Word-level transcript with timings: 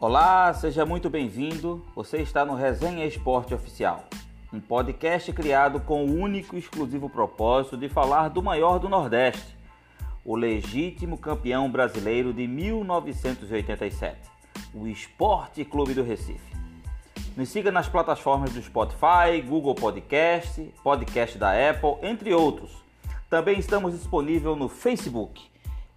Olá, 0.00 0.54
seja 0.54 0.86
muito 0.86 1.10
bem-vindo. 1.10 1.84
Você 1.92 2.18
está 2.18 2.44
no 2.44 2.54
Resenha 2.54 3.04
Esporte 3.04 3.52
Oficial, 3.52 4.04
um 4.52 4.60
podcast 4.60 5.32
criado 5.32 5.80
com 5.80 6.04
o 6.04 6.20
único 6.20 6.54
e 6.54 6.60
exclusivo 6.60 7.10
propósito 7.10 7.76
de 7.76 7.88
falar 7.88 8.28
do 8.28 8.40
maior 8.40 8.78
do 8.78 8.88
Nordeste, 8.88 9.56
o 10.24 10.36
legítimo 10.36 11.18
campeão 11.18 11.68
brasileiro 11.68 12.32
de 12.32 12.46
1987, 12.46 14.16
o 14.72 14.86
Esporte 14.86 15.64
Clube 15.64 15.94
do 15.94 16.04
Recife. 16.04 16.56
Nos 17.36 17.48
siga 17.48 17.72
nas 17.72 17.88
plataformas 17.88 18.52
do 18.52 18.62
Spotify, 18.62 19.42
Google 19.44 19.74
Podcast, 19.74 20.62
podcast 20.84 21.36
da 21.36 21.50
Apple, 21.70 21.96
entre 22.08 22.32
outros. 22.32 22.70
Também 23.28 23.58
estamos 23.58 23.98
disponíveis 23.98 24.56
no 24.56 24.68
Facebook. 24.68 25.42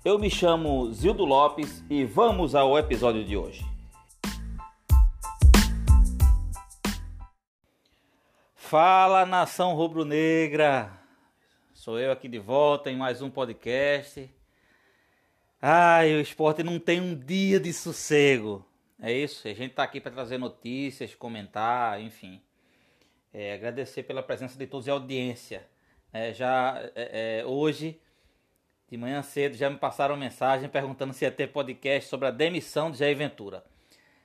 Eu 0.03 0.17
me 0.17 0.31
chamo 0.31 0.91
Zildo 0.91 1.23
Lopes 1.23 1.83
e 1.88 2.03
vamos 2.03 2.55
ao 2.55 2.75
episódio 2.80 3.23
de 3.23 3.38
hoje. 3.38 3.70
Fala 8.71 9.25
nação 9.25 9.73
rubro-negra, 9.73 10.98
sou 11.73 11.99
eu 11.99 12.09
aqui 12.09 12.30
de 12.30 12.39
volta 12.39 12.89
em 12.89 12.95
mais 12.95 13.21
um 13.21 13.30
podcast. 13.30 14.34
Ai, 15.61 16.16
o 16.16 16.21
esporte 16.21 16.63
não 16.63 16.80
tem 16.80 17.02
um 17.02 17.13
dia 17.13 17.59
de 17.59 17.73
sossego, 17.73 18.66
é 18.97 19.11
isso? 19.11 19.45
A 19.45 19.53
gente 19.53 19.73
tá 19.73 19.84
aqui 19.84 19.99
para 19.99 20.13
trazer 20.13 20.38
notícias, 20.38 21.13
comentar, 21.13 21.99
enfim. 21.99 22.41
É, 23.34 23.55
agradecer 23.55 24.03
pela 24.03 24.23
presença 24.23 24.57
de 24.57 24.66
todos 24.66 24.88
e 24.88 24.89
audiência. 24.89 25.67
É, 26.13 26.33
já 26.33 26.81
é, 26.95 27.39
é, 27.41 27.45
hoje, 27.45 27.99
de 28.89 28.95
manhã 28.95 29.22
cedo, 29.22 29.58
já 29.58 29.69
me 29.69 29.80
passaram 29.80 30.16
mensagem 30.16 30.69
perguntando 30.69 31.11
se 31.11 31.25
ia 31.25 31.31
ter 31.31 31.47
podcast 31.47 32.09
sobre 32.09 32.30
a 32.30 32.31
demissão 32.31 32.89
de 32.89 32.99
Jair 32.99 33.17
Ventura. 33.17 33.66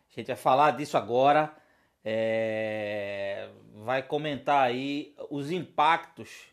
A 0.08 0.14
gente 0.14 0.28
vai 0.28 0.36
falar 0.36 0.70
disso 0.70 0.96
agora. 0.96 1.52
É, 2.08 3.48
vai 3.74 4.00
comentar 4.00 4.62
aí 4.62 5.12
os 5.28 5.50
impactos, 5.50 6.44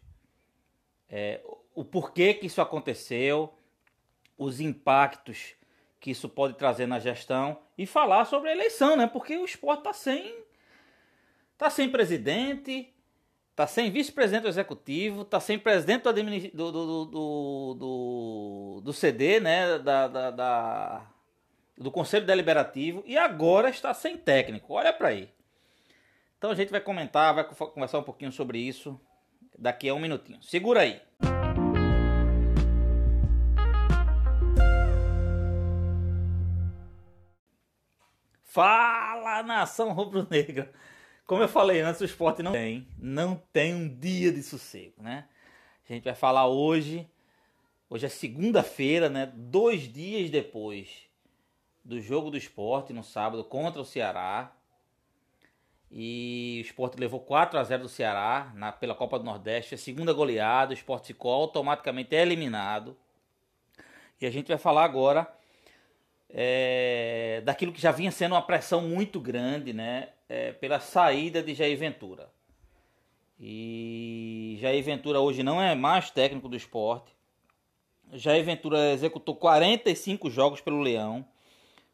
é, 1.08 1.42
o 1.76 1.86
porquê 1.86 2.34
que 2.34 2.48
isso 2.48 2.60
aconteceu, 2.60 3.54
os 4.36 4.60
impactos 4.60 5.54
que 6.00 6.10
isso 6.10 6.28
pode 6.28 6.56
trazer 6.56 6.88
na 6.88 6.98
gestão 6.98 7.60
e 7.78 7.86
falar 7.86 8.26
sobre 8.26 8.50
a 8.50 8.52
eleição, 8.52 8.98
né? 8.98 9.06
Porque 9.06 9.38
o 9.38 9.46
esporte 9.46 9.82
está 9.82 9.94
sem, 9.94 10.44
tá 11.56 11.70
sem 11.70 11.88
presidente, 11.88 12.92
tá 13.56 13.68
sem 13.68 13.92
vice-presidente 13.92 14.48
executivo, 14.48 15.22
está 15.22 15.40
sem 15.40 15.60
presidente 15.60 16.02
do, 16.52 16.72
do, 16.72 17.06
do, 17.06 17.74
do, 17.76 18.82
do 18.86 18.92
CD, 18.92 19.40
né? 19.40 19.78
Da, 19.78 20.08
da, 20.08 20.32
da, 20.32 21.12
do 21.78 21.92
Conselho 21.92 22.26
Deliberativo 22.26 23.04
e 23.06 23.16
agora 23.16 23.70
está 23.70 23.94
sem 23.94 24.18
técnico. 24.18 24.74
Olha 24.74 24.92
para 24.92 25.10
aí. 25.10 25.30
Então 26.44 26.52
a 26.52 26.56
gente 26.56 26.72
vai 26.72 26.82
comentar, 26.82 27.34
vai 27.34 27.46
conversar 27.46 28.00
um 28.00 28.04
pouquinho 28.04 28.30
sobre 28.30 28.60
isso 28.60 29.00
daqui 29.58 29.88
a 29.88 29.94
um 29.94 30.00
minutinho. 30.00 30.44
Segura 30.44 30.82
aí. 30.82 31.02
Fala 38.44 39.42
nação 39.42 39.94
rubro-negra. 39.94 40.70
Como 41.26 41.42
eu 41.42 41.48
falei 41.48 41.80
antes, 41.80 42.02
o 42.02 42.04
esporte 42.04 42.44
não 42.44 42.52
tem, 42.52 42.90
não 42.98 43.42
tem 43.54 43.74
um 43.74 43.88
dia 43.88 44.30
de 44.30 44.44
sossego, 44.44 45.02
né? 45.02 45.30
A 45.90 45.94
gente 45.94 46.04
vai 46.04 46.14
falar 46.14 46.50
hoje, 46.50 47.10
hoje 47.90 48.06
é 48.06 48.10
segunda-feira, 48.10 49.08
né? 49.08 49.32
Dois 49.34 49.84
dias 49.84 50.30
depois 50.30 51.08
do 51.86 52.02
jogo 52.02 52.30
do 52.30 52.36
esporte 52.36 52.92
no 52.92 53.02
sábado 53.02 53.46
contra 53.46 53.82
o 53.82 53.86
Ceará. 53.86 54.54
E 55.96 56.58
o 56.58 56.66
esporte 56.66 57.00
levou 57.00 57.20
4 57.20 57.60
a 57.60 57.64
0 57.64 57.84
do 57.84 57.90
Ceará 57.90 58.52
na, 58.56 58.72
pela 58.72 58.96
Copa 58.96 59.20
do 59.20 59.26
Nordeste. 59.26 59.76
A 59.76 59.78
segunda 59.78 60.12
goleada, 60.12 60.72
o 60.72 60.74
esporte 60.74 61.08
ficou 61.08 61.32
automaticamente 61.32 62.16
eliminado. 62.16 62.98
E 64.20 64.26
a 64.26 64.32
gente 64.32 64.48
vai 64.48 64.58
falar 64.58 64.86
agora 64.86 65.32
é, 66.28 67.44
daquilo 67.46 67.72
que 67.72 67.80
já 67.80 67.92
vinha 67.92 68.10
sendo 68.10 68.34
uma 68.34 68.42
pressão 68.42 68.82
muito 68.82 69.20
grande, 69.20 69.72
né? 69.72 70.10
É, 70.28 70.52
pela 70.54 70.80
saída 70.80 71.44
de 71.44 71.54
Jair 71.54 71.78
Ventura. 71.78 72.28
E 73.40 74.58
Jair 74.60 74.84
Ventura 74.84 75.20
hoje 75.20 75.44
não 75.44 75.62
é 75.62 75.76
mais 75.76 76.10
técnico 76.10 76.50
do 76.50 76.56
esporte. 76.56 77.14
Jair 78.14 78.44
Ventura 78.44 78.94
executou 78.94 79.36
45 79.36 80.32
jogos 80.32 80.60
pelo 80.60 80.82
Leão, 80.82 81.24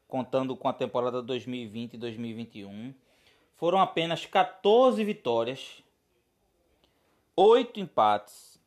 contando 0.07 0.55
com 0.55 0.69
a 0.69 0.73
temporada 0.73 1.21
2020 1.21 1.95
e 1.95 1.97
2021 1.97 2.93
foram 3.59 3.79
apenas 3.79 4.25
14 4.25 5.03
vitórias, 5.03 5.83
8 7.35 7.81
empates 7.81 8.57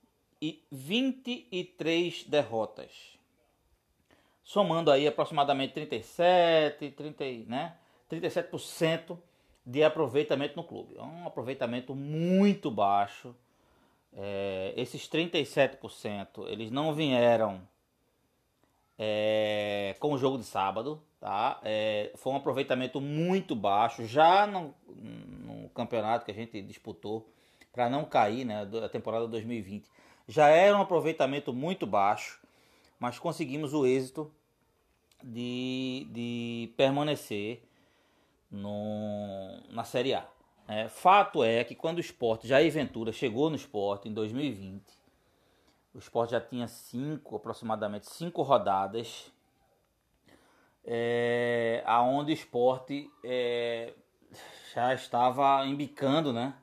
e 0.41 0.63
23 0.71 2.25
derrotas. 2.25 3.19
Somando 4.45 4.91
aí 4.91 5.09
aproximadamente 5.09 5.73
37, 5.73 6.91
30, 6.91 7.25
né? 7.47 7.75
37% 8.11 9.17
de 9.65 9.83
aproveitamento 9.83 10.57
no 10.57 10.65
clube. 10.65 10.95
É 10.99 11.03
um 11.03 11.27
aproveitamento 11.27 11.95
muito 11.95 12.71
baixo. 12.71 13.35
É, 14.13 14.75
esses 14.77 15.09
37% 15.09 16.47
eles 16.49 16.71
não 16.71 16.95
vieram 16.95 17.67
é, 18.99 19.97
com 19.99 20.13
o 20.13 20.19
jogo 20.19 20.39
de 20.39 20.45
sábado, 20.45 21.03
tá? 21.21 21.61
É, 21.63 22.13
foi 22.17 22.33
um 22.33 22.37
aproveitamento 22.37 23.01
muito 23.01 23.55
baixo, 23.57 24.05
já 24.07 24.47
no, 24.47 24.75
no 24.89 25.69
campeonato 25.71 26.25
que 26.25 26.31
a 26.31 26.35
gente 26.35 26.61
disputou 26.63 27.29
para 27.73 27.89
não 27.89 28.05
cair, 28.05 28.45
né? 28.45 28.67
Da 28.67 28.89
temporada 28.89 29.27
2020, 29.27 29.89
já 30.29 30.49
era 30.49 30.77
um 30.77 30.83
aproveitamento 30.83 31.53
muito 31.53 31.87
baixo, 31.87 32.41
mas 32.99 33.19
conseguimos 33.19 33.75
o 33.75 33.87
êxito 33.87 34.31
de, 35.23 36.07
de 36.11 36.73
permanecer 36.77 37.63
no, 38.51 39.61
na 39.71 39.85
Série 39.85 40.15
A. 40.15 40.27
É, 40.69 40.89
fato 40.89 41.43
é 41.43 41.65
que 41.65 41.75
quando 41.75 41.99
o 41.99 42.01
esporte, 42.01 42.47
Jair 42.47 42.71
Ventura, 42.71 43.13
chegou 43.13 43.51
no 43.51 43.57
esporte 43.57 44.09
em 44.09 44.13
2020, 44.13 44.83
o 45.95 45.99
esporte 45.99 46.31
já 46.31 46.41
tinha 46.41 46.67
cinco, 46.67 47.37
aproximadamente 47.37 48.11
cinco 48.11 48.43
rodadas, 48.43 49.31
é, 50.85 51.83
aonde 51.87 52.33
o 52.33 52.35
esporte 52.35 53.11
é, 53.25 53.95
já 54.75 54.95
estava 54.95 55.65
embicando, 55.67 56.33
né? 56.33 56.55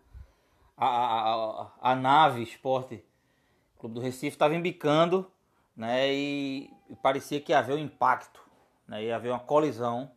A, 0.76 0.88
a, 0.88 1.72
a, 1.82 1.96
nave 1.96 2.42
esporte 2.42 3.04
Clube 3.78 3.96
do 3.96 4.02
Recife 4.02 4.28
estava 4.28 4.56
embicando, 4.56 5.30
né? 5.76 6.12
E, 6.14 6.70
e, 6.90 6.96
parecia 6.96 7.40
que 7.40 7.52
ia 7.52 7.60
haver 7.60 7.76
um 7.76 7.80
impacto, 7.80 8.42
né? 8.88 9.04
Ia 9.04 9.16
haver 9.18 9.32
uma 9.32 9.40
colisão 9.40 10.12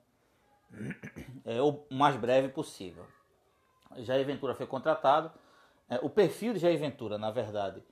é, 1.45 1.61
o 1.61 1.85
mais 1.91 2.17
breve 2.17 2.49
possível. 2.49 3.07
Jair 3.99 4.25
Ventura 4.25 4.55
foi 4.55 4.67
contratado. 4.67 5.31
É, 5.89 5.99
o 6.03 6.09
perfil 6.09 6.55
de 6.55 6.61
Jair 6.61 6.79
Ventura, 6.79 7.19
na 7.19 7.31
verdade, 7.31 7.83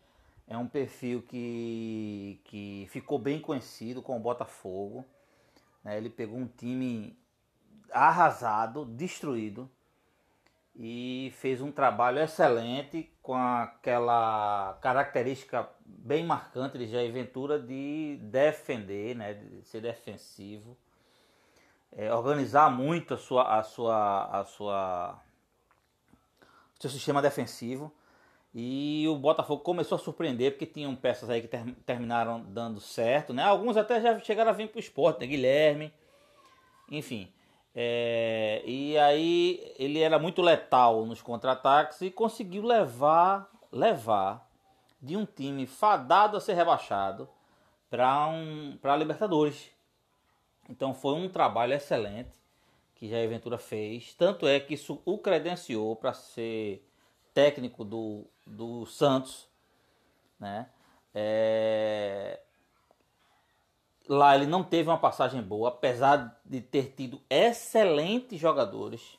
é 0.50 0.58
um 0.58 0.66
perfil 0.66 1.22
que, 1.22 2.40
que 2.42 2.88
ficou 2.90 3.20
bem 3.20 3.40
conhecido 3.40 4.02
com 4.02 4.16
o 4.16 4.20
Botafogo. 4.20 5.06
Né? 5.84 5.96
Ele 5.96 6.10
pegou 6.10 6.36
um 6.36 6.48
time 6.48 7.16
arrasado, 7.92 8.84
destruído 8.84 9.70
e 10.74 11.32
fez 11.36 11.60
um 11.60 11.70
trabalho 11.70 12.18
excelente 12.18 13.08
com 13.22 13.36
aquela 13.36 14.76
característica 14.80 15.68
bem 15.84 16.26
marcante 16.26 16.76
de 16.76 16.88
Jair 16.88 17.12
Ventura 17.12 17.56
de 17.56 18.18
defender, 18.20 19.14
né, 19.14 19.34
de 19.34 19.62
ser 19.62 19.80
defensivo, 19.80 20.76
é, 21.92 22.12
organizar 22.12 22.70
muito 22.70 23.14
a 23.14 23.18
sua, 23.18 23.58
a 23.58 23.62
sua, 23.62 24.40
a 24.40 24.44
sua, 24.44 25.22
seu 26.80 26.90
sistema 26.90 27.22
defensivo 27.22 27.92
e 28.54 29.06
o 29.08 29.16
Botafogo 29.16 29.62
começou 29.62 29.96
a 29.96 29.98
surpreender 29.98 30.52
porque 30.52 30.66
tinham 30.66 30.94
peças 30.96 31.30
aí 31.30 31.40
que 31.40 31.48
ter, 31.48 31.64
terminaram 31.86 32.40
dando 32.40 32.80
certo, 32.80 33.32
né? 33.32 33.44
Alguns 33.44 33.76
até 33.76 34.00
já 34.00 34.18
chegaram 34.20 34.50
a 34.50 34.54
vir 34.54 34.68
para 34.68 34.78
o 34.78 34.80
esporte, 34.80 35.20
né? 35.20 35.26
Guilherme, 35.26 35.92
enfim. 36.90 37.32
É, 37.74 38.62
e 38.66 38.98
aí 38.98 39.74
ele 39.78 40.00
era 40.00 40.18
muito 40.18 40.42
letal 40.42 41.06
nos 41.06 41.22
contra-ataques 41.22 42.00
e 42.02 42.10
conseguiu 42.10 42.64
levar, 42.64 43.48
levar 43.70 44.48
de 45.00 45.16
um 45.16 45.24
time 45.24 45.66
fadado 45.66 46.36
a 46.36 46.40
ser 46.40 46.54
rebaixado 46.54 47.28
para 47.88 48.26
um, 48.26 48.76
para 48.82 48.96
Libertadores. 48.96 49.70
Então 50.68 50.92
foi 50.92 51.14
um 51.14 51.28
trabalho 51.28 51.72
excelente 51.72 52.32
que 52.96 53.08
Jair 53.08 53.28
Ventura 53.28 53.58
fez. 53.58 54.12
Tanto 54.14 54.46
é 54.46 54.58
que 54.58 54.74
isso 54.74 55.00
o 55.04 55.18
credenciou 55.18 55.94
para 55.94 56.12
ser 56.12 56.84
técnico 57.34 57.84
do, 57.84 58.24
do 58.46 58.86
Santos, 58.86 59.48
né? 60.38 60.68
É, 61.14 62.40
lá 64.08 64.34
ele 64.34 64.46
não 64.46 64.62
teve 64.62 64.88
uma 64.88 64.98
passagem 64.98 65.42
boa, 65.42 65.68
apesar 65.68 66.40
de 66.44 66.60
ter 66.60 66.94
tido 66.96 67.20
excelentes 67.28 68.38
jogadores. 68.38 69.18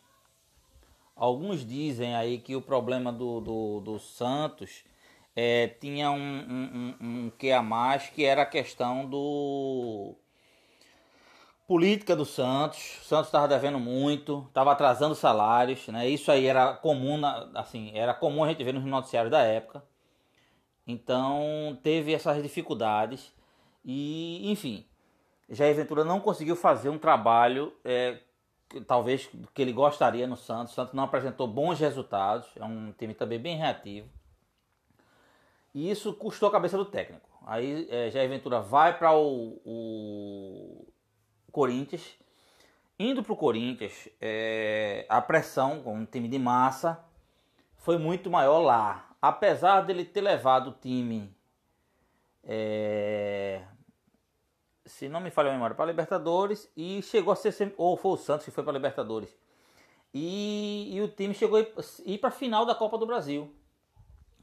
Alguns 1.15 1.65
dizem 1.65 2.15
aí 2.15 2.39
que 2.39 2.55
o 2.55 2.61
problema 2.61 3.11
do, 3.11 3.41
do, 3.41 3.79
do 3.81 3.99
Santos 3.99 4.83
é, 5.35 5.67
tinha 5.67 6.11
um, 6.11 6.17
um, 6.17 6.95
um, 7.01 7.25
um 7.25 7.29
que 7.29 7.51
a 7.51 7.61
mais, 7.61 8.09
que 8.09 8.25
era 8.25 8.41
a 8.41 8.45
questão 8.45 9.05
do 9.05 10.15
política 11.67 12.15
do 12.15 12.25
Santos. 12.25 12.99
O 13.01 13.05
Santos 13.05 13.27
estava 13.27 13.47
devendo 13.47 13.79
muito, 13.79 14.45
estava 14.47 14.71
atrasando 14.71 15.15
salários, 15.15 15.87
né? 15.87 16.07
Isso 16.07 16.31
aí 16.31 16.45
era 16.45 16.73
comum, 16.73 17.21
assim, 17.55 17.91
era 17.93 18.13
comum 18.13 18.43
a 18.43 18.49
gente 18.49 18.63
ver 18.63 18.73
nos 18.73 18.83
noticiários 18.83 19.31
da 19.31 19.41
época. 19.41 19.83
Então 20.85 21.77
teve 21.83 22.13
essas 22.13 22.41
dificuldades 22.41 23.33
e, 23.85 24.51
enfim, 24.51 24.85
Jair 25.49 25.75
Ventura 25.75 26.03
não 26.03 26.19
conseguiu 26.19 26.55
fazer 26.55 26.89
um 26.89 26.97
trabalho 26.97 27.73
é, 27.83 28.19
talvez 28.87 29.29
que 29.53 29.61
ele 29.61 29.73
gostaria 29.73 30.27
no 30.27 30.37
Santos. 30.37 30.73
O 30.73 30.75
Santos 30.75 30.93
não 30.93 31.03
apresentou 31.03 31.47
bons 31.47 31.79
resultados, 31.79 32.47
é 32.55 32.63
um 32.63 32.91
time 32.93 33.13
também 33.13 33.39
bem 33.39 33.57
reativo. 33.57 34.09
E 35.73 35.89
isso 35.89 36.13
custou 36.13 36.49
a 36.49 36.51
cabeça 36.51 36.77
do 36.77 36.85
técnico. 36.85 37.29
Aí 37.45 37.87
é, 37.89 38.09
Jair 38.11 38.29
Ventura 38.29 38.59
vai 38.59 38.97
para 38.97 39.13
o, 39.15 39.59
o, 39.65 40.90
Corinthians. 41.51 42.17
Indo 42.99 43.23
para 43.23 43.33
o 43.33 43.37
Corinthians, 43.37 44.09
é, 44.19 45.05
a 45.09 45.21
pressão 45.21 45.81
com 45.81 45.95
um 45.95 46.05
time 46.05 46.27
de 46.27 46.37
massa 46.37 47.03
foi 47.77 47.97
muito 47.97 48.29
maior 48.29 48.59
lá. 48.59 49.15
Apesar 49.21 49.81
dele 49.81 50.05
ter 50.05 50.21
levado 50.21 50.69
o 50.69 50.73
time 50.73 51.35
é, 52.43 53.63
se 54.85 55.07
não 55.07 55.19
me 55.19 55.29
falha 55.29 55.49
a 55.49 55.53
memória, 55.53 55.75
para 55.75 55.85
Libertadores 55.85 56.71
e 56.75 57.01
chegou 57.01 57.31
a 57.31 57.35
ser 57.35 57.73
ou 57.77 57.95
foi 57.95 58.11
o 58.11 58.17
Santos 58.17 58.45
que 58.45 58.51
foi 58.51 58.63
para 58.63 58.73
Libertadores. 58.73 59.35
E, 60.13 60.89
e, 60.93 61.01
o 61.01 61.07
time 61.07 61.33
chegou 61.33 61.57
a 61.57 61.65
ir 62.05 62.17
para 62.17 62.29
a 62.29 62.33
final 62.33 62.65
da 62.65 62.75
Copa 62.75 62.97
do 62.97 63.05
Brasil. 63.05 63.53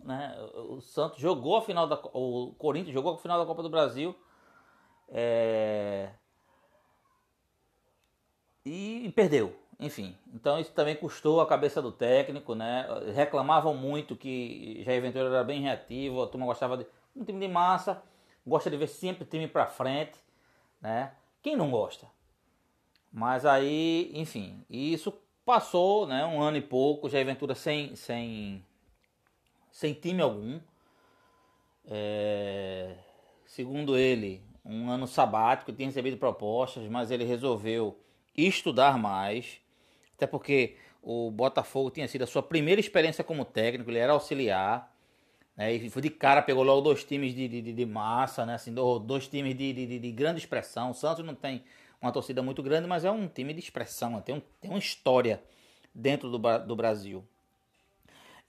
Né? 0.03 0.35
O 0.55 0.81
Santos 0.81 1.21
jogou 1.21 1.57
a 1.57 1.63
final 1.63 1.87
da 1.87 2.01
o 2.15 2.55
Corinthians 2.57 2.95
jogou 2.95 3.15
a 3.15 3.19
final 3.19 3.39
da 3.39 3.45
Copa 3.45 3.63
do 3.63 3.69
Brasil. 3.69 4.15
É, 5.09 6.11
e, 8.69 9.13
perdeu. 9.13 9.55
Enfim, 9.81 10.17
então 10.35 10.59
isso 10.59 10.73
também 10.73 10.97
custou 10.97 11.41
a 11.41 11.47
cabeça 11.47 11.81
do 11.81 11.93
técnico, 11.93 12.55
né? 12.55 12.87
Reclamavam 13.15 13.75
muito 13.75 14.17
que 14.17 14.83
Jair 14.85 15.01
Ventura 15.01 15.27
era 15.27 15.45
bem 15.45 15.61
reativo, 15.61 16.23
a 16.23 16.27
turma 16.27 16.47
gostava 16.47 16.77
de 16.77 16.87
um 17.15 17.25
time 17.25 17.39
de 17.39 17.53
massa, 17.53 18.03
gosta 18.45 18.69
de 18.69 18.77
ver 18.77 18.89
sempre 18.89 19.25
time 19.25 19.47
para 19.47 19.67
frente 19.67 20.19
né? 20.81 21.13
Quem 21.43 21.57
não 21.57 21.71
gosta? 21.71 22.07
Mas 23.13 23.45
aí, 23.45 24.11
enfim, 24.15 24.65
isso 24.69 25.13
passou, 25.45 26.07
né? 26.07 26.25
Um 26.27 26.41
ano 26.41 26.57
e 26.57 26.63
pouco, 26.63 27.09
Jair 27.09 27.27
Ventura 27.27 27.55
sem, 27.55 27.97
sem, 27.97 28.65
sem 29.71 29.95
time 29.95 30.23
algum. 30.23 30.61
É, 31.87 32.97
segundo 33.47 33.97
ele, 33.97 34.43
um 34.65 34.91
ano 34.91 35.07
sabático, 35.07 35.73
tinha 35.73 35.89
recebido 35.89 36.19
propostas, 36.19 36.87
mas 36.89 37.11
ele 37.11 37.25
resolveu 37.25 37.99
estudar 38.47 38.99
mais, 38.99 39.61
até 40.15 40.27
porque 40.27 40.77
o 41.03 41.31
Botafogo 41.31 41.91
tinha 41.91 42.07
sido 42.07 42.23
a 42.23 42.27
sua 42.27 42.43
primeira 42.43 42.81
experiência 42.81 43.25
como 43.25 43.45
técnico, 43.45 43.91
ele 43.91 43.99
era 43.99 44.13
auxiliar. 44.13 44.95
Né? 45.57 45.75
E 45.75 45.91
foi 45.91 46.03
de 46.03 46.11
cara, 46.11 46.43
pegou 46.43 46.63
logo 46.63 46.81
dois 46.81 47.05
times 47.05 47.35
de, 47.35 47.49
de, 47.49 47.73
de 47.73 47.87
massa, 47.87 48.45
né? 48.45 48.55
assim, 48.55 48.73
dois 48.73 49.27
times 49.27 49.57
de, 49.57 49.73
de, 49.73 49.99
de, 49.99 50.13
grande 50.13 50.39
expressão. 50.39 50.91
O 50.91 50.95
Santos 50.95 51.25
não 51.25 51.35
tem 51.35 51.65
uma 52.01 52.13
torcida 52.13 52.43
muito 52.43 52.63
grande, 52.63 52.87
mas 52.87 53.05
é 53.05 53.11
um 53.11 53.27
time 53.27 53.53
de 53.53 53.61
expressão, 53.61 54.11
né? 54.13 54.23
tem, 54.25 54.35
um, 54.35 54.43
tem 54.61 54.71
uma 54.71 54.79
história 54.79 55.43
dentro 55.95 56.31
do, 56.31 56.39
do 56.39 56.77
Brasil. 56.77 57.27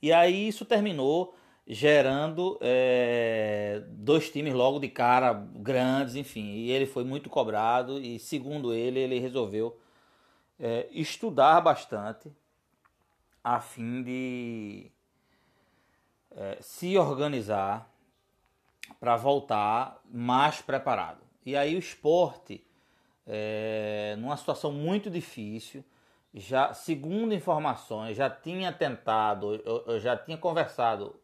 E 0.02 0.12
aí 0.12 0.48
isso 0.48 0.64
terminou 0.64 1.34
gerando 1.66 2.58
é, 2.60 3.82
dois 3.88 4.30
times 4.30 4.54
logo 4.54 4.78
de 4.78 4.88
cara 4.88 5.32
grandes, 5.32 6.16
enfim. 6.16 6.54
E 6.54 6.70
ele 6.70 6.86
foi 6.86 7.04
muito 7.04 7.30
cobrado 7.30 7.98
e, 7.98 8.18
segundo 8.18 8.72
ele, 8.72 8.98
ele 8.98 9.18
resolveu 9.18 9.78
é, 10.58 10.88
estudar 10.90 11.60
bastante 11.60 12.30
a 13.42 13.60
fim 13.60 14.02
de 14.02 14.90
é, 16.30 16.58
se 16.60 16.96
organizar 16.98 17.90
para 18.98 19.16
voltar 19.16 20.00
mais 20.04 20.60
preparado. 20.60 21.20
E 21.44 21.56
aí 21.56 21.74
o 21.74 21.78
esporte, 21.78 22.64
é, 23.26 24.16
numa 24.18 24.36
situação 24.36 24.72
muito 24.72 25.10
difícil, 25.10 25.84
já 26.32 26.72
segundo 26.72 27.34
informações, 27.34 28.16
já 28.16 28.30
tinha 28.30 28.72
tentado, 28.72 29.54
eu, 29.64 29.84
eu 29.86 30.00
já 30.00 30.16
tinha 30.16 30.36
conversado, 30.36 31.19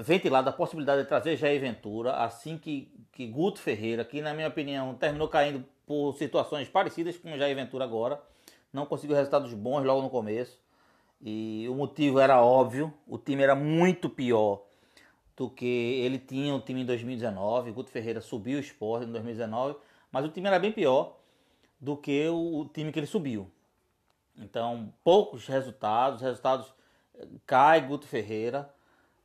ventilado 0.00 0.48
a 0.48 0.52
possibilidade 0.52 1.02
de 1.02 1.08
trazer 1.08 1.36
Jair 1.36 1.60
Ventura, 1.60 2.12
assim 2.16 2.56
que, 2.56 2.90
que 3.12 3.26
Guto 3.26 3.60
Ferreira, 3.60 4.04
que 4.04 4.20
na 4.20 4.32
minha 4.32 4.48
opinião 4.48 4.94
terminou 4.94 5.28
caindo 5.28 5.64
por 5.86 6.14
situações 6.14 6.68
parecidas 6.68 7.16
com 7.16 7.36
Jair 7.36 7.54
Ventura 7.54 7.84
agora, 7.84 8.20
não 8.72 8.86
conseguiu 8.86 9.16
resultados 9.16 9.52
bons 9.54 9.84
logo 9.84 10.02
no 10.02 10.10
começo. 10.10 10.58
E 11.20 11.66
o 11.68 11.74
motivo 11.74 12.20
era 12.20 12.40
óbvio, 12.42 12.92
o 13.06 13.18
time 13.18 13.42
era 13.42 13.54
muito 13.54 14.08
pior 14.08 14.62
do 15.36 15.48
que 15.48 15.66
ele 15.66 16.18
tinha 16.18 16.54
o 16.54 16.60
time 16.60 16.82
em 16.82 16.86
2019. 16.86 17.72
Guto 17.72 17.90
Ferreira 17.90 18.20
subiu 18.20 18.58
o 18.58 18.60
esporte 18.60 19.06
em 19.06 19.12
2019, 19.12 19.76
mas 20.12 20.24
o 20.24 20.28
time 20.28 20.46
era 20.46 20.58
bem 20.58 20.72
pior 20.72 21.16
do 21.80 21.96
que 21.96 22.28
o, 22.28 22.68
time 22.72 22.92
que 22.92 22.98
ele 22.98 23.06
subiu. 23.06 23.50
Então, 24.36 24.92
poucos 25.02 25.46
resultados, 25.46 26.20
resultados 26.22 26.72
eh, 27.16 27.26
cai 27.46 27.80
Guto 27.80 28.06
Ferreira, 28.06 28.72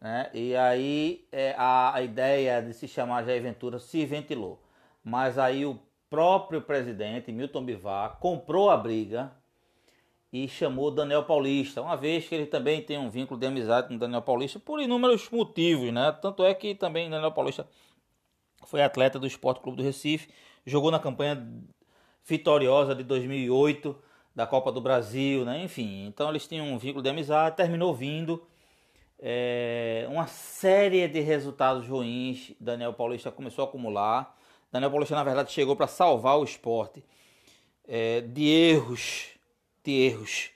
né? 0.03 0.29
E 0.33 0.53
aí 0.53 1.25
é, 1.31 1.55
a, 1.57 1.95
a 1.95 2.01
ideia 2.01 2.61
de 2.61 2.73
se 2.73 2.89
chamar 2.89 3.23
Jair 3.23 3.41
Ventura 3.41 3.79
se 3.79 4.05
ventilou. 4.05 4.61
Mas 5.01 5.39
aí 5.39 5.65
o 5.65 5.79
próprio 6.09 6.61
presidente, 6.61 7.31
Milton 7.31 7.63
Bivar, 7.63 8.17
comprou 8.19 8.69
a 8.69 8.75
briga 8.75 9.31
e 10.31 10.45
chamou 10.45 10.91
Daniel 10.91 11.23
Paulista, 11.23 11.81
uma 11.81 11.95
vez 11.95 12.27
que 12.27 12.35
ele 12.35 12.45
também 12.45 12.81
tem 12.81 12.97
um 12.97 13.09
vínculo 13.09 13.39
de 13.39 13.47
amizade 13.47 13.87
com 13.87 13.97
Daniel 13.97 14.21
Paulista 14.21 14.59
por 14.59 14.81
inúmeros 14.81 15.29
motivos, 15.29 15.93
né? 15.93 16.11
Tanto 16.21 16.43
é 16.43 16.53
que 16.53 16.75
também 16.75 17.09
Daniel 17.09 17.31
Paulista 17.31 17.65
foi 18.65 18.81
atleta 18.81 19.17
do 19.17 19.25
Esporte 19.25 19.61
Clube 19.61 19.77
do 19.77 19.83
Recife, 19.83 20.27
jogou 20.65 20.91
na 20.91 20.99
campanha 20.99 21.47
vitoriosa 22.25 22.93
de 22.93 23.03
2008 23.03 23.95
da 24.35 24.45
Copa 24.45 24.69
do 24.69 24.81
Brasil, 24.81 25.45
né? 25.45 25.63
Enfim, 25.63 26.07
então 26.07 26.29
eles 26.29 26.45
tinham 26.45 26.67
um 26.67 26.77
vínculo 26.77 27.01
de 27.01 27.09
amizade, 27.09 27.55
terminou 27.55 27.95
vindo 27.95 28.43
é, 29.19 30.05
uma 30.09 30.27
série 30.27 31.07
de 31.07 31.19
resultados 31.19 31.87
ruins. 31.87 32.53
Daniel 32.59 32.93
Paulista 32.93 33.31
começou 33.31 33.65
a 33.65 33.67
acumular. 33.67 34.37
Daniel 34.71 34.91
Paulista, 34.91 35.15
na 35.15 35.23
verdade, 35.23 35.51
chegou 35.51 35.75
para 35.75 35.87
salvar 35.87 36.37
o 36.37 36.43
esporte 36.43 37.03
é, 37.87 38.21
de 38.21 38.47
erros 38.47 39.33
de 39.83 39.91
erros 39.91 40.49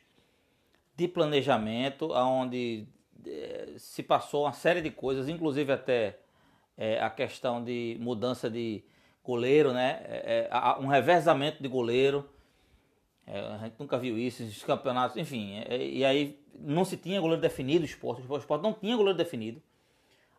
de 0.95 1.07
planejamento, 1.07 2.11
onde 2.13 2.87
eh, 3.25 3.73
se 3.77 4.01
passou 4.01 4.45
uma 4.45 4.53
série 4.53 4.81
de 4.81 4.89
coisas, 4.89 5.27
inclusive 5.27 5.71
até 5.71 6.17
é, 6.77 6.99
a 7.01 7.09
questão 7.09 7.63
de 7.63 7.97
mudança 7.99 8.49
de 8.49 8.83
goleiro, 9.23 9.73
né? 9.73 10.01
É, 10.05 10.49
é, 10.49 10.79
um 10.79 10.87
revezamento 10.87 11.61
de 11.61 11.67
goleiro. 11.67 12.27
A 13.27 13.57
gente 13.57 13.75
nunca 13.77 13.97
viu 13.97 14.17
isso, 14.17 14.41
esses 14.41 14.63
campeonatos, 14.63 15.17
enfim. 15.17 15.63
e 15.69 16.05
aí 16.05 16.39
não 16.57 16.85
se 16.85 16.95
tinha 16.97 17.19
goleiro 17.19 17.41
definido, 17.41 17.83
o 17.83 17.85
esporte, 17.85 18.23
o 18.27 18.37
esporte 18.37 18.63
não 18.63 18.73
tinha 18.73 18.95
goleiro 18.95 19.17
definido. 19.17 19.61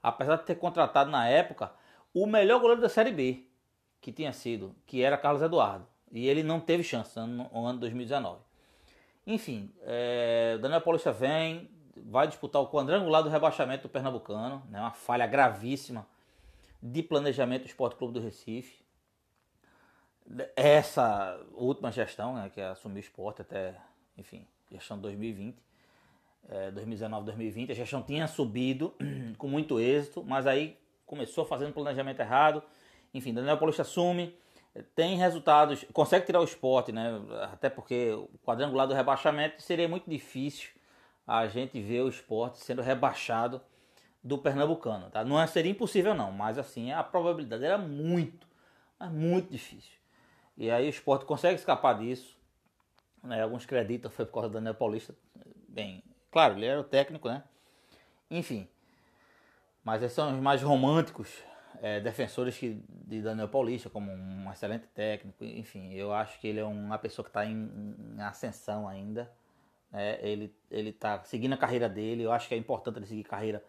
Apesar 0.03 0.37
de 0.37 0.45
ter 0.45 0.55
contratado 0.55 1.11
na 1.11 1.29
época 1.29 1.71
o 2.15 2.27
melhor 2.27 2.61
goleiro 2.61 2.81
da 2.81 2.89
Série 2.89 3.13
B, 3.13 3.45
que 4.01 4.13
tinha 4.13 4.33
sido, 4.33 4.75
que 4.87 5.03
era 5.03 5.19
Carlos 5.19 5.43
Eduardo. 5.43 5.87
E 6.11 6.27
ele 6.27 6.43
não 6.43 6.61
teve 6.61 6.83
chance 6.83 7.19
no 7.21 7.67
ano 7.67 7.75
de 7.75 7.81
2019. 7.81 8.41
Enfim, 9.27 9.71
é, 9.83 10.57
Daniel 10.59 10.81
Paulista 10.81 11.13
vem, 11.13 11.71
vai 11.97 12.27
disputar 12.27 12.63
o 12.63 12.69
quadrangular 12.69 13.23
do 13.23 13.29
rebaixamento 13.29 13.83
do 13.83 13.91
Pernambucano, 13.91 14.63
né, 14.71 14.81
uma 14.81 14.93
falha 14.93 15.27
gravíssima 15.27 16.07
de 16.83 17.03
planejamento 17.03 17.63
do 17.65 17.67
Esporte 17.67 17.97
Clube 17.97 18.15
do 18.15 18.21
Recife. 18.21 18.83
Essa 20.55 21.41
última 21.53 21.91
gestão, 21.91 22.35
né, 22.35 22.51
que 22.53 22.61
assumiu 22.61 22.99
o 22.99 23.01
esporte 23.01 23.43
até, 23.43 23.75
enfim, 24.17 24.47
gestão 24.71 24.99
2020, 24.99 25.57
é, 26.49 26.71
2019, 26.71 27.27
2020, 27.27 27.73
a 27.73 27.75
gestão 27.75 28.03
tinha 28.03 28.27
subido 28.27 28.95
com 29.39 29.49
muito 29.49 29.81
êxito, 29.81 30.23
mas 30.25 30.47
aí 30.47 30.79
começou 31.07 31.45
fazendo 31.45 31.73
planejamento 31.73 32.21
errado. 32.21 32.63
Enfim, 33.13 33.33
Daniel 33.33 33.57
Paulista 33.57 33.83
assume, 33.83 34.35
tem 34.95 35.17
resultados, 35.17 35.85
consegue 35.93 36.27
tirar 36.27 36.41
o 36.41 36.45
esporte, 36.45 36.93
né? 36.93 37.21
Até 37.53 37.71
porque 37.71 38.13
o 38.13 38.39
quadrangular 38.45 38.87
do 38.87 38.95
rebaixamento 38.95 39.63
seria 39.63 39.89
muito 39.89 40.09
difícil 40.09 40.71
a 41.27 41.47
gente 41.47 41.81
ver 41.81 42.03
o 42.03 42.09
esporte 42.09 42.59
sendo 42.59 42.83
rebaixado 42.83 43.61
do 44.23 44.39
Pernambucano, 44.39 45.11
tá? 45.11 45.25
Não 45.25 45.41
é, 45.41 45.47
seria 45.47 45.71
impossível 45.71 46.15
não, 46.15 46.33
mas 46.33 46.59
assim, 46.59 46.93
a 46.93 47.03
probabilidade 47.03 47.65
era 47.65 47.79
muito, 47.79 48.47
Mas 48.99 49.11
muito 49.11 49.51
difícil. 49.51 49.98
E 50.59 50.73
aí 50.73 50.87
o 50.87 50.91
esporte 50.91 51.25
consegue 51.25 51.55
escapar 51.55 51.97
disso. 51.97 52.37
Né? 53.23 53.41
Alguns 53.41 53.65
acreditam 53.65 54.11
foi 54.11 54.27
por 54.27 54.33
causa 54.33 54.49
do 54.49 54.55
Daniel 54.55 54.75
Paulista. 54.75 55.15
Bem, 55.69 56.03
claro, 56.33 56.57
ele 56.57 56.67
era 56.67 56.81
o 56.81 56.85
técnico, 56.85 57.29
né? 57.29 57.45
Enfim. 58.29 58.69
Mas 59.85 60.03
esses 60.03 60.17
são 60.17 60.35
os 60.35 60.43
mais 60.43 60.61
românticos 60.61 61.33
é, 61.81 62.01
defensores 62.01 62.59
que, 62.59 62.83
de 63.07 63.23
Daniel 63.23 63.49
Paulista 63.49 63.89
como 63.89 64.11
um 64.11 64.51
excelente 64.51 64.89
técnico. 64.89 65.45
Enfim, 65.45 65.93
eu 65.95 66.13
acho 66.13 66.41
que 66.41 66.49
ele 66.49 66.59
é 66.59 66.65
uma 66.65 66.99
pessoa 66.99 67.25
que 67.25 67.31
está 67.31 67.47
em, 67.47 67.71
em, 68.17 68.21
ascensão 68.21 68.89
ainda. 68.89 69.31
É, 69.93 70.19
ele 70.29 70.53
ele 70.71 70.91
está 70.91 71.23
seguindo 71.23 71.53
a 71.53 71.57
carreira 71.57 71.89
dele. 71.89 72.25
Eu 72.25 72.33
acho 72.33 72.49
que 72.49 72.55
é 72.55 72.59
importante 72.59 72.99
ele 72.99 73.07
seguir 73.07 73.23
carreira 73.23 73.65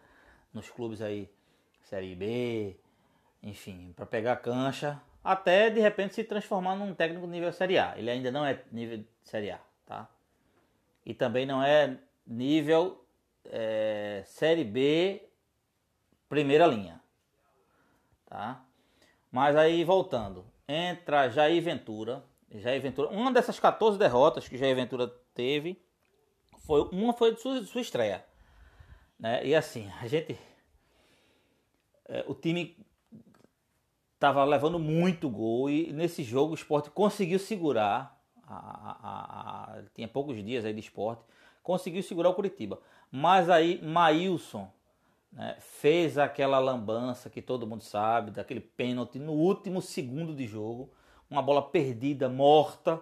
nos 0.52 0.68
clubes 0.68 1.00
aí, 1.00 1.30
Série 1.82 2.16
B, 2.16 2.76
enfim, 3.42 3.92
para 3.94 4.04
pegar 4.04 4.36
cancha, 4.36 5.00
até 5.22 5.70
de 5.70 5.80
repente 5.80 6.14
se 6.14 6.24
transformar 6.24 6.76
num 6.76 6.94
técnico 6.94 7.26
nível 7.26 7.52
Série 7.52 7.78
A. 7.78 7.94
Ele 7.96 8.10
ainda 8.10 8.30
não 8.30 8.44
é 8.44 8.62
nível 8.72 9.04
Série 9.22 9.50
A, 9.50 9.60
tá? 9.86 10.08
E 11.04 11.14
também 11.14 11.46
não 11.46 11.62
é 11.62 11.98
nível 12.26 13.04
é, 13.44 14.22
Série 14.26 14.64
B, 14.64 15.28
primeira 16.28 16.66
linha, 16.66 17.00
tá? 18.26 18.64
Mas 19.30 19.56
aí 19.56 19.84
voltando, 19.84 20.44
entra 20.66 21.28
Jair 21.28 21.62
Ventura, 21.62 22.24
Jair 22.50 22.80
Ventura, 22.80 23.08
uma 23.10 23.32
dessas 23.32 23.60
14 23.60 23.98
derrotas 23.98 24.48
que 24.48 24.58
Jair 24.58 24.74
Ventura 24.74 25.08
teve, 25.34 25.80
foi 26.66 26.88
uma 26.92 27.12
foi 27.12 27.34
de 27.34 27.40
sua, 27.40 27.60
de 27.60 27.66
sua 27.66 27.80
estreia, 27.80 28.24
né? 29.18 29.44
E 29.44 29.54
assim, 29.54 29.90
a 30.00 30.06
gente 30.06 30.38
é, 32.10 32.24
o 32.26 32.34
time 32.34 32.76
estava 34.20 34.44
levando 34.44 34.78
muito 34.78 35.30
gol 35.30 35.70
e 35.70 35.94
nesse 35.94 36.22
jogo 36.22 36.52
o 36.52 36.54
esporte 36.54 36.90
conseguiu 36.90 37.38
segurar. 37.38 38.20
A, 38.46 38.54
a, 38.54 39.78
a, 39.78 39.82
tinha 39.94 40.06
poucos 40.06 40.36
dias 40.44 40.64
aí 40.64 40.74
de 40.74 40.80
esporte, 40.80 41.22
conseguiu 41.62 42.02
segurar 42.02 42.28
o 42.28 42.34
Curitiba. 42.34 42.78
Mas 43.10 43.48
aí 43.48 43.80
Maílson 43.82 44.70
né, 45.32 45.56
fez 45.60 46.18
aquela 46.18 46.58
lambança 46.58 47.30
que 47.30 47.40
todo 47.40 47.66
mundo 47.66 47.82
sabe, 47.82 48.30
daquele 48.30 48.60
pênalti 48.60 49.18
no 49.18 49.32
último 49.32 49.80
segundo 49.80 50.34
de 50.34 50.46
jogo, 50.46 50.92
uma 51.30 51.40
bola 51.40 51.62
perdida, 51.62 52.28
morta. 52.28 53.00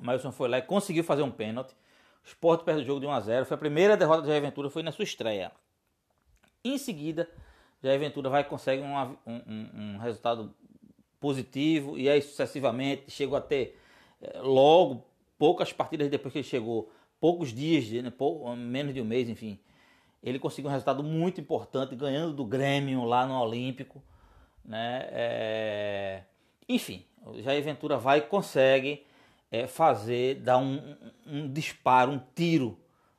Maílson 0.00 0.30
foi 0.30 0.48
lá 0.48 0.58
e 0.58 0.62
conseguiu 0.62 1.02
fazer 1.02 1.22
um 1.22 1.32
pênalti. 1.32 1.74
O 2.22 2.28
esporte 2.28 2.62
perde 2.62 2.82
o 2.82 2.86
jogo 2.86 3.00
de 3.00 3.06
1 3.06 3.10
a 3.10 3.20
0 3.20 3.46
Foi 3.46 3.54
a 3.56 3.58
primeira 3.58 3.96
derrota 3.96 4.22
de 4.22 4.28
Jair 4.28 4.42
Ventura, 4.42 4.70
foi 4.70 4.84
na 4.84 4.92
sua 4.92 5.02
estreia. 5.02 5.50
Em 6.62 6.78
seguida, 6.78 7.28
Ventura 7.82 8.28
vai 8.28 8.44
consegue 8.44 8.82
um, 8.82 8.94
um, 9.26 9.98
resultado 9.98 10.54
positivo 11.18 11.98
e 11.98 12.08
aí 12.08 12.20
sucessivamente 12.20 13.10
chegou 13.10 13.36
a 13.36 13.40
ter 13.40 13.78
eh, 14.20 14.40
logo 14.40 15.06
poucas 15.38 15.72
partidas 15.72 16.08
depois 16.10 16.32
que 16.32 16.40
ele 16.40 16.46
chegou, 16.46 16.92
poucos 17.18 17.52
dias, 17.52 17.90
né, 18.02 18.10
pou, 18.10 18.54
menos 18.54 18.92
de 18.92 19.00
um 19.00 19.04
mês, 19.04 19.28
enfim, 19.28 19.58
ele 20.22 20.38
conseguiu 20.38 20.68
um 20.68 20.72
resultado 20.72 21.02
muito 21.02 21.40
importante, 21.40 21.96
ganhando 21.96 22.34
do 22.34 22.44
Grêmio 22.44 23.04
lá 23.04 23.26
no 23.26 23.40
Olímpico, 23.40 24.02
né? 24.64 25.08
É... 25.10 26.22
Enfim, 26.68 27.04
o 27.24 27.40
Jair 27.40 27.62
Ventura 27.62 27.96
vai 27.96 28.20
consegue 28.20 29.06
é, 29.50 29.66
fazer, 29.66 30.36
dar 30.36 30.58
um, 30.58 30.96
um, 31.26 31.50
disparo, 31.50 32.12
um 32.12 32.20
tiro. 32.34 32.78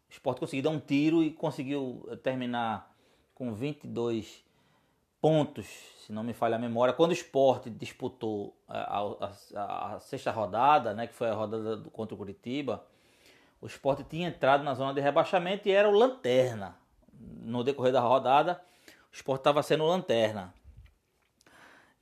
O 0.10 0.12
esporte 0.12 0.40
conseguiu 0.40 0.64
dar 0.64 0.70
um 0.70 0.80
tiro 0.80 1.24
e 1.24 1.32
conseguiu 1.32 2.08
terminar 2.24 2.96
com 3.34 3.54
22 3.54 4.44
pontos, 5.22 5.68
se 6.06 6.12
não 6.12 6.24
me 6.24 6.34
falha 6.34 6.56
a 6.56 6.60
memória, 6.60 6.94
quando 6.94 7.12
o 7.12 7.14
esporte 7.14 7.70
disputou 7.70 8.58
a, 8.68 9.00
a, 9.00 9.96
a, 9.96 10.00
sexta 10.00 10.32
rodada, 10.32 10.94
né, 10.94 11.06
que 11.06 11.14
foi 11.14 11.30
a 11.30 11.34
rodada 11.34 11.78
do, 11.78 11.92
contra 11.92 12.16
o 12.16 12.18
Curitiba, 12.18 12.84
o 13.62 13.68
esporte 13.68 14.04
tinha 14.04 14.28
entrado 14.28 14.64
na 14.64 14.74
zona 14.74 14.94
de 14.94 15.00
rebaixamento 15.00 15.70
e 15.70 15.72
era 15.72 15.88
o 15.88 15.92
lanterna. 15.92 16.76
No 17.14 17.64
decorrer 17.64 17.94
da 17.94 18.00
rodada, 18.00 18.60
o 19.12 19.16
esporte 19.16 19.42
estava 19.42 19.62
sendo 19.62 19.86
lanterna. 19.86 20.52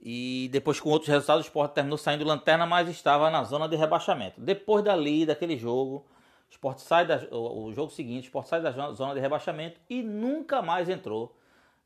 E 0.02 0.48
depois, 0.54 0.80
com 0.80 0.90
outros 0.90 1.10
resultados, 1.10 1.46
o 1.46 1.48
esporte 1.50 1.74
terminou 1.74 1.98
saindo 1.98 2.24
lanterna, 2.24 2.66
mas 2.66 2.88
estava 2.88 3.30
na 3.30 3.44
zona 3.44 3.68
de 3.68 3.76
rebaixamento. 3.76 4.40
Depois 4.40 4.82
dali, 4.82 5.26
daquele 5.26 5.58
jogo, 5.58 6.08
o 6.48 6.52
esporte 6.52 6.82
sai 6.82 7.06
da, 7.06 7.18
o, 7.32 7.66
o 7.66 7.74
jogo 7.74 7.92
seguinte, 7.92 8.24
o 8.24 8.28
esporte 8.28 8.48
sai 8.48 8.62
da 8.62 8.72
zona 8.94 9.14
de 9.14 9.20
rebaixamento 9.20 9.82
e 9.90 10.02
nunca 10.02 10.62
mais 10.62 10.88
entrou 10.88 11.38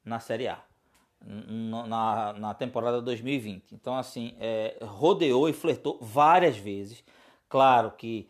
na 0.06 0.20
Série 0.20 0.48
A 0.48 0.62
na, 1.26 2.34
na 2.34 2.54
temporada 2.54 3.02
2020. 3.02 3.74
Então, 3.74 3.96
assim, 3.96 4.36
é, 4.40 4.78
rodeou 4.82 5.48
e 5.48 5.54
flertou 5.54 5.98
várias 6.02 6.58
vezes. 6.58 7.04
Claro 7.48 7.92
que 7.92 8.30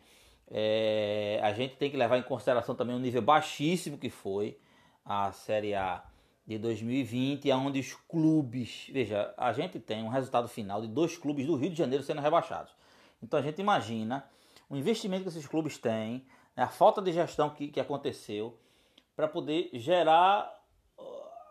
é, 0.50 1.40
a 1.42 1.52
gente 1.52 1.76
tem 1.76 1.90
que 1.90 1.96
levar 1.96 2.18
em 2.18 2.22
consideração 2.22 2.74
também 2.74 2.94
o 2.94 2.98
nível 2.98 3.22
baixíssimo 3.22 3.98
que 3.98 4.10
foi 4.10 4.58
a 5.04 5.32
Série 5.32 5.74
A 5.74 6.04
de 6.46 6.58
2020, 6.58 7.50
onde 7.52 7.80
os 7.80 7.94
clubes. 8.08 8.88
Veja, 8.92 9.34
a 9.36 9.52
gente 9.52 9.80
tem 9.80 10.02
um 10.02 10.08
resultado 10.08 10.46
final 10.46 10.80
de 10.80 10.88
dois 10.88 11.16
clubes 11.16 11.46
do 11.46 11.56
Rio 11.56 11.70
de 11.70 11.76
Janeiro 11.76 12.04
sendo 12.04 12.20
rebaixados. 12.20 12.72
Então 13.22 13.38
a 13.38 13.42
gente 13.42 13.60
imagina 13.60 14.24
o 14.68 14.76
investimento 14.76 15.22
que 15.22 15.28
esses 15.30 15.46
clubes 15.46 15.78
têm, 15.78 16.24
né, 16.54 16.62
a 16.62 16.68
falta 16.68 17.00
de 17.00 17.12
gestão 17.12 17.50
que, 17.50 17.68
que 17.68 17.80
aconteceu 17.80 18.58
para 19.16 19.26
poder 19.26 19.70
gerar 19.72 20.52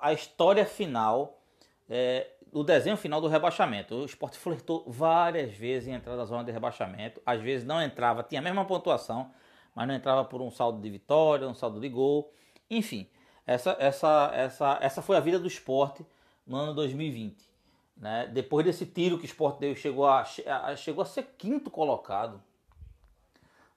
a 0.03 0.12
história 0.12 0.65
final, 0.65 1.39
é, 1.89 2.27
o 2.51 2.62
desenho 2.62 2.98
final 2.98 3.22
do 3.22 3.29
rebaixamento. 3.29 3.95
O 3.95 4.05
esporte 4.05 4.38
flertou 4.38 4.83
várias 4.86 5.55
vezes 5.55 5.88
em 5.88 5.93
entrar 5.93 6.17
na 6.17 6.25
zona 6.25 6.43
de 6.43 6.51
rebaixamento. 6.51 7.22
Às 7.25 7.41
vezes 7.41 7.65
não 7.65 7.81
entrava, 7.81 8.22
tinha 8.22 8.41
a 8.41 8.43
mesma 8.43 8.65
pontuação, 8.65 9.31
mas 9.74 9.88
não 9.88 9.95
entrava 9.95 10.25
por 10.25 10.41
um 10.41 10.51
saldo 10.51 10.81
de 10.81 10.89
vitória, 10.89 11.48
um 11.48 11.53
saldo 11.53 11.79
de 11.79 11.88
gol. 11.88 12.33
Enfim, 12.69 13.07
essa, 13.48 13.77
essa, 13.79 14.29
essa, 14.33 14.77
essa 14.81 15.01
foi 15.01 15.15
a 15.15 15.22
vida 15.22 15.39
do 15.39 15.48
esporte 15.48 16.05
no 16.45 16.57
ano 16.57 16.74
2020. 16.74 17.50
Né? 17.95 18.27
Depois 18.27 18.65
desse 18.65 18.86
tiro 18.86 19.17
que 19.17 19.24
o 19.24 19.25
esporte 19.25 19.62
deu, 19.62 19.74
chegou 19.74 20.05
a, 20.05 20.25
chegou 20.75 21.01
a 21.01 21.05
ser 21.05 21.24
quinto 21.38 21.72
colocado 21.72 22.43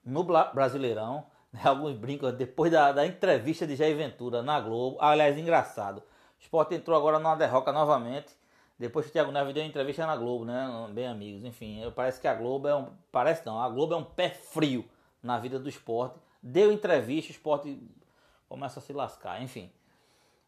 no 0.03 0.25
Brasileirão. 0.25 1.25
Né? 1.53 1.61
Alguns 1.63 1.93
brincam, 1.93 2.29
depois 2.33 2.69
da, 2.69 2.91
da 2.91 3.07
entrevista 3.07 3.65
de 3.65 3.77
Jair 3.77 3.95
Ventura 3.95 4.43
na 4.43 4.59
Globo. 4.59 4.97
Aliás, 4.99 5.37
engraçado 5.37 6.03
o 6.39 6.41
Sport 6.41 6.71
entrou 6.71 6.97
agora 6.97 7.19
numa 7.19 7.35
derroca 7.35 7.71
novamente. 7.71 8.35
Depois 8.79 9.05
que 9.05 9.09
o 9.09 9.13
Thiago 9.13 9.31
Neves 9.31 9.53
deu 9.53 9.63
uma 9.63 9.69
entrevista 9.69 10.05
na 10.05 10.15
Globo, 10.15 10.45
né? 10.45 10.67
Bem 10.91 11.07
amigos. 11.07 11.43
Enfim, 11.43 11.81
parece 11.95 12.21
que 12.21 12.27
a 12.27 12.35
Globo 12.35 12.67
é 12.67 12.75
um. 12.75 12.91
Parece 13.11 13.45
não, 13.45 13.59
a 13.59 13.67
Globo 13.67 13.95
é 13.95 13.97
um 13.97 14.03
pé 14.03 14.29
frio 14.29 14.85
na 15.21 15.39
vida 15.39 15.57
do 15.59 15.67
esporte. 15.67 16.19
Deu 16.41 16.71
entrevista, 16.71 17.31
o 17.31 17.35
esporte 17.35 17.81
começa 18.47 18.79
a 18.79 18.83
se 18.83 18.93
lascar, 18.93 19.41
enfim. 19.41 19.71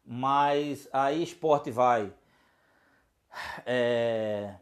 Mas 0.04 0.88
aí 0.92 1.20
o 1.20 1.24
esporte 1.24 1.70
vai. 1.72 2.12
É, 3.66 4.54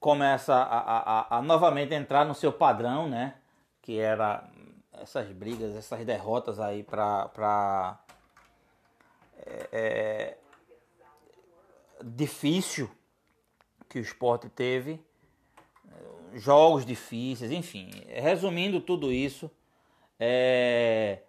começa 0.00 0.54
a, 0.54 0.78
a, 0.78 0.98
a, 0.98 1.38
a, 1.38 1.42
novamente 1.42 1.94
entrar 1.94 2.24
no 2.24 2.34
seu 2.34 2.52
padrão, 2.52 3.08
né? 3.08 3.34
Que 3.80 3.98
era 3.98 4.48
essas 4.92 5.30
brigas, 5.32 5.74
essas 5.76 6.04
derrotas 6.04 6.60
aí 6.60 6.82
para 6.82 7.98
é, 9.46 9.68
é, 9.72 10.38
difícil 12.02 12.90
que 13.88 13.98
o 13.98 14.02
esporte 14.02 14.48
teve, 14.48 15.00
jogos 16.34 16.84
difíceis, 16.84 17.50
enfim. 17.50 17.90
Resumindo 18.08 18.80
tudo 18.80 19.12
isso, 19.12 19.50
é, 20.18 21.20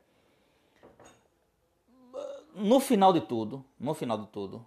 no 2.56 2.80
final 2.80 3.12
de 3.12 3.22
tudo, 3.22 3.64
no 3.80 3.94
final 3.94 4.18
de 4.18 4.28
tudo, 4.28 4.66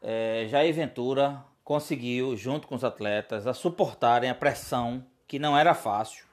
é, 0.00 0.46
Jair 0.48 0.74
Ventura 0.74 1.44
conseguiu, 1.64 2.36
junto 2.36 2.66
com 2.66 2.74
os 2.74 2.84
atletas, 2.84 3.46
a 3.46 3.54
suportarem 3.54 4.28
a 4.28 4.34
pressão 4.34 5.04
que 5.26 5.38
não 5.38 5.56
era 5.56 5.74
fácil, 5.74 6.26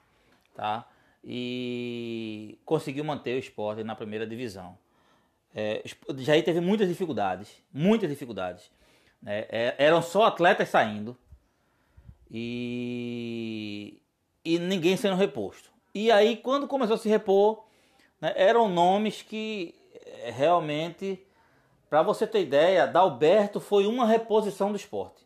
tá? 0.54 0.88
E 1.24 2.58
conseguiu 2.66 3.04
manter 3.04 3.36
o 3.36 3.40
esporte 3.40 3.84
na 3.84 3.96
primeira 3.96 4.26
divisão. 4.26 4.78
É, 5.54 5.84
Jair 6.18 6.44
teve 6.44 6.60
muitas 6.60 6.88
dificuldades, 6.88 7.50
muitas 7.74 8.10
dificuldades. 8.10 8.72
Né? 9.22 9.46
É, 9.50 9.76
eram 9.78 10.02
só 10.02 10.26
atletas 10.26 10.70
saindo 10.70 11.18
e, 12.30 14.02
e 14.46 14.60
ninguém 14.60 14.96
sendo 14.96 15.16
reposto. 15.16 15.70
E 15.94 16.12
aí, 16.12 16.38
quando 16.38 16.68
começou 16.68 16.96
a 16.96 17.00
se 17.00 17.10
repor, 17.10 17.64
né, 18.22 18.34
eram 18.36 18.70
nomes 18.70 19.22
que 19.22 19.76
é, 20.22 20.30
realmente, 20.30 21.26
para 21.90 22.04
você 22.04 22.28
ter 22.28 22.42
ideia, 22.42 22.88
Dalberto 22.88 23.60
foi 23.60 23.88
uma 23.88 24.06
reposição 24.06 24.72
do 24.72 24.78
esporte 24.78 25.26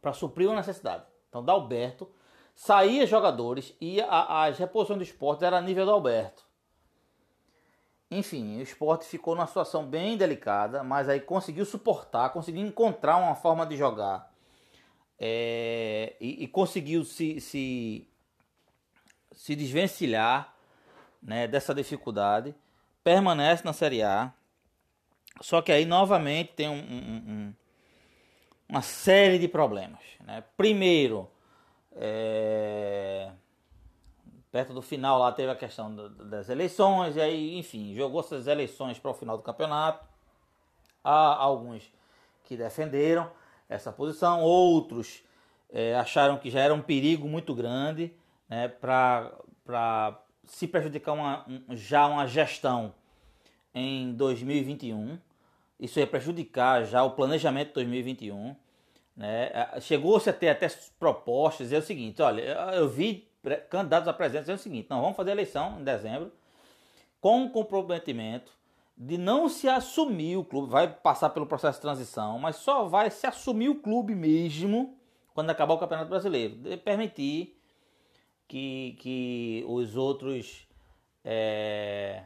para 0.00 0.12
suprir 0.12 0.48
uma 0.48 0.56
necessidade. 0.56 1.04
Então, 1.28 1.44
Dalberto 1.44 2.08
saía 2.54 3.06
jogadores 3.06 3.74
e 3.80 4.00
a, 4.00 4.44
as 4.44 4.58
reposições 4.58 4.98
do 4.98 5.04
esporte 5.04 5.44
era 5.44 5.58
a 5.58 5.60
nível 5.60 5.84
do 5.84 5.90
Alberto. 5.90 6.45
Enfim, 8.10 8.58
o 8.58 8.62
esporte 8.62 9.04
ficou 9.04 9.34
numa 9.34 9.46
situação 9.46 9.84
bem 9.84 10.16
delicada, 10.16 10.82
mas 10.84 11.08
aí 11.08 11.20
conseguiu 11.20 11.64
suportar, 11.64 12.30
conseguiu 12.30 12.64
encontrar 12.64 13.16
uma 13.16 13.34
forma 13.34 13.66
de 13.66 13.76
jogar 13.76 14.32
é, 15.18 16.14
e, 16.20 16.44
e, 16.44 16.48
conseguiu 16.48 17.04
se, 17.04 17.40
se, 17.40 18.08
se 19.32 19.56
desvencilhar 19.56 20.54
né, 21.22 21.48
dessa 21.48 21.74
dificuldade, 21.74 22.54
permanece 23.02 23.64
na 23.64 23.72
Série 23.72 24.02
A. 24.02 24.32
Só 25.40 25.60
que 25.60 25.72
aí 25.72 25.84
novamente 25.84 26.52
tem 26.52 26.68
um, 26.68 26.74
um, 26.74 27.32
um, 27.32 27.54
uma 28.68 28.82
série 28.82 29.38
de 29.38 29.48
problemas. 29.48 30.00
Né? 30.20 30.44
Primeiro, 30.56 31.30
é 31.92 33.32
perto 34.56 34.72
do 34.72 34.80
final 34.80 35.18
lá 35.18 35.30
teve 35.32 35.50
a 35.52 35.54
questão 35.54 35.94
das 35.94 36.48
eleições, 36.48 37.14
e 37.14 37.20
aí, 37.20 37.58
enfim, 37.58 37.94
jogou 37.94 38.20
essas 38.20 38.46
eleições 38.46 38.98
para 38.98 39.10
o 39.10 39.14
final 39.14 39.36
do 39.36 39.42
campeonato. 39.42 40.02
Há 41.04 41.34
alguns 41.34 41.82
que 42.42 42.56
defenderam 42.56 43.30
essa 43.68 43.92
posição, 43.92 44.40
outros 44.40 45.22
é, 45.68 45.94
acharam 45.96 46.38
que 46.38 46.48
já 46.48 46.60
era 46.60 46.72
um 46.72 46.80
perigo 46.80 47.28
muito 47.28 47.54
grande 47.54 48.14
né, 48.48 48.66
para 48.66 50.18
se 50.44 50.66
prejudicar 50.66 51.12
uma, 51.12 51.44
um, 51.46 51.76
já 51.76 52.06
uma 52.06 52.26
gestão 52.26 52.94
em 53.74 54.14
2021. 54.14 55.18
Isso 55.78 56.00
ia 56.00 56.06
prejudicar 56.06 56.86
já 56.86 57.02
o 57.02 57.10
planejamento 57.10 57.68
de 57.68 57.74
2021. 57.74 58.56
Né? 59.14 59.50
Chegou-se 59.82 60.30
a 60.30 60.32
ter 60.32 60.48
até 60.48 60.66
propostas, 60.98 61.74
é 61.74 61.76
o 61.76 61.82
seguinte, 61.82 62.22
olha, 62.22 62.40
eu 62.72 62.88
vi 62.88 63.28
candidatos 63.70 64.08
a 64.08 64.12
presidente 64.12 64.42
dizendo 64.42 64.58
o 64.58 64.62
seguinte: 64.62 64.88
não, 64.90 65.00
vamos 65.00 65.16
fazer 65.16 65.30
eleição 65.30 65.80
em 65.80 65.84
dezembro 65.84 66.32
com 67.20 67.44
o 67.44 67.50
comprometimento 67.50 68.52
de 68.96 69.18
não 69.18 69.48
se 69.48 69.68
assumir 69.68 70.36
o 70.36 70.44
clube, 70.44 70.70
vai 70.70 70.88
passar 70.88 71.30
pelo 71.30 71.46
processo 71.46 71.78
de 71.78 71.82
transição, 71.82 72.38
mas 72.38 72.56
só 72.56 72.84
vai 72.84 73.10
se 73.10 73.26
assumir 73.26 73.68
o 73.68 73.74
clube 73.74 74.14
mesmo 74.14 74.98
quando 75.34 75.50
acabar 75.50 75.74
o 75.74 75.78
Campeonato 75.78 76.08
Brasileiro, 76.08 76.54
de 76.56 76.78
permitir 76.78 77.60
que, 78.48 78.96
que 78.98 79.64
os 79.68 79.96
outros 79.96 80.66
é, 81.22 82.22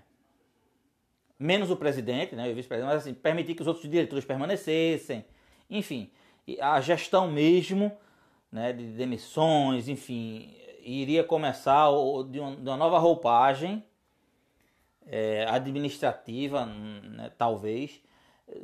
menos 1.37 1.71
o 1.71 1.77
presidente, 1.77 2.37
né, 2.37 2.51
o 2.51 2.55
vice-presidente, 2.55 2.93
mas 2.93 3.03
assim, 3.03 3.15
permitir 3.15 3.55
que 3.55 3.63
os 3.63 3.67
outros 3.67 3.91
diretores 3.91 4.25
permanecessem, 4.25 5.25
enfim, 5.69 6.11
a 6.61 6.81
gestão 6.81 7.29
mesmo, 7.29 7.91
né, 8.53 8.73
de 8.73 8.85
demissões, 8.93 9.89
enfim, 9.89 10.55
iria 10.85 11.25
começar 11.25 11.89
de 12.31 12.41
uma 12.41 12.77
nova 12.77 12.99
roupagem 12.99 13.85
é, 15.07 15.45
administrativa, 15.49 16.67
né, 16.67 17.33
talvez, 17.37 18.01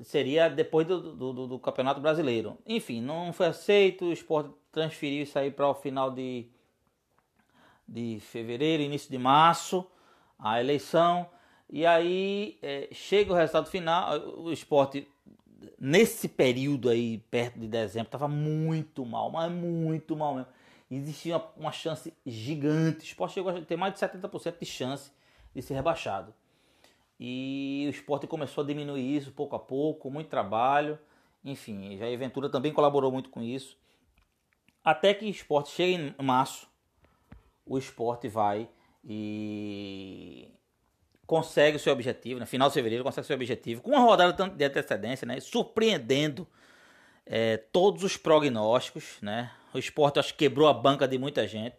seria 0.02 0.48
depois 0.48 0.86
do, 0.86 1.14
do, 1.14 1.46
do, 1.46 1.58
Campeonato 1.58 2.00
Brasileiro. 2.00 2.56
Enfim, 2.66 3.00
não 3.00 3.32
foi 3.32 3.46
aceito, 3.46 4.06
o 4.06 4.12
esporte 4.12 4.50
transferiu 4.70 5.22
isso 5.22 5.38
aí 5.38 5.50
para 5.50 5.68
o 5.68 5.74
final 5.74 6.10
de, 6.10 6.46
de 7.86 8.18
fevereiro, 8.20 8.82
início 8.82 9.10
de 9.10 9.18
março, 9.18 9.86
a 10.38 10.60
eleição, 10.60 11.28
e 11.68 11.84
aí 11.84 12.58
é, 12.62 12.88
chega 12.92 13.32
o 13.32 13.36
resultado 13.36 13.68
final, 13.68 14.18
o 14.38 14.52
esporte 14.52 15.08
nesse 15.78 16.28
período 16.28 16.88
aí, 16.88 17.18
perto 17.30 17.58
de 17.58 17.66
dezembro, 17.66 18.08
estava 18.08 18.28
muito 18.28 19.04
mal, 19.04 19.30
mas 19.30 19.50
muito 19.50 20.14
mal 20.16 20.34
mesmo 20.34 20.55
existia 20.90 21.42
uma, 21.56 21.72
chance 21.72 22.12
gigante. 22.24 23.00
O 23.00 23.04
esporte 23.04 23.34
chegou 23.34 23.50
a 23.50 23.60
ter 23.60 23.76
mais 23.76 23.94
de 23.94 24.00
70% 24.00 24.58
de 24.58 24.66
chance 24.66 25.10
de 25.54 25.62
ser 25.62 25.74
rebaixado. 25.74 26.34
E 27.18 27.84
o 27.88 27.90
esporte 27.90 28.26
começou 28.26 28.62
a 28.62 28.66
diminuir 28.66 29.16
isso 29.16 29.32
pouco 29.32 29.56
a 29.56 29.58
pouco, 29.58 30.10
muito 30.10 30.28
trabalho. 30.28 30.98
Enfim, 31.44 31.98
a 32.00 32.16
Ventura 32.16 32.48
também 32.48 32.72
colaborou 32.72 33.10
muito 33.10 33.30
com 33.30 33.42
isso. 33.42 33.76
Até 34.84 35.14
que 35.14 35.24
o 35.24 35.28
esporte 35.28 35.70
chega 35.70 36.14
em 36.18 36.24
março, 36.24 36.68
o 37.64 37.78
esporte 37.78 38.28
vai 38.28 38.68
e 39.04 40.48
consegue 41.26 41.76
o 41.76 41.80
seu 41.80 41.92
objetivo, 41.92 42.34
no 42.34 42.40
né? 42.40 42.46
final 42.46 42.68
de 42.68 42.74
fevereiro 42.74 43.02
consegue 43.02 43.24
o 43.24 43.26
seu 43.26 43.34
objetivo, 43.34 43.82
com 43.82 43.90
uma 43.90 44.00
rodada 44.00 44.48
de 44.48 44.64
antecedência, 44.64 45.26
né? 45.26 45.40
surpreendendo 45.40 46.46
é, 47.26 47.56
todos 47.56 48.04
os 48.04 48.16
prognósticos, 48.16 49.18
né? 49.20 49.50
O 49.76 49.78
esporte 49.78 50.18
acho 50.18 50.32
que 50.32 50.38
quebrou 50.38 50.66
a 50.66 50.72
banca 50.72 51.06
de 51.06 51.18
muita 51.18 51.46
gente. 51.46 51.76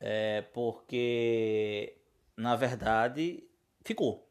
É, 0.00 0.40
porque, 0.54 1.94
na 2.34 2.56
verdade, 2.56 3.44
ficou. 3.84 4.26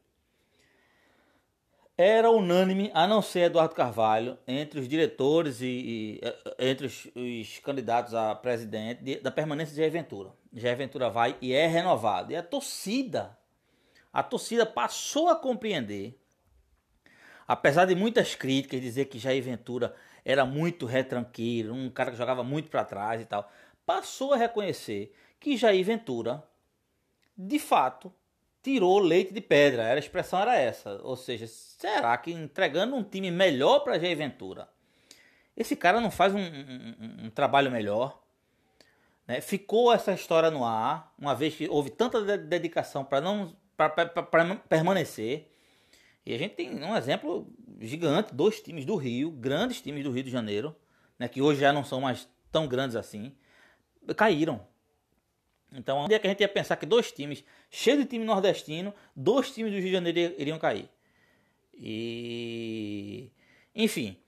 Era 1.96 2.28
unânime, 2.28 2.90
a 2.92 3.06
não 3.06 3.22
ser 3.22 3.42
Eduardo 3.42 3.76
Carvalho, 3.76 4.36
entre 4.48 4.80
os 4.80 4.88
diretores 4.88 5.60
e, 5.60 5.66
e 5.66 6.20
é, 6.22 6.70
entre 6.70 6.86
os, 6.86 7.06
os, 7.14 7.60
candidatos 7.60 8.14
a 8.14 8.34
presidente, 8.34 9.04
de, 9.04 9.20
da 9.20 9.30
permanência 9.30 9.72
de 9.72 9.80
Jair 9.80 9.92
Ventura. 9.92 10.32
Jair 10.52 10.76
Ventura 10.76 11.08
vai 11.08 11.36
e 11.40 11.52
é 11.52 11.68
renovado. 11.68 12.32
E 12.32 12.36
a 12.36 12.42
torcida, 12.42 13.38
a 14.12 14.24
torcida 14.24 14.66
passou 14.66 15.28
a 15.28 15.36
compreender 15.36 16.18
apesar 17.46 17.84
de 17.84 17.94
muitas 17.94 18.34
críticas, 18.34 18.80
dizer 18.80 19.06
que 19.06 19.18
Jair 19.18 19.42
Ventura 19.42 19.94
era 20.24 20.44
muito 20.44 20.86
retranqueiro, 20.86 21.74
um 21.74 21.90
cara 21.90 22.10
que 22.10 22.16
jogava 22.16 22.42
muito 22.42 22.70
para 22.70 22.84
trás 22.84 23.20
e 23.20 23.24
tal, 23.24 23.50
passou 23.84 24.32
a 24.32 24.36
reconhecer 24.36 25.14
que 25.40 25.56
Jair 25.56 25.84
Ventura, 25.84 26.42
de 27.36 27.58
fato, 27.58 28.12
tirou 28.62 28.98
leite 28.98 29.34
de 29.34 29.40
pedra. 29.40 29.92
A 29.92 29.98
expressão 29.98 30.40
era 30.40 30.56
essa. 30.56 31.00
Ou 31.02 31.16
seja, 31.16 31.46
será 31.46 32.16
que 32.16 32.30
entregando 32.30 32.94
um 32.94 33.02
time 33.02 33.30
melhor 33.30 33.80
para 33.80 33.98
Jair 33.98 34.16
Ventura, 34.16 34.68
esse 35.56 35.74
cara 35.74 36.00
não 36.00 36.10
faz 36.10 36.34
um, 36.34 36.40
um, 36.40 37.26
um 37.26 37.30
trabalho 37.30 37.70
melhor? 37.70 38.22
Né? 39.26 39.40
Ficou 39.40 39.92
essa 39.92 40.12
história 40.12 40.50
no 40.50 40.64
ar, 40.64 41.12
uma 41.18 41.34
vez 41.34 41.54
que 41.54 41.68
houve 41.68 41.90
tanta 41.90 42.38
dedicação 42.38 43.04
para 43.04 43.20
não 43.20 43.56
para 43.76 43.90
permanecer. 44.68 45.48
E 46.24 46.32
a 46.32 46.38
gente 46.38 46.54
tem 46.54 46.84
um 46.84 46.96
exemplo 46.96 47.48
gigante, 47.88 48.34
dois 48.34 48.60
times 48.60 48.84
do 48.84 48.96
Rio, 48.96 49.30
grandes 49.30 49.80
times 49.80 50.04
do 50.04 50.10
Rio 50.10 50.22
de 50.24 50.30
Janeiro, 50.30 50.74
né, 51.18 51.28
que 51.28 51.42
hoje 51.42 51.60
já 51.60 51.72
não 51.72 51.84
são 51.84 52.00
mais 52.00 52.28
tão 52.50 52.66
grandes 52.66 52.96
assim, 52.96 53.34
caíram. 54.16 54.60
Então, 55.72 55.98
onde 55.98 56.14
é 56.14 56.18
que 56.18 56.26
a 56.26 56.30
gente 56.30 56.40
ia 56.40 56.48
pensar 56.48 56.76
que 56.76 56.84
dois 56.84 57.10
times, 57.10 57.44
cheios 57.70 58.00
de 58.00 58.06
time 58.06 58.24
nordestino, 58.24 58.94
dois 59.16 59.50
times 59.50 59.72
do 59.72 59.78
Rio 59.78 59.86
de 59.86 59.92
Janeiro 59.92 60.34
iriam 60.38 60.58
cair? 60.58 60.88
E. 61.74 63.30
Enfim, 63.74 64.18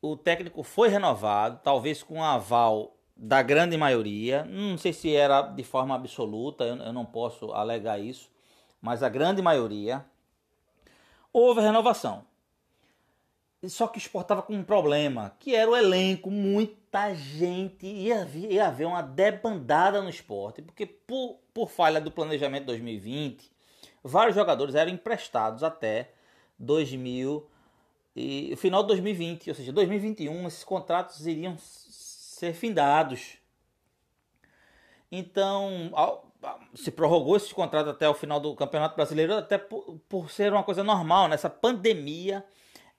o 0.00 0.16
técnico 0.16 0.62
foi 0.62 0.88
renovado, 0.88 1.60
talvez 1.62 2.02
com 2.02 2.22
aval 2.22 2.96
da 3.16 3.42
grande 3.42 3.76
maioria. 3.76 4.44
Não 4.44 4.78
sei 4.78 4.92
se 4.92 5.14
era 5.14 5.42
de 5.42 5.64
forma 5.64 5.94
absoluta, 5.94 6.64
eu 6.64 6.92
não 6.92 7.04
posso 7.04 7.52
alegar 7.52 7.98
isso, 7.98 8.30
mas 8.80 9.02
a 9.02 9.08
grande 9.08 9.42
maioria 9.42 10.04
houve 11.32 11.60
renovação. 11.60 12.24
Só 13.68 13.86
que 13.88 13.98
o 13.98 14.00
Sport 14.00 14.24
estava 14.24 14.42
com 14.42 14.54
um 14.54 14.64
problema, 14.64 15.34
que 15.38 15.54
era 15.54 15.70
o 15.70 15.76
elenco, 15.76 16.30
muita 16.30 17.14
gente, 17.14 17.86
ia, 17.86 18.28
ia 18.34 18.66
haver 18.66 18.86
uma 18.86 19.02
debandada 19.02 20.02
no 20.02 20.10
esporte, 20.10 20.62
porque 20.62 20.86
por, 20.86 21.38
por 21.52 21.70
falha 21.70 22.00
do 22.00 22.10
planejamento 22.10 22.66
2020, 22.66 23.50
vários 24.02 24.34
jogadores 24.34 24.74
eram 24.74 24.90
emprestados 24.90 25.62
até 25.62 26.10
2000 26.58 27.46
e 28.16 28.50
o 28.54 28.56
final 28.56 28.82
de 28.82 28.88
2020, 28.88 29.50
ou 29.50 29.54
seja, 29.54 29.72
2021, 29.72 30.46
esses 30.46 30.64
contratos 30.64 31.26
iriam 31.26 31.56
ser 31.58 32.54
findados. 32.54 33.36
Então, 35.12 35.92
se 36.74 36.90
prorrogou 36.90 37.36
esse 37.36 37.52
contrato 37.52 37.90
até 37.90 38.08
o 38.08 38.14
final 38.14 38.40
do 38.40 38.54
Campeonato 38.54 38.96
Brasileiro, 38.96 39.34
até 39.34 39.58
por, 39.58 40.00
por 40.08 40.30
ser 40.30 40.50
uma 40.50 40.62
coisa 40.62 40.82
normal. 40.82 41.28
Nessa 41.28 41.50
pandemia, 41.50 42.42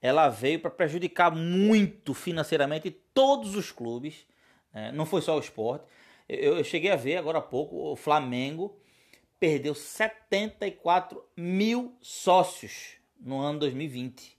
ela 0.00 0.28
veio 0.28 0.60
para 0.60 0.70
prejudicar 0.70 1.30
muito 1.34 2.14
financeiramente 2.14 2.90
todos 2.90 3.54
os 3.56 3.72
clubes, 3.72 4.26
né? 4.72 4.92
não 4.92 5.04
foi 5.04 5.20
só 5.22 5.36
o 5.36 5.40
esporte. 5.40 5.84
Eu, 6.28 6.58
eu, 6.58 6.64
cheguei 6.64 6.90
a 6.90 6.96
ver 6.96 7.16
agora 7.16 7.38
há 7.38 7.42
pouco, 7.42 7.76
o 7.76 7.96
Flamengo 7.96 8.78
perdeu 9.40 9.74
74 9.74 11.24
mil 11.36 11.96
sócios 12.00 12.96
no 13.18 13.38
ano 13.40 13.58
2020. 13.60 14.36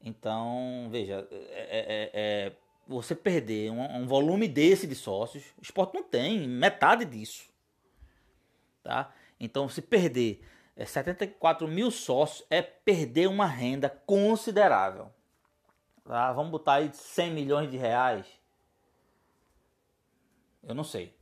Então, 0.00 0.88
veja, 0.90 1.26
é, 1.30 1.78
é, 1.78 2.10
é, 2.12 2.52
você 2.86 3.14
perder 3.14 3.70
um, 3.70 4.02
um 4.02 4.06
volume 4.06 4.48
desse 4.48 4.86
de 4.86 4.94
sócios, 4.94 5.44
o 5.58 5.62
esporte 5.62 5.94
não 5.94 6.02
tem 6.02 6.46
metade 6.46 7.04
disso 7.04 7.54
tá? 8.84 9.12
Então, 9.40 9.68
se 9.68 9.82
perder 9.82 10.40
é, 10.40 10.44
74 10.84 11.68
mil 11.68 11.90
sócios, 11.90 12.44
é 12.50 12.60
perder 12.60 13.28
uma 13.28 13.46
renda 13.46 13.88
considerável. 13.88 15.10
Tá? 16.04 16.32
Vamos 16.32 16.50
botar 16.50 16.74
aí 16.74 16.90
100 16.92 17.30
milhões 17.30 17.70
de 17.70 17.76
reais. 17.76 18.26
Eu 20.62 20.74
não 20.74 20.84
sei. 20.84 21.14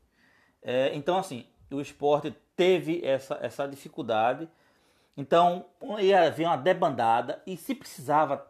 É, 0.62 0.95
então, 0.95 1.19
assim, 1.19 1.47
o 1.71 1.81
esporte 1.81 2.35
teve 2.57 3.05
essa, 3.05 3.38
essa 3.43 3.67
dificuldade 3.67 4.49
Então, 5.17 5.67
ia 5.99 6.27
haver 6.27 6.47
uma 6.47 6.57
debandada 6.57 7.43
e 7.47 7.57
se 7.57 7.75
precisava. 7.75 8.47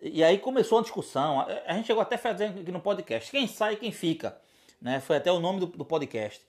E 0.00 0.24
aí 0.24 0.38
começou 0.38 0.78
a 0.78 0.82
discussão. 0.82 1.40
A 1.66 1.74
gente 1.74 1.86
chegou 1.86 2.02
até 2.02 2.14
a 2.14 2.18
fazer 2.18 2.46
aqui 2.46 2.72
no 2.72 2.80
podcast: 2.80 3.30
quem 3.30 3.46
sai 3.46 3.74
e 3.74 3.76
quem 3.76 3.92
fica. 3.92 4.40
Né? 4.80 5.00
Foi 5.00 5.16
até 5.16 5.30
o 5.30 5.40
nome 5.40 5.60
do, 5.60 5.66
do 5.66 5.84
podcast. 5.84 6.42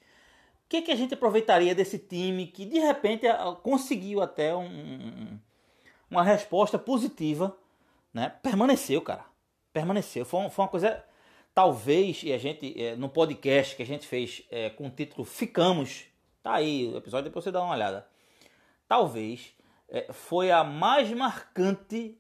O 0.67 0.69
que, 0.69 0.82
que 0.82 0.91
a 0.91 0.95
gente 0.97 1.13
aproveitaria 1.13 1.73
desse 1.73 1.97
time 1.97 2.45
que 2.45 2.65
de 2.65 2.77
repente 2.77 3.25
conseguiu 3.63 4.21
até 4.21 4.53
um, 4.53 5.39
uma 6.12 6.21
resposta 6.21 6.77
positiva? 6.77 7.58
Né? 8.13 8.30
Permaneceu, 8.43 9.01
cara. 9.01 9.23
Permaneceu. 9.71 10.25
Foi, 10.25 10.49
foi 10.49 10.65
uma 10.65 10.69
coisa. 10.69 11.01
Talvez, 11.53 12.21
e 12.21 12.34
a 12.34 12.38
gente, 12.38 12.77
é, 12.84 12.97
no 12.97 13.08
podcast 13.08 13.77
que 13.77 13.82
a 13.82 13.86
gente 13.86 14.06
fez 14.06 14.43
é, 14.51 14.69
com 14.69 14.88
o 14.88 14.89
título 14.89 15.23
Ficamos, 15.23 16.03
tá 16.43 16.56
aí 16.56 16.86
o 16.93 16.97
episódio, 16.97 17.30
depois 17.30 17.45
você 17.45 17.51
dá 17.51 17.63
uma 17.63 17.73
olhada. 17.73 18.06
Talvez 18.89 19.53
é, 19.88 20.12
foi 20.12 20.51
a 20.51 20.65
mais 20.65 21.10
marcante 21.12 22.19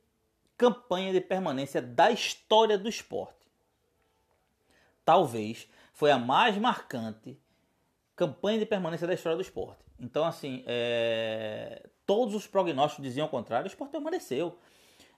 campanha 0.57 1.11
de 1.11 1.19
permanência 1.19 1.81
da 1.81 2.09
história 2.11 2.77
do 2.77 2.87
esporte. 2.87 3.35
Talvez 5.03 5.67
foi 5.91 6.11
a 6.11 6.17
mais 6.17 6.57
marcante 6.57 7.37
campanha 8.17 8.59
de 8.59 8.65
permanência 8.65 9.07
da 9.07 9.13
história 9.13 9.37
do 9.37 9.41
esporte. 9.41 9.79
Então, 9.97 10.25
assim, 10.25 10.63
é... 10.67 11.87
todos 12.05 12.35
os 12.35 12.45
prognósticos 12.45 13.05
diziam 13.05 13.27
o 13.27 13.29
contrário, 13.29 13.65
o 13.65 13.67
esporte 13.67 13.91
permaneceu. 13.91 14.57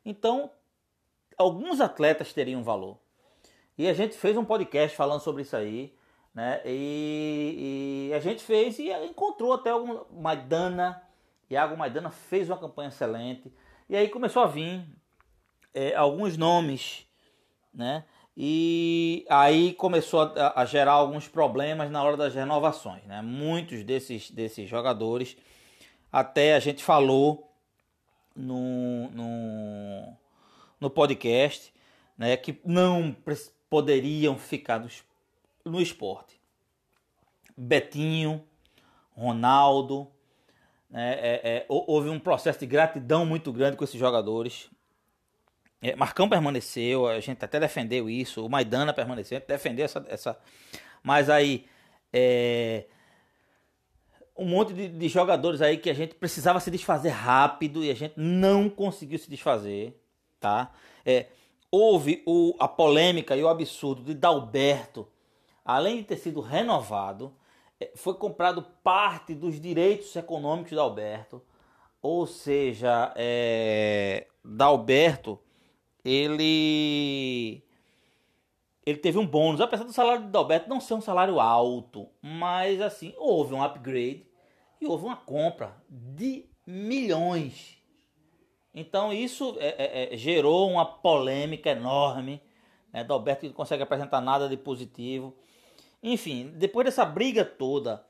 Então, 0.06 0.52
alguns 1.38 1.80
atletas 1.80 2.34
teriam 2.34 2.62
valor. 2.62 3.00
E 3.78 3.88
a 3.88 3.94
gente 3.94 4.16
fez 4.16 4.36
um 4.36 4.44
podcast 4.44 4.96
falando 4.96 5.22
sobre 5.22 5.44
isso 5.44 5.56
aí, 5.56 5.96
né? 6.36 6.62
E, 6.66 8.10
e 8.10 8.14
a 8.14 8.20
gente 8.20 8.44
fez 8.44 8.78
e 8.78 8.92
encontrou 9.06 9.54
até 9.54 9.70
algum 9.70 10.02
Maidana, 10.12 11.02
Iago 11.50 11.78
Maidana 11.78 12.12
fez 12.12 12.50
uma 12.50 12.58
campanha 12.58 12.90
excelente. 12.90 13.52
E 13.88 13.96
aí 13.96 14.10
começou 14.10 14.44
a 14.44 14.48
vir 14.48 14.86
é, 15.74 15.96
alguns 15.96 16.38
nomes, 16.38 17.08
né? 17.74 18.04
E 18.42 19.26
aí 19.30 19.74
começou 19.74 20.22
a, 20.22 20.62
a, 20.62 20.64
gerar 20.64 20.94
alguns 20.94 21.28
problemas 21.28 21.92
na 21.92 22.02
hora 22.02 22.16
das 22.16 22.34
renovações, 22.34 23.04
né? 23.04 23.22
Muitos 23.22 23.84
desses, 23.84 24.32
desses 24.32 24.70
jogadores, 24.70 25.36
até 26.10 26.56
a 26.56 26.60
gente 26.62 26.82
falou 26.82 27.52
no, 28.34 29.10
no, 29.10 30.18
no 30.80 30.90
podcast, 30.90 31.74
né? 32.18 32.38
Que 32.38 32.58
não 32.64 33.14
poderiam 33.70 34.38
ficar 34.38 34.88
no, 35.66 35.82
esporte. 35.82 36.40
Betinho, 37.58 38.42
Ronaldo, 39.18 40.08
né? 40.90 41.12
É, 41.20 41.42
é, 41.44 41.66
houve 41.68 42.08
um 42.08 42.18
processo 42.18 42.60
de 42.60 42.66
gratidão 42.68 43.26
muito 43.26 43.52
grande 43.52 43.76
com 43.76 43.84
esses 43.84 44.00
jogadores. 44.00 44.70
É, 45.82 45.96
Marcão 45.96 46.28
permaneceu, 46.28 47.08
a 47.08 47.20
gente 47.20 47.44
até 47.44 47.60
defendeu 47.60 48.10
isso, 48.10 48.46
o 48.46 48.50
Maidana 48.50 48.94
permaneceu, 48.94 49.38
a 49.38 49.40
gente 49.40 49.48
defendeu 49.48 49.86
essa. 49.86 50.06
essa 50.10 50.40
mas 51.04 51.30
aí. 51.30 51.66
É, 52.12 52.86
um 54.40 54.46
monte 54.46 54.74
de, 54.74 54.88
de, 54.88 55.10
jogadores 55.10 55.62
aí 55.62 55.78
que 55.78 55.90
a 55.90 55.94
gente 55.94 56.16
precisava 56.16 56.62
se 56.62 56.72
desfazer 56.72 57.10
rápido 57.10 57.84
e 57.84 57.92
a 57.92 57.94
gente 57.94 58.14
não 58.16 58.70
conseguiu 58.70 59.20
se 59.20 59.30
desfazer, 59.30 60.02
tá? 60.40 60.72
É, 61.06 61.26
houve 61.70 62.24
o, 62.26 62.56
a 62.58 62.68
polêmica 62.68 63.36
e 63.36 63.44
o 63.44 63.50
absurdo 63.50 64.02
de 64.02 64.14
Dalberto, 64.14 65.06
além 65.64 65.98
de 65.98 66.04
ter 66.04 66.18
sido 66.18 66.40
renovado, 66.40 67.34
é, 67.80 67.92
foi 67.96 68.14
comprado 68.14 68.66
parte 68.82 69.36
dos 69.36 69.60
direitos 69.60 70.16
econômicos 70.16 70.72
da 70.72 70.82
Alberto, 70.82 71.42
ou 72.02 72.26
seja, 72.26 73.12
é, 73.18 74.26
Dalberto 74.44 75.38
ele 76.04 77.64
ele 78.86 78.98
teve 78.98 79.18
um 79.18 79.26
bônus, 79.28 79.62
apesar 79.62 79.84
do 79.84 79.94
salário 79.94 80.24
de 80.24 80.30
Dalberto 80.30 80.70
não 80.70 80.80
ser 80.80 80.96
um 80.96 81.02
salário 81.02 81.40
alto, 81.40 82.10
mas 82.22 82.82
assim 82.82 83.14
houve 83.18 83.54
um 83.54 83.64
upgrade 83.64 84.26
e 84.82 84.88
houve 84.88 85.06
uma 85.06 85.18
compra 85.18 85.76
de 85.88 86.46
milhões. 86.66 87.78
Então 88.74 89.14
isso 89.14 89.58
é, 89.60 89.76
é, 89.78 90.14
é 90.14 90.18
gerou 90.18 90.70
uma 90.70 90.86
polêmica 90.86 91.70
enorme. 91.70 92.42
Né? 92.92 93.04
Dalberto 93.04 93.46
não 93.46 93.54
consegue 93.54 93.84
apresentar 93.84 94.22
nada 94.22 94.50
de 94.50 94.58
positivo. 94.58 95.36
Enfim, 96.02 96.54
depois 96.56 96.86
dessa 96.86 97.04
briga 97.06 97.44
toda, 97.44 98.06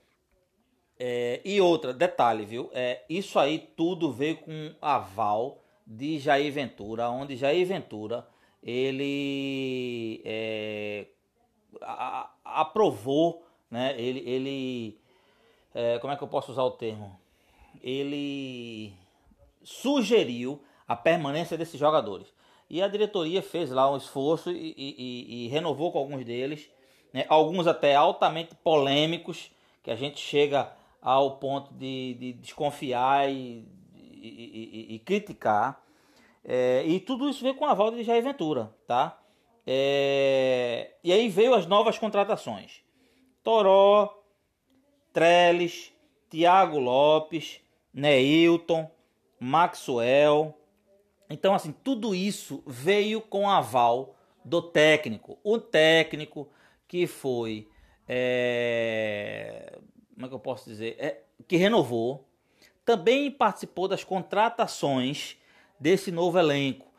é, 0.98 1.42
e 1.44 1.60
outra, 1.60 1.94
detalhe, 1.94 2.46
viu? 2.46 2.70
É, 2.74 3.04
isso 3.10 3.40
aí 3.40 3.58
tudo 3.58 4.12
veio 4.12 4.38
com 4.38 4.76
aval 4.82 5.59
de 5.90 6.20
Jair 6.20 6.54
Ventura, 6.54 7.10
onde 7.10 7.36
Jair 7.36 7.66
Ventura 7.66 8.28
ele 8.62 10.22
é, 10.24 11.08
a, 11.82 12.30
aprovou, 12.46 13.44
né? 13.72 13.96
Ele, 14.00 14.20
ele 14.30 15.00
é, 15.74 15.98
como 16.00 16.14
é 16.14 16.16
que 16.16 16.24
eu 16.24 16.28
posso 16.28 16.52
usar 16.52 16.64
o 16.64 16.72
termo? 16.72 17.20
Ele 17.82 18.94
sugeriu 19.64 20.62
a 20.88 20.96
permanência 20.96 21.58
desses 21.58 21.80
jogadores. 21.80 22.34
E 22.70 22.82
a 22.82 22.88
diretoria 22.88 23.42
fez 23.42 23.72
lá 23.72 23.92
um 23.92 23.98
esforço 23.98 24.52
e, 24.52 24.76
e, 24.78 25.46
e 25.46 25.48
renovou 25.48 25.92
com 25.92 25.98
alguns 25.98 26.24
deles 26.24 26.70
né? 27.14 27.26
alguns 27.28 27.68
até 27.68 27.96
altamente 27.96 28.56
polêmicos, 28.64 29.52
que 29.84 29.92
a 29.92 29.96
gente 29.96 30.20
chega 30.20 30.72
ao 31.02 31.38
ponto 31.38 31.74
de, 31.74 32.14
de 32.16 32.34
desconfiar 32.34 33.32
e, 33.32 33.68
e, 34.22 34.96
e 34.96 35.00
criticar. 35.00 35.84
É, 36.44 36.84
e 36.86 37.00
tudo 37.00 37.30
isso 37.30 37.44
veio 37.44 37.56
com 37.56 37.66
a 37.66 37.74
volta 37.74 37.98
de 37.98 38.04
Jair 38.04 38.24
Ventura, 38.24 38.74
tá? 38.88 39.20
É, 39.66 40.96
e 41.04 41.12
aí 41.12 41.30
veio 41.30 41.54
as 41.54 41.66
novas 41.66 41.98
contratações. 41.98 42.82
Toró, 43.44 44.24
Trellis, 45.14 45.92
Thiago 46.30 46.80
Lopes, 46.80 47.62
Neilton, 47.94 48.90
Maxwell. 49.40 50.56
Então, 51.30 51.54
assim, 51.54 51.72
tudo 51.72 52.16
isso 52.16 52.64
veio 52.66 53.22
com 53.22 53.50
aval 53.50 54.16
do 54.44 54.62
técnico. 54.62 55.38
O 55.44 55.60
técnico 55.60 56.50
que 56.88 57.06
foi. 57.06 57.68
É, 58.08 59.78
como 60.14 60.26
é 60.26 60.30
que 60.30 60.36
eu 60.36 60.40
posso 60.40 60.70
dizer? 60.70 60.96
É, 61.00 61.22
que 61.48 61.56
renovou. 61.56 62.29
Também 62.90 63.30
participou 63.30 63.88
das 63.88 64.04
contratações 64.04 65.38
desse 65.80 66.12
novo 66.12 66.40
elenco. 66.40 66.92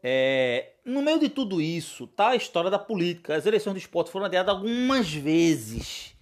É, 0.00 0.74
no 0.84 1.02
meio 1.02 1.18
de 1.18 1.28
tudo 1.28 1.60
isso, 1.60 2.06
tá 2.06 2.28
a 2.28 2.36
história 2.36 2.70
da 2.70 2.78
política. 2.78 3.34
As 3.34 3.44
eleições 3.44 3.72
do 3.72 3.78
esporte 3.80 4.12
foram 4.12 4.26
adiadas 4.26 4.54
algumas 4.54 5.12
vezes. 5.12 6.14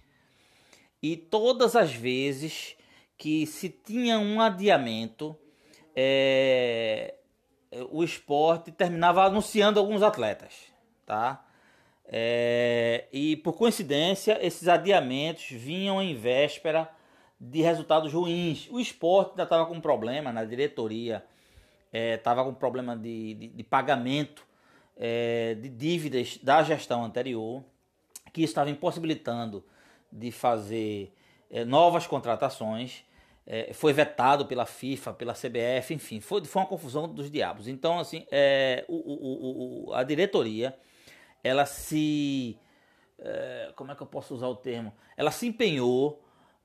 E 1.03 1.15
todas 1.15 1.75
as 1.75 1.93
vezes 1.93 2.75
que 3.15 3.45
se 3.45 3.69
tinha 3.69 4.17
um 4.17 4.41
adiamento, 4.41 5.37
é, 5.95 7.13
o 7.91 8.03
esporte 8.03 8.71
terminava 8.71 9.23
anunciando 9.23 9.79
alguns 9.79 10.01
atletas. 10.01 10.51
Tá? 11.05 11.45
É, 12.07 13.05
e 13.13 13.35
por 13.35 13.53
coincidência, 13.53 14.39
esses 14.43 14.67
adiamentos 14.67 15.45
vinham 15.51 16.01
em 16.01 16.15
véspera 16.15 16.89
de 17.43 17.61
resultados 17.63 18.13
ruins. 18.13 18.69
O 18.69 18.79
esporte 18.79 19.31
ainda 19.31 19.43
estava 19.43 19.65
com 19.65 19.81
problema 19.81 20.31
na 20.31 20.45
diretoria, 20.45 21.25
estava 21.91 22.41
é, 22.41 22.43
com 22.43 22.53
problema 22.53 22.95
de, 22.95 23.33
de, 23.33 23.47
de 23.47 23.63
pagamento 23.63 24.45
é, 24.95 25.55
de 25.55 25.67
dívidas 25.67 26.37
da 26.37 26.61
gestão 26.61 27.03
anterior, 27.03 27.63
que 28.31 28.43
estava 28.43 28.69
impossibilitando 28.69 29.65
de 30.11 30.31
fazer 30.31 31.11
é, 31.49 31.65
novas 31.65 32.05
contratações. 32.05 33.03
É, 33.47 33.73
foi 33.73 33.91
vetado 33.91 34.45
pela 34.45 34.67
FIFA, 34.67 35.13
pela 35.13 35.33
CBF, 35.33 35.95
enfim, 35.95 36.19
foi, 36.19 36.45
foi 36.45 36.61
uma 36.61 36.67
confusão 36.67 37.11
dos 37.11 37.29
diabos. 37.31 37.67
Então, 37.67 37.97
assim, 37.99 38.23
é, 38.31 38.85
o, 38.87 38.95
o, 38.95 39.89
o, 39.89 39.93
a 39.95 40.03
diretoria 40.03 40.77
ela 41.43 41.65
se. 41.65 42.55
É, 43.17 43.71
como 43.75 43.91
é 43.91 43.95
que 43.95 44.01
eu 44.01 44.07
posso 44.07 44.35
usar 44.35 44.47
o 44.47 44.55
termo? 44.55 44.93
Ela 45.17 45.31
se 45.31 45.47
empenhou, 45.47 46.20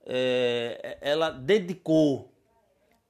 é, 0.06 0.98
ela 1.00 1.30
dedicou 1.30 2.32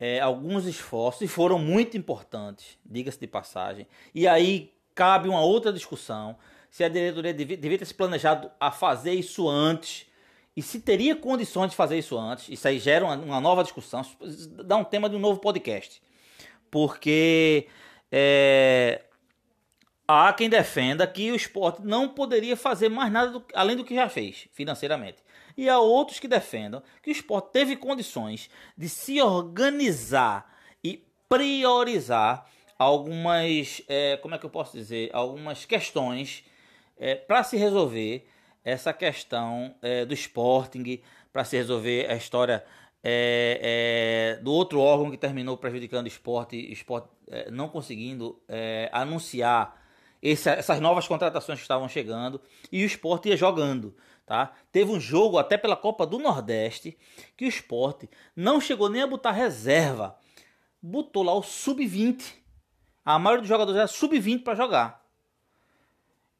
é, 0.01 0.19
alguns 0.21 0.65
esforços 0.65 1.23
e 1.23 1.29
foram 1.29 1.59
muito 1.59 1.97
importantes, 1.97 2.79
diga-se 2.85 3.21
de 3.21 3.27
passagem. 3.27 3.87
E 4.15 4.27
aí 4.27 4.73
cabe 4.95 5.29
uma 5.29 5.41
outra 5.41 5.73
discussão 5.73 6.37
se 6.71 6.83
a 6.83 6.89
diretoria 6.89 7.33
devia, 7.33 7.57
devia, 7.57 7.79
ter 7.79 7.85
se 7.85 7.95
planejado 7.95 8.51
a 8.59 8.71
fazer 8.71 9.13
isso 9.13 9.49
antes 9.49 10.07
e 10.57 10.63
se 10.63 10.81
teria 10.81 11.15
condições 11.15 11.71
de 11.71 11.77
fazer 11.77 11.99
isso 11.99 12.19
antes. 12.19 12.49
Isso 12.49 12.67
aí 12.67 12.79
gera 12.79 13.05
uma, 13.05 13.17
uma 13.17 13.41
nova 13.41 13.63
discussão, 13.63 14.03
dá 14.65 14.77
um 14.77 14.85
tema 14.85 15.09
de 15.09 15.17
um 15.17 15.21
novo 15.21 15.39
podcast. 15.39 16.03
Porque 16.71 17.69
é, 18.11 19.03
Há 20.09 20.33
quem 20.33 20.49
defenda 20.49 21.05
que 21.05 21.33
o 21.33 21.35
esporte 21.35 21.83
não 21.83 22.09
poderia 22.09 22.57
fazer 22.57 22.89
mais 22.89 23.11
nada 23.11 23.33
do, 23.33 23.45
além 23.53 23.77
do 23.77 23.85
que 23.85 23.95
já 23.95 24.09
fez 24.09 24.47
financeiramente. 24.53 25.19
E 25.57 25.69
há 25.69 25.79
outros 25.79 26.19
que 26.19 26.29
defendam 26.29 26.83
que 27.03 27.11
o 27.11 27.13
esporte 27.13 27.53
teve 27.53 27.77
condições 27.77 28.51
de 28.77 28.89
se 28.89 29.21
organizar 29.23 30.55
priorizar 31.29 32.47
algumas, 32.79 33.83
é, 33.89 34.17
como 34.19 34.35
é 34.35 34.39
que 34.39 34.47
eu 34.47 34.51
posso 34.51 34.77
dizer, 34.77 35.11
algumas 35.13 35.65
questões 35.65 36.45
é, 36.99 37.15
para 37.15 37.43
se 37.43 37.57
resolver 37.57 38.29
essa 38.65 38.93
questão 38.93 39.75
é, 39.81 40.05
do 40.05 40.15
Sporting, 40.15 41.01
para 41.33 41.45
se 41.45 41.57
resolver 41.57 42.11
a 42.11 42.17
história 42.17 42.65
é, 43.03 44.37
é, 44.39 44.43
do 44.43 44.53
outro 44.53 44.81
órgão 44.81 45.11
que 45.11 45.17
terminou 45.17 45.57
prejudicando 45.57 46.07
o 46.07 46.09
esporte, 46.09 46.57
esporte 46.73 47.09
é, 47.29 47.51
não 47.51 47.69
conseguindo 47.69 48.41
anunciar 48.93 49.81
esse, 50.23 50.49
essas 50.49 50.81
novas 50.81 51.07
contratações 51.07 51.59
que 51.59 51.65
estavam 51.65 51.89
chegando 51.89 52.41
e 52.71 52.83
o 52.83 52.87
esporte 52.87 53.29
ia 53.29 53.37
jogando. 53.37 53.95
Tá? 54.27 54.53
Teve 54.73 54.91
um 54.91 54.99
jogo 54.99 55.39
até 55.39 55.57
pela 55.57 55.77
Copa 55.77 56.05
do 56.05 56.19
Nordeste 56.19 56.99
que 57.37 57.45
o 57.45 57.49
esporte 57.49 58.11
não 58.35 58.61
chegou 58.61 58.89
nem 58.89 59.03
a 59.03 59.07
botar 59.07 59.31
reserva, 59.31 60.19
botou 60.83 61.23
lá 61.23 61.33
o 61.33 61.45
sub-20. 61.45 62.35
A 63.05 63.21
maioria 63.21 63.43
dos 63.43 63.49
jogadores 63.49 63.79
era 63.79 63.87
sub-20 63.87 64.43
para 64.43 64.57
jogar. 64.57 65.07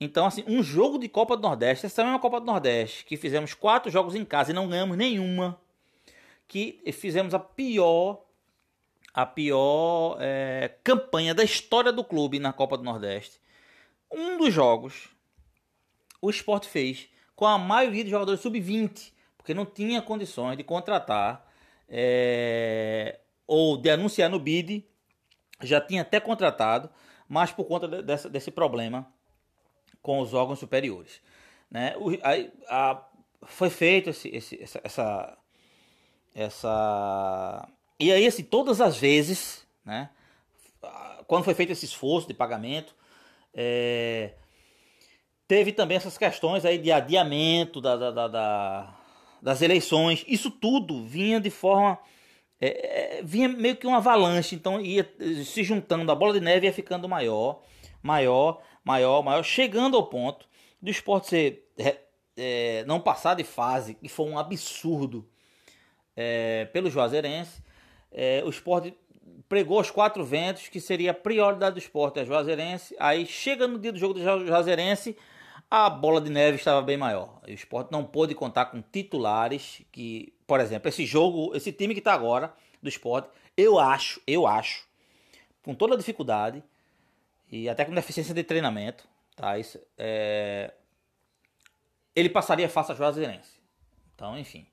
Então, 0.01 0.27
assim, 0.27 0.43
um 0.49 0.65
jogo 0.65 0.99
de 0.99 1.09
Copa 1.09 1.37
do 1.37 1.43
Nordeste, 1.45 1.87
essa 1.87 2.03
mesma 2.03 2.19
Copa 2.19 2.41
do 2.41 2.47
Nordeste, 2.47 3.05
que 3.05 3.17
fizemos 3.17 3.55
quatro 3.55 3.89
jogos 3.89 4.17
em 4.17 4.25
casa 4.25 4.51
e 4.51 4.55
não 4.55 4.69
ganhamos 4.69 4.97
nenhuma, 4.97 5.59
que 6.49 6.83
fizemos 6.93 7.35
a 7.35 7.39
pior, 7.39 8.25
a 9.15 9.25
pior 9.25 10.19
é, 10.21 10.75
campanha 10.83 11.33
da 11.33 11.45
história 11.45 11.93
do 11.93 12.03
clube 12.03 12.41
na 12.41 12.53
Copa 12.53 12.77
do 12.77 12.83
Nordeste. 12.83 13.41
Um 14.11 14.37
dos 14.37 14.53
jogos, 14.53 15.09
o 16.21 16.29
Sport 16.31 16.67
fez 16.67 17.09
com 17.37 17.47
a 17.47 17.59
maioria 17.59 18.03
dos 18.03 18.11
jogadores 18.11 18.41
sub-20, 18.41 19.13
porque 19.37 19.53
não 19.55 19.67
tinha 19.67 20.03
condições 20.03 20.57
de 20.57 20.65
contratar 20.65 21.47
é, 21.89 23.21
ou 23.47 23.77
de 23.77 23.91
anunciar 23.91 24.29
no 24.29 24.41
bid, 24.41 24.85
já 25.63 25.81
tinha 25.81 26.03
até 26.03 26.19
contratado, 26.19 26.91
mas 27.29 27.53
por 27.53 27.67
conta 27.67 28.03
dessa, 28.03 28.29
desse 28.29 28.51
problema 28.51 29.07
com 30.03 30.21
os 30.21 30.35
órgãos 30.35 30.59
superiores. 30.59 31.21
Né? 31.71 31.95
O, 31.99 32.11
a, 32.23 32.93
a, 32.93 33.09
foi 33.45 33.71
feito 33.71 34.11
esse, 34.11 34.29
esse, 34.29 34.63
essa, 34.63 34.81
essa, 34.83 35.39
essa. 36.35 37.69
E 38.01 38.11
aí, 38.11 38.27
assim, 38.27 38.43
todas 38.43 38.81
as 38.81 38.97
vezes, 38.97 39.67
né? 39.85 40.11
quando 41.27 41.45
foi 41.45 41.55
feito 41.55 41.73
esse 41.73 41.85
esforço 41.85 42.29
de 42.29 42.35
pagamento, 42.35 42.95
é, 43.53 44.35
teve 45.47 45.73
também 45.73 45.97
essas 45.97 46.19
questões 46.19 46.65
aí 46.65 46.79
de 46.79 46.91
adiamento 46.91 47.81
da, 47.81 47.97
da, 47.97 48.11
da, 48.11 48.29
da 48.29 48.97
das 49.47 49.63
eleições. 49.63 50.25
Isso 50.27 50.51
tudo 50.51 51.05
vinha 51.05 51.41
de 51.41 51.51
forma. 51.51 51.99
É, 52.61 53.19
é, 53.19 53.23
vinha 53.23 53.49
meio 53.49 53.77
que 53.77 53.87
uma 53.87 53.99
avalanche, 53.99 54.55
então 54.55 54.81
ia 54.81 55.09
se 55.45 55.63
juntando, 55.63 56.11
a 56.11 56.15
bola 56.15 56.33
de 56.33 56.41
neve 56.41 56.67
ia 56.67 56.73
ficando 56.73 57.07
maior, 57.07 57.63
maior, 58.03 58.63
maior, 58.83 59.23
maior, 59.23 59.43
chegando 59.43 59.95
ao 59.95 60.07
ponto 60.07 60.49
do 60.81 60.91
esporte 60.91 61.29
ser 61.29 61.69
é, 61.79 61.99
é, 62.35 62.85
não 62.87 62.99
passar 62.99 63.35
de 63.35 63.45
fase, 63.45 63.93
que 63.95 64.09
foi 64.09 64.27
um 64.27 64.39
absurdo 64.39 65.29
é, 66.17 66.65
pelo 66.73 66.91
Juazeirense. 66.91 67.63
É, 68.11 68.43
o 68.43 68.49
esporte 68.49 68.97
pregou 69.49 69.79
os 69.79 69.91
quatro 69.91 70.25
ventos, 70.25 70.69
que 70.69 70.81
seria 70.81 71.11
a 71.11 71.15
prioridade 71.15 71.75
do 71.75 71.79
esporte, 71.79 72.19
a 72.19 72.25
Juazeirense. 72.25 72.97
Aí 72.99 73.27
chega 73.27 73.69
no 73.69 73.79
dia 73.79 73.93
do 73.93 73.99
jogo 73.99 74.15
do 74.15 74.47
Juazeirense, 74.47 75.15
a 75.71 75.91
bola 75.91 76.21
de 76.21 76.31
neve 76.31 76.57
estava 76.57 76.81
bem 76.83 76.97
maior. 76.97 77.41
O 77.47 77.51
esporte 77.51 77.91
não 77.91 78.05
pôde 78.05 78.35
contar 78.35 78.67
com 78.67 78.81
titulares 78.81 79.83
que, 79.91 80.33
por 80.47 80.61
exemplo, 80.61 80.89
esse 80.89 81.05
jogo, 81.05 81.55
esse 81.55 81.73
time 81.73 81.95
que 81.95 82.01
está 82.01 82.13
agora 82.13 82.55
do 82.83 82.89
esporte, 82.89 83.29
eu 83.57 83.79
acho, 83.79 84.21
eu 84.27 84.47
acho, 84.47 84.87
com 85.63 85.75
toda 85.75 85.95
a 85.95 85.99
dificuldade, 85.99 86.63
e 87.51 87.69
até 87.69 87.85
com 87.85 87.95
deficiência 87.95 88.35
de 88.35 88.43
treinamento, 88.43 89.07
tá? 89.35 89.59
Isso, 89.59 89.81
é... 89.97 90.73
Ele 92.15 92.29
passaria 92.29 92.69
fácil 92.69 92.95
a 92.95 92.97
Juazeirense. 92.97 93.61
Então, 94.15 94.39
enfim. 94.39 94.67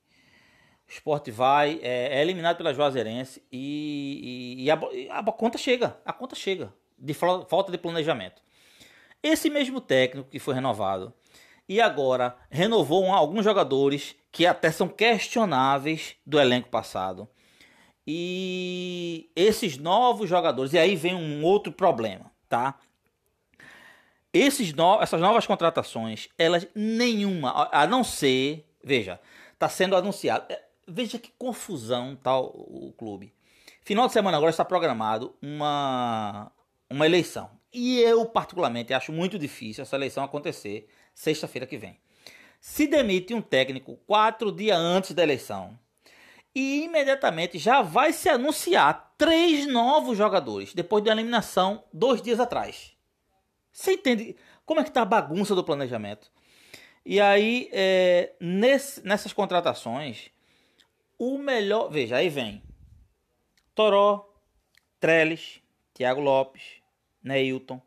O 0.88 0.92
esporte 0.92 1.32
vai, 1.32 1.80
é, 1.82 2.20
é 2.20 2.22
eliminado 2.22 2.58
pela 2.58 2.74
Juazeirense 2.74 3.44
e, 3.52 4.56
e, 4.58 4.64
e, 4.64 4.72
a, 4.72 4.80
e, 4.94 5.10
a, 5.10 5.24
conta 5.24 5.58
chega. 5.58 5.98
A 6.06 6.14
conta 6.14 6.36
chega. 6.36 6.74
De 6.98 7.14
falta 7.14 7.72
de 7.72 7.78
planejamento. 7.78 8.42
Esse 9.24 9.50
mesmo 9.50 9.82
técnico 9.82 10.30
que 10.30 10.38
foi 10.38 10.54
renovado 10.54 11.12
e 11.68 11.80
agora 11.80 12.36
renovou 12.52 13.10
alguns 13.12 13.44
jogadores 13.44 14.16
que 14.32 14.46
até 14.46 14.70
são 14.70 14.88
questionáveis 14.88 16.16
do 16.26 16.40
elenco 16.40 16.70
passado. 16.70 17.28
E 18.06 19.32
esses 19.34 19.78
novos 19.78 20.30
jogadores, 20.30 20.74
e 20.74 20.78
aí 20.78 20.96
vem 20.96 21.16
um 21.16 21.44
outro 21.44 21.72
problema 21.72 22.34
tá? 22.54 22.76
Esses 24.32 24.74
no, 24.74 25.02
essas 25.02 25.20
novas 25.20 25.48
contratações, 25.48 26.30
elas 26.38 26.68
nenhuma, 26.76 27.70
a 27.72 27.88
não 27.88 28.04
ser, 28.04 28.68
veja, 28.84 29.20
está 29.54 29.68
sendo 29.68 29.96
anunciado. 29.96 30.46
É, 30.50 30.64
veja 30.88 31.18
que 31.18 31.32
confusão 31.38 32.16
tal 32.16 32.50
tá 32.50 32.60
o 32.60 32.94
clube. 32.96 33.34
Final 33.82 34.06
de 34.06 34.14
semana 34.14 34.38
agora 34.38 34.52
está 34.52 34.64
programado 34.64 35.36
uma 35.42 36.52
uma 36.90 37.06
eleição. 37.08 37.50
E 37.74 38.00
eu 38.00 38.26
particularmente 38.26 38.94
acho 38.94 39.12
muito 39.12 39.40
difícil 39.40 39.82
essa 39.82 39.96
eleição 39.96 40.24
acontecer 40.24 40.88
sexta-feira 41.14 41.66
que 41.66 41.78
vem. 41.78 42.00
Se 42.62 42.88
demite 42.88 43.34
um 43.34 43.42
técnico 43.42 43.98
quatro 44.06 44.52
dias 44.52 44.78
antes 44.78 45.12
da 45.14 45.24
eleição 45.24 45.78
e 46.56 46.84
imediatamente 46.84 47.58
já 47.58 47.82
vai 47.82 48.14
se 48.14 48.30
anunciar 48.30 49.16
três 49.18 49.66
novos 49.66 50.18
jogadores 50.18 50.74
depois 50.74 51.04
da 51.04 51.12
eliminação 51.12 51.84
dois 51.92 52.22
dias 52.22 52.40
atrás. 52.40 52.96
Você 53.72 53.94
entende 53.94 54.36
como 54.66 54.80
é 54.80 54.84
que 54.84 54.90
está 54.90 55.02
a 55.02 55.06
bagunça 55.06 55.56
do 55.56 55.64
planejamento? 55.64 56.32
E 57.06 57.20
aí, 57.20 57.70
é, 57.74 58.34
nesse, 58.40 59.06
nessas 59.06 59.34
contratações, 59.34 60.30
o 61.18 61.38
melhor. 61.38 61.90
Veja, 61.90 62.18
aí 62.18 62.30
vem 62.30 62.64
Toró, 63.76 64.32
Trellis, 65.00 65.60
Thiago 65.94 66.22
Lopes, 66.22 66.83
Neilton, 67.24 67.82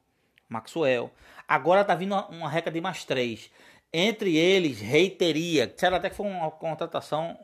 Maxwell. 0.49 1.11
Agora 1.47 1.85
tá 1.85 1.95
vindo 1.95 2.13
uma, 2.13 2.27
uma 2.29 2.49
reca 2.49 2.71
de 2.71 2.81
mais 2.81 3.05
três. 3.05 3.51
Entre 3.93 4.37
eles, 4.37 4.81
Reiteria. 4.81 5.73
Será 5.77 5.97
até 5.97 6.11
que 6.11 6.17
foi 6.17 6.27
uma 6.27 6.51
contratação 6.51 7.39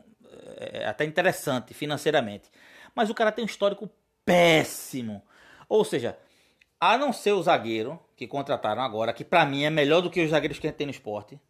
é, 0.57 0.87
até 0.87 1.05
interessante 1.05 1.75
financeiramente. 1.75 2.51
Mas 2.95 3.11
o 3.11 3.15
cara 3.15 3.33
tem 3.33 3.45
um 3.45 3.47
histórico 3.47 3.91
péssimo. 4.25 5.23
Ou 5.69 5.85
seja, 5.85 6.19
a 6.81 6.99
não 6.99 7.13
ser 7.13 7.33
o 7.33 7.43
zagueiro 7.43 7.99
que 8.17 8.27
contrataram 8.27 8.83
agora, 8.83 9.13
que 9.13 9.25
para 9.25 9.47
mim 9.47 9.65
é 9.65 9.71
melhor 9.71 10.01
do 10.01 10.11
que 10.11 10.23
os 10.23 10.31
zagueiros 10.31 10.59
que 10.59 10.67
a 10.67 10.71
gente 10.71 10.77
tem 10.77 10.87
no 10.87 10.93
esporte. 10.93 11.41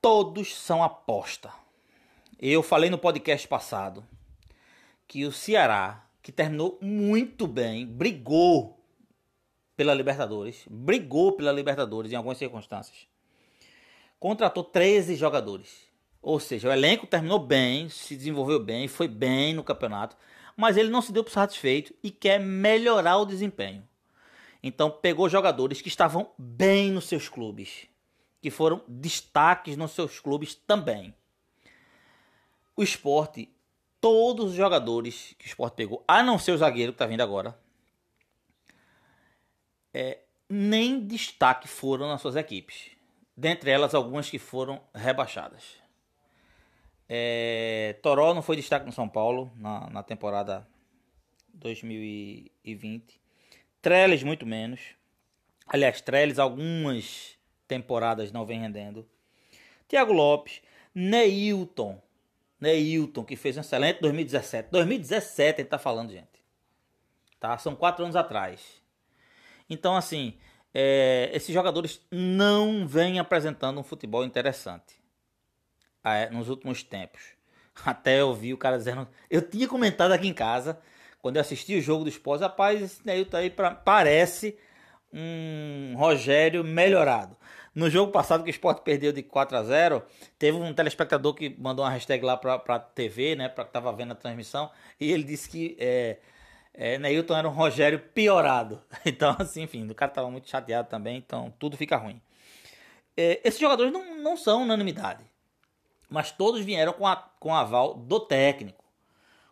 Todos 0.00 0.54
são 0.54 0.82
aposta. 0.82 1.52
Eu 2.40 2.62
falei 2.62 2.90
no 2.90 2.98
podcast 2.98 3.46
passado 3.46 4.04
que 5.06 5.24
o 5.24 5.32
Ceará, 5.32 6.01
que 6.22 6.30
terminou 6.30 6.78
muito 6.80 7.46
bem, 7.46 7.84
brigou 7.84 8.78
pela 9.76 9.92
Libertadores, 9.92 10.64
brigou 10.70 11.32
pela 11.32 11.50
Libertadores 11.50 12.12
em 12.12 12.14
algumas 12.14 12.38
circunstâncias. 12.38 13.08
Contratou 14.20 14.62
13 14.62 15.16
jogadores. 15.16 15.90
Ou 16.22 16.38
seja, 16.38 16.68
o 16.68 16.72
elenco 16.72 17.06
terminou 17.06 17.40
bem, 17.40 17.88
se 17.88 18.16
desenvolveu 18.16 18.60
bem, 18.60 18.86
foi 18.86 19.08
bem 19.08 19.52
no 19.52 19.64
campeonato, 19.64 20.16
mas 20.56 20.76
ele 20.76 20.88
não 20.88 21.02
se 21.02 21.12
deu 21.12 21.24
por 21.24 21.32
satisfeito 21.32 21.92
e 22.00 22.12
quer 22.12 22.38
melhorar 22.38 23.16
o 23.16 23.26
desempenho. 23.26 23.82
Então 24.62 24.88
pegou 24.88 25.28
jogadores 25.28 25.80
que 25.80 25.88
estavam 25.88 26.30
bem 26.38 26.92
nos 26.92 27.06
seus 27.06 27.28
clubes, 27.28 27.88
que 28.40 28.50
foram 28.50 28.80
destaques 28.86 29.76
nos 29.76 29.90
seus 29.90 30.20
clubes 30.20 30.54
também. 30.54 31.12
O 32.76 32.82
esporte, 32.84 33.48
todos 34.02 34.50
os 34.50 34.54
jogadores 34.54 35.34
que 35.38 35.46
o 35.46 35.48
esporte 35.48 35.76
pegou, 35.76 36.04
a 36.08 36.24
não 36.24 36.36
ser 36.36 36.50
o 36.50 36.58
zagueiro 36.58 36.92
que 36.92 36.96
está 36.96 37.06
vindo 37.06 37.20
agora, 37.20 37.56
é, 39.94 40.18
nem 40.48 41.06
destaque 41.06 41.68
foram 41.68 42.08
nas 42.08 42.20
suas 42.20 42.34
equipes. 42.34 42.90
Dentre 43.36 43.70
elas, 43.70 43.94
algumas 43.94 44.28
que 44.28 44.40
foram 44.40 44.82
rebaixadas. 44.92 45.76
É, 47.08 47.96
Toró 48.02 48.34
não 48.34 48.42
foi 48.42 48.56
destaque 48.56 48.84
no 48.84 48.92
São 48.92 49.08
Paulo 49.08 49.52
na, 49.54 49.88
na 49.88 50.02
temporada 50.02 50.66
2020. 51.54 53.20
Trellis 53.80 54.24
muito 54.24 54.44
menos. 54.44 54.80
Aliás, 55.66 56.00
Trellis 56.00 56.40
algumas 56.40 57.38
temporadas 57.68 58.32
não 58.32 58.44
vem 58.44 58.60
rendendo. 58.60 59.08
Thiago 59.86 60.12
Lopes, 60.12 60.60
Neilton. 60.92 62.02
Neilton, 62.62 63.24
que 63.24 63.34
fez 63.34 63.56
um 63.56 63.60
excelente 63.60 64.00
2017. 64.00 64.68
2017 64.70 65.60
ele 65.60 65.68
tá 65.68 65.78
falando, 65.78 66.12
gente. 66.12 66.28
Tá? 67.40 67.58
São 67.58 67.74
quatro 67.74 68.04
anos 68.04 68.14
atrás. 68.14 68.80
Então, 69.68 69.96
assim, 69.96 70.38
é, 70.72 71.28
esses 71.34 71.52
jogadores 71.52 72.00
não 72.08 72.86
vêm 72.86 73.18
apresentando 73.18 73.80
um 73.80 73.82
futebol 73.82 74.24
interessante 74.24 74.94
nos 76.30 76.48
últimos 76.48 76.84
tempos. 76.84 77.20
Até 77.84 78.20
eu 78.20 78.32
vi 78.32 78.54
o 78.54 78.58
cara 78.58 78.78
dizendo. 78.78 79.08
Eu 79.28 79.42
tinha 79.42 79.66
comentado 79.66 80.12
aqui 80.12 80.28
em 80.28 80.34
casa, 80.34 80.80
quando 81.20 81.36
eu 81.36 81.40
assisti 81.40 81.76
o 81.76 81.82
jogo 81.82 82.04
do 82.04 82.10
esporte, 82.10 82.42
rapaz, 82.42 82.80
esse 82.80 83.04
Neilton 83.04 83.38
aí 83.38 83.50
pra, 83.50 83.74
parece 83.74 84.56
um 85.12 85.94
Rogério 85.96 86.62
melhorado. 86.62 87.36
No 87.74 87.88
jogo 87.88 88.12
passado 88.12 88.44
que 88.44 88.50
o 88.50 88.52
Sport 88.52 88.82
perdeu 88.82 89.12
de 89.12 89.22
4 89.22 89.56
a 89.56 89.62
0 89.62 90.02
teve 90.38 90.58
um 90.58 90.74
telespectador 90.74 91.32
que 91.34 91.56
mandou 91.58 91.84
uma 91.84 91.90
hashtag 91.90 92.24
lá 92.24 92.36
pra, 92.36 92.58
pra 92.58 92.78
TV, 92.78 93.34
né? 93.34 93.48
Pra 93.48 93.64
que 93.64 93.72
tava 93.72 93.92
vendo 93.92 94.12
a 94.12 94.14
transmissão, 94.14 94.70
e 95.00 95.10
ele 95.10 95.24
disse 95.24 95.48
que 95.48 95.76
é, 95.80 96.18
é, 96.74 96.98
Neilton 96.98 97.36
era 97.36 97.48
um 97.48 97.52
Rogério 97.52 97.98
piorado. 97.98 98.82
Então, 99.06 99.34
assim, 99.38 99.62
enfim, 99.62 99.88
o 99.90 99.94
cara 99.94 100.10
tava 100.10 100.30
muito 100.30 100.48
chateado 100.48 100.88
também, 100.88 101.16
então 101.16 101.52
tudo 101.58 101.76
fica 101.76 101.96
ruim. 101.96 102.20
É, 103.16 103.40
esses 103.44 103.60
jogadores 103.60 103.92
não, 103.92 104.16
não 104.22 104.36
são 104.36 104.62
unanimidade, 104.62 105.24
mas 106.08 106.30
todos 106.30 106.64
vieram 106.64 106.92
com, 106.92 107.06
a, 107.06 107.16
com 107.16 107.54
aval 107.54 107.94
do 107.94 108.20
técnico. 108.20 108.84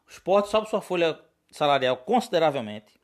O 0.06 0.10
Sport 0.10 0.46
sobe 0.46 0.68
sua 0.68 0.80
folha 0.80 1.18
salarial 1.50 1.96
consideravelmente. 1.96 3.00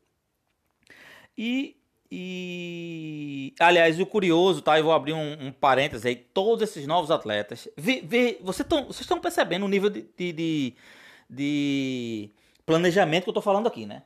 E 1.37 1.77
e, 2.11 3.53
aliás, 3.59 3.99
o 3.99 4.07
curioso, 4.07 4.63
tá? 4.63 4.79
Eu 4.79 4.85
vou 4.85 4.93
abrir 4.93 5.13
um, 5.13 5.47
um 5.47 5.53
parênteses 5.53 6.07
aí. 6.07 6.15
Todos 6.15 6.63
esses 6.63 6.87
novos 6.87 7.11
atletas. 7.11 7.69
Vê, 7.77 8.01
vê, 8.01 8.39
você 8.43 8.63
tão, 8.63 8.85
vocês 8.85 9.01
estão 9.01 9.21
percebendo 9.21 9.65
o 9.65 9.69
nível 9.69 9.91
de, 9.91 10.03
de, 10.17 10.33
de, 10.33 10.75
de, 11.29 12.31
planejamento 12.65 13.25
que 13.25 13.31
eu 13.31 13.35
tô 13.35 13.43
falando 13.43 13.67
aqui, 13.67 13.87
né? 13.87 14.03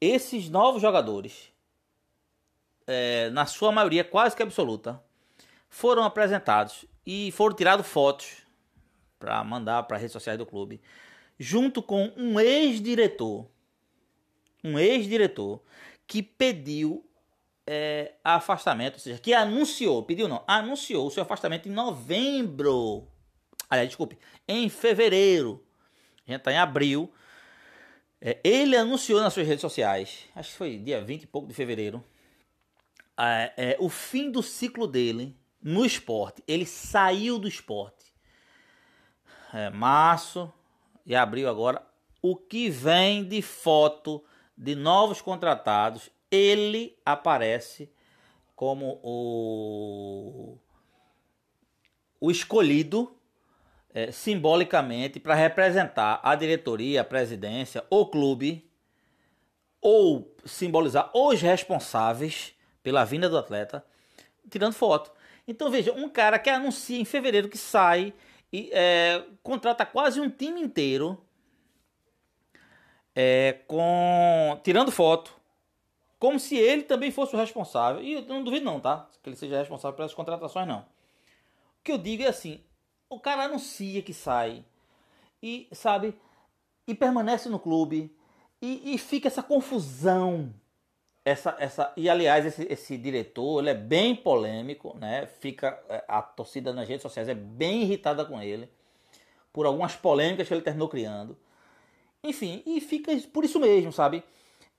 Esses 0.00 0.48
novos 0.48 0.80
jogadores, 0.80 1.52
é, 2.86 3.30
na 3.30 3.46
sua 3.46 3.72
maioria 3.72 4.04
quase 4.04 4.36
que 4.36 4.42
absoluta, 4.42 5.02
foram 5.68 6.04
apresentados 6.04 6.84
e 7.04 7.32
foram 7.32 7.54
tirados 7.54 7.86
fotos 7.86 8.46
para 9.18 9.42
mandar 9.44 9.82
para 9.82 9.98
redes 9.98 10.12
sociais 10.12 10.38
do 10.38 10.46
clube, 10.46 10.80
junto 11.38 11.82
com 11.82 12.12
um 12.16 12.38
ex-diretor. 12.38 13.46
Um 14.62 14.78
ex-diretor 14.78 15.60
que 16.06 16.22
pediu 16.22 17.04
é, 17.72 18.14
afastamento, 18.24 18.94
ou 18.94 18.98
seja, 18.98 19.20
que 19.20 19.32
anunciou, 19.32 20.02
pediu 20.02 20.26
não, 20.26 20.42
anunciou 20.44 21.06
o 21.06 21.10
seu 21.10 21.22
afastamento 21.22 21.68
em 21.68 21.72
novembro. 21.72 23.06
Aliás, 23.68 23.88
desculpe, 23.88 24.18
em 24.48 24.68
fevereiro. 24.68 25.64
A 26.26 26.32
gente 26.32 26.40
está 26.40 26.52
em 26.52 26.58
abril. 26.58 27.12
É, 28.20 28.40
ele 28.42 28.76
anunciou 28.76 29.20
nas 29.20 29.32
suas 29.32 29.46
redes 29.46 29.60
sociais, 29.60 30.26
acho 30.34 30.50
que 30.50 30.56
foi 30.56 30.78
dia 30.78 31.00
20 31.00 31.22
e 31.22 31.26
pouco 31.28 31.46
de 31.46 31.54
fevereiro, 31.54 32.04
é, 33.16 33.52
é, 33.56 33.76
o 33.78 33.88
fim 33.88 34.32
do 34.32 34.42
ciclo 34.42 34.88
dele 34.88 35.38
no 35.62 35.86
esporte. 35.86 36.42
Ele 36.48 36.66
saiu 36.66 37.38
do 37.38 37.46
esporte. 37.46 38.12
É, 39.54 39.70
março 39.70 40.52
e 41.06 41.14
abril 41.14 41.48
agora. 41.48 41.80
O 42.20 42.34
que 42.34 42.68
vem 42.68 43.22
de 43.22 43.40
foto 43.40 44.24
de 44.58 44.74
novos 44.74 45.22
contratados 45.22 46.10
ele 46.30 46.96
aparece 47.04 47.90
como 48.54 49.00
o, 49.02 50.58
o 52.20 52.30
escolhido 52.30 53.16
é, 53.92 54.12
simbolicamente 54.12 55.18
para 55.18 55.34
representar 55.34 56.20
a 56.22 56.34
diretoria, 56.34 57.00
a 57.00 57.04
presidência, 57.04 57.84
o 57.90 58.06
clube, 58.06 58.70
ou 59.80 60.34
simbolizar 60.44 61.10
os 61.14 61.40
responsáveis 61.40 62.54
pela 62.82 63.04
vinda 63.04 63.28
do 63.28 63.38
atleta, 63.38 63.84
tirando 64.50 64.74
foto. 64.74 65.10
Então 65.48 65.70
veja, 65.70 65.92
um 65.92 66.08
cara 66.08 66.38
que 66.38 66.50
anuncia 66.50 67.00
em 67.00 67.04
fevereiro 67.04 67.48
que 67.48 67.58
sai 67.58 68.12
e 68.52 68.70
é, 68.72 69.24
contrata 69.42 69.86
quase 69.86 70.20
um 70.20 70.28
time 70.28 70.60
inteiro 70.60 71.18
é, 73.14 73.58
com 73.66 74.60
tirando 74.62 74.92
foto 74.92 75.39
como 76.20 76.38
se 76.38 76.54
ele 76.54 76.82
também 76.82 77.10
fosse 77.10 77.34
o 77.34 77.38
responsável. 77.38 78.04
E 78.04 78.12
eu 78.12 78.22
não 78.26 78.44
duvido 78.44 78.64
não, 78.64 78.78
tá? 78.78 79.08
Que 79.22 79.30
ele 79.30 79.36
seja 79.36 79.58
responsável 79.58 79.96
pelas 79.96 80.14
contratações, 80.14 80.68
não. 80.68 80.80
O 80.80 81.82
que 81.82 81.90
eu 81.90 81.98
digo 81.98 82.22
é 82.22 82.26
assim, 82.26 82.62
o 83.08 83.18
cara 83.18 83.44
anuncia 83.44 84.02
que 84.02 84.12
sai 84.12 84.62
e, 85.42 85.66
sabe, 85.72 86.14
e 86.86 86.94
permanece 86.94 87.48
no 87.48 87.58
clube 87.58 88.14
e, 88.60 88.94
e 88.94 88.98
fica 88.98 89.28
essa 89.28 89.42
confusão. 89.42 90.54
Essa, 91.24 91.56
essa, 91.58 91.92
e 91.96 92.08
aliás, 92.08 92.44
esse, 92.44 92.66
esse 92.70 92.98
diretor 92.98 93.60
ele 93.60 93.70
é 93.70 93.74
bem 93.74 94.14
polêmico, 94.14 94.96
né? 94.98 95.26
Fica 95.26 95.82
é, 95.88 96.04
a 96.06 96.20
torcida 96.20 96.72
nas 96.72 96.86
redes 96.86 97.02
sociais 97.02 97.28
é 97.28 97.34
bem 97.34 97.82
irritada 97.82 98.24
com 98.26 98.40
ele 98.42 98.68
por 99.52 99.64
algumas 99.64 99.96
polêmicas 99.96 100.46
que 100.46 100.52
ele 100.52 100.62
terminou 100.62 100.88
criando. 100.88 101.36
Enfim, 102.22 102.62
e 102.66 102.78
fica 102.80 103.16
por 103.32 103.42
isso 103.42 103.58
mesmo, 103.58 103.90
sabe? 103.90 104.22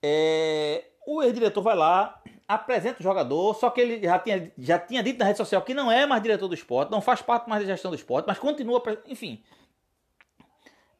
É, 0.00 0.84
o 1.06 1.22
ex-diretor 1.22 1.62
vai 1.62 1.76
lá, 1.76 2.22
apresenta 2.46 3.00
o 3.00 3.02
jogador, 3.02 3.54
só 3.54 3.70
que 3.70 3.80
ele 3.80 4.02
já 4.02 4.18
tinha, 4.18 4.52
já 4.58 4.78
tinha 4.78 5.02
dito 5.02 5.18
na 5.18 5.24
rede 5.24 5.38
social 5.38 5.62
que 5.62 5.74
não 5.74 5.90
é 5.90 6.06
mais 6.06 6.22
diretor 6.22 6.48
do 6.48 6.54
esporte, 6.54 6.90
não 6.90 7.00
faz 7.00 7.22
parte 7.22 7.48
mais 7.48 7.62
da 7.62 7.72
gestão 7.72 7.90
do 7.90 7.96
esporte, 7.96 8.26
mas 8.26 8.38
continua. 8.38 8.82
Enfim. 9.06 9.42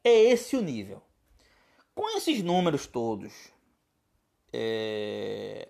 É 0.04 0.10
esse 0.10 0.56
o 0.56 0.62
nível. 0.62 1.02
Com 1.94 2.16
esses 2.16 2.42
números 2.42 2.86
todos 2.86 3.52
é, 4.52 5.68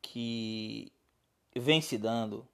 que 0.00 0.92
vem 1.54 1.80
se 1.80 1.98
dando, 1.98 2.46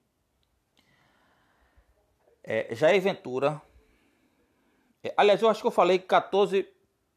é, 2.42 2.74
Jair 2.74 3.00
Ventura. 3.00 3.60
É, 5.02 5.14
aliás, 5.16 5.40
eu 5.40 5.48
acho 5.48 5.60
que 5.60 5.66
eu 5.66 5.70
falei 5.70 5.98
14 5.98 6.66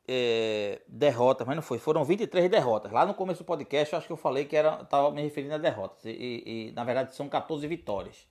é, 0.08 0.82
derrotas, 0.88 1.48
mas 1.48 1.56
não 1.56 1.64
foi, 1.64 1.78
foram 1.78 2.04
23 2.04 2.50
derrotas. 2.50 2.92
Lá 2.92 3.06
no 3.06 3.14
começo 3.14 3.44
do 3.44 3.46
podcast 3.46 3.94
eu 3.94 3.98
acho 3.98 4.08
que 4.08 4.14
eu 4.14 4.18
falei 4.18 4.46
que 4.46 4.56
estava 4.56 5.12
me 5.12 5.22
referindo 5.22 5.54
a 5.54 5.58
derrotas, 5.58 6.04
e, 6.06 6.10
e, 6.10 6.70
e, 6.70 6.72
na 6.74 6.84
verdade 6.84 7.16
são 7.16 7.30
14 7.30 7.66
vitórias. 7.68 8.28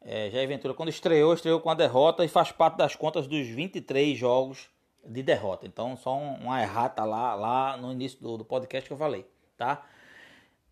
É, 0.00 0.30
Jair 0.30 0.46
Ventura, 0.46 0.74
quando 0.74 0.90
estreou, 0.90 1.34
estreou 1.34 1.60
com 1.60 1.70
a 1.70 1.74
derrota 1.74 2.24
e 2.24 2.28
faz 2.28 2.52
parte 2.52 2.76
das 2.76 2.94
contas 2.94 3.26
dos 3.26 3.46
23 3.46 4.16
jogos 4.16 4.68
de 5.04 5.22
derrota. 5.22 5.66
Então, 5.66 5.96
só 5.96 6.16
um, 6.16 6.34
uma 6.34 6.62
errata 6.62 7.04
lá, 7.04 7.34
lá 7.34 7.76
no 7.76 7.92
início 7.92 8.20
do, 8.20 8.38
do 8.38 8.44
podcast 8.44 8.86
que 8.86 8.92
eu 8.92 8.98
falei, 8.98 9.26
tá? 9.56 9.84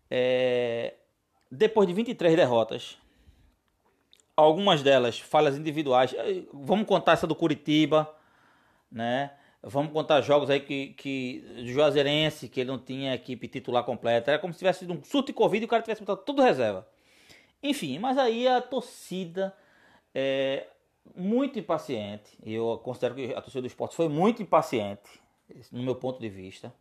É, 0.09 0.93
depois 1.51 1.87
de 1.87 1.93
23 1.93 2.35
derrotas, 2.35 2.97
algumas 4.35 4.81
delas 4.81 5.19
falhas 5.19 5.57
individuais, 5.57 6.15
vamos 6.53 6.87
contar 6.87 7.13
essa 7.13 7.27
do 7.27 7.35
Curitiba, 7.35 8.09
né? 8.91 9.31
Vamos 9.61 9.91
contar 9.91 10.21
jogos 10.21 10.49
aí 10.49 10.59
que, 10.59 10.89
que 10.89 11.63
Juazeirense, 11.65 12.47
que 12.47 12.61
ele 12.61 12.69
não 12.69 12.79
tinha 12.79 13.15
equipe 13.15 13.47
titular 13.47 13.83
completa. 13.83 14.31
Era 14.31 14.39
como 14.39 14.53
se 14.53 14.59
tivesse 14.59 14.85
um 14.85 15.03
surto 15.03 15.27
de 15.27 15.33
Covid 15.33 15.63
e 15.63 15.65
o 15.65 15.67
cara 15.67 15.81
tivesse 15.81 16.01
botado 16.01 16.21
tudo 16.25 16.41
reserva. 16.41 16.87
Enfim, 17.61 17.97
mas 17.99 18.17
aí 18.17 18.47
a 18.47 18.61
torcida 18.61 19.53
é 20.13 20.67
muito 21.15 21.57
impaciente. 21.57 22.37
Eu 22.43 22.79
considero 22.83 23.15
que 23.15 23.33
a 23.33 23.41
torcida 23.41 23.61
do 23.61 23.67
esporte 23.67 23.95
foi 23.95 24.07
muito 24.07 24.41
impaciente, 24.41 25.21
no 25.71 25.83
meu 25.83 25.95
ponto 25.95 26.19
de 26.19 26.29
vista. 26.29 26.73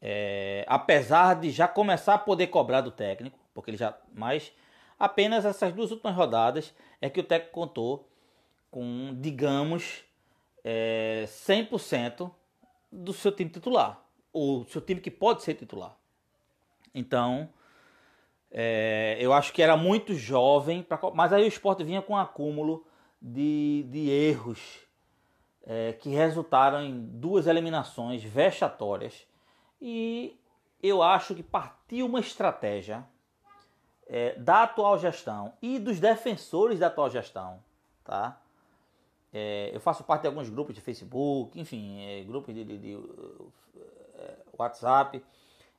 É, 0.00 0.64
apesar 0.68 1.34
de 1.34 1.50
já 1.50 1.66
começar 1.66 2.14
a 2.14 2.18
poder 2.18 2.48
cobrar 2.48 2.80
do 2.80 2.90
técnico, 2.90 3.38
porque 3.54 3.70
ele 3.70 3.78
já. 3.78 3.96
Mas 4.12 4.52
apenas 4.98 5.44
essas 5.44 5.72
duas 5.72 5.90
últimas 5.90 6.14
rodadas 6.14 6.74
é 7.00 7.08
que 7.08 7.20
o 7.20 7.24
técnico 7.24 7.54
contou 7.54 8.08
com, 8.70 9.16
digamos, 9.18 10.04
é, 10.68 11.22
100% 11.28 12.28
do 12.90 13.12
seu 13.12 13.30
time 13.30 13.48
titular, 13.48 14.04
ou 14.32 14.64
seu 14.64 14.80
time 14.80 15.00
que 15.00 15.12
pode 15.12 15.44
ser 15.44 15.54
titular. 15.54 15.96
Então, 16.92 17.48
é, 18.50 19.16
eu 19.20 19.32
acho 19.32 19.52
que 19.52 19.62
era 19.62 19.76
muito 19.76 20.12
jovem, 20.12 20.82
pra, 20.82 20.98
mas 21.14 21.32
aí 21.32 21.44
o 21.44 21.46
esporte 21.46 21.84
vinha 21.84 22.02
com 22.02 22.14
um 22.14 22.18
acúmulo 22.18 22.84
de, 23.22 23.86
de 23.88 24.10
erros 24.10 24.80
é, 25.64 25.92
que 25.92 26.08
resultaram 26.08 26.82
em 26.82 27.00
duas 27.00 27.46
eliminações 27.46 28.24
vexatórias. 28.24 29.24
E 29.80 30.36
eu 30.82 31.00
acho 31.00 31.32
que 31.32 31.44
partiu 31.44 32.06
uma 32.06 32.18
estratégia 32.18 33.06
é, 34.08 34.34
da 34.34 34.64
atual 34.64 34.98
gestão 34.98 35.52
e 35.62 35.78
dos 35.78 36.00
defensores 36.00 36.80
da 36.80 36.88
atual 36.88 37.08
gestão, 37.08 37.62
tá? 38.02 38.40
É, 39.32 39.70
eu 39.74 39.80
faço 39.80 40.04
parte 40.04 40.22
de 40.22 40.28
alguns 40.28 40.48
grupos 40.48 40.74
de 40.74 40.80
Facebook, 40.80 41.58
enfim, 41.60 42.00
é, 42.04 42.24
grupos 42.24 42.54
de, 42.54 42.64
de, 42.64 42.78
de 42.78 42.94
uh, 42.94 43.52
WhatsApp. 44.58 45.22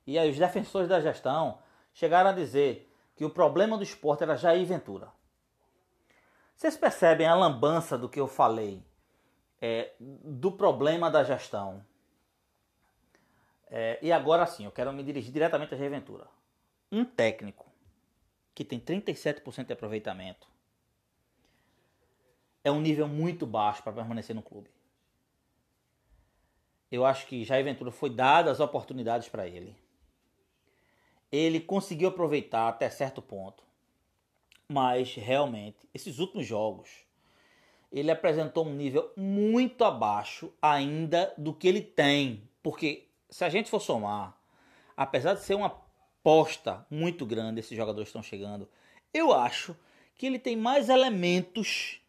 E 0.06 0.18
aí 0.18 0.30
os 0.30 0.38
defensores 0.38 0.88
da 0.88 1.00
gestão 1.00 1.58
chegaram 1.92 2.30
a 2.30 2.32
dizer 2.32 2.90
que 3.16 3.24
o 3.24 3.30
problema 3.30 3.76
do 3.76 3.82
esporte 3.82 4.22
era 4.22 4.36
Jair 4.36 4.64
Ventura. 4.64 5.08
Vocês 6.54 6.76
percebem 6.76 7.26
a 7.26 7.34
lambança 7.34 7.98
do 7.98 8.08
que 8.08 8.18
eu 8.18 8.26
falei 8.26 8.82
é, 9.60 9.92
do 9.98 10.52
problema 10.52 11.10
da 11.10 11.24
gestão? 11.24 11.84
É, 13.70 13.98
e 14.00 14.10
agora 14.10 14.46
sim, 14.46 14.64
eu 14.64 14.70
quero 14.70 14.92
me 14.92 15.02
dirigir 15.02 15.32
diretamente 15.32 15.74
a 15.74 15.76
Jair 15.76 15.90
Ventura. 15.90 16.26
Um 16.90 17.04
técnico 17.04 17.66
que 18.54 18.64
tem 18.64 18.80
37% 18.80 19.66
de 19.66 19.72
aproveitamento, 19.72 20.48
é 22.68 22.72
um 22.72 22.80
nível 22.80 23.08
muito 23.08 23.46
baixo 23.46 23.82
para 23.82 23.92
permanecer 23.92 24.36
no 24.36 24.42
clube. 24.42 24.70
Eu 26.90 27.04
acho 27.04 27.26
que 27.26 27.44
Jair 27.44 27.64
Ventura 27.64 27.90
foi 27.90 28.10
dado 28.10 28.48
as 28.48 28.60
oportunidades 28.60 29.28
para 29.28 29.46
ele. 29.46 29.76
Ele 31.30 31.60
conseguiu 31.60 32.08
aproveitar 32.08 32.68
até 32.68 32.88
certo 32.88 33.20
ponto. 33.20 33.62
Mas 34.68 35.14
realmente, 35.14 35.88
esses 35.94 36.18
últimos 36.18 36.46
jogos, 36.46 36.88
ele 37.90 38.10
apresentou 38.10 38.66
um 38.66 38.74
nível 38.74 39.10
muito 39.16 39.84
abaixo 39.84 40.52
ainda 40.60 41.32
do 41.36 41.54
que 41.54 41.68
ele 41.68 41.82
tem. 41.82 42.48
Porque 42.62 43.08
se 43.30 43.44
a 43.44 43.48
gente 43.48 43.70
for 43.70 43.80
somar, 43.80 44.38
apesar 44.96 45.34
de 45.34 45.42
ser 45.42 45.54
uma 45.54 45.66
aposta 45.66 46.86
muito 46.90 47.24
grande, 47.24 47.60
esses 47.60 47.76
jogadores 47.76 48.08
estão 48.08 48.22
chegando, 48.22 48.68
eu 49.12 49.32
acho 49.32 49.76
que 50.16 50.26
ele 50.26 50.38
tem 50.38 50.56
mais 50.56 50.88
elementos 50.88 52.00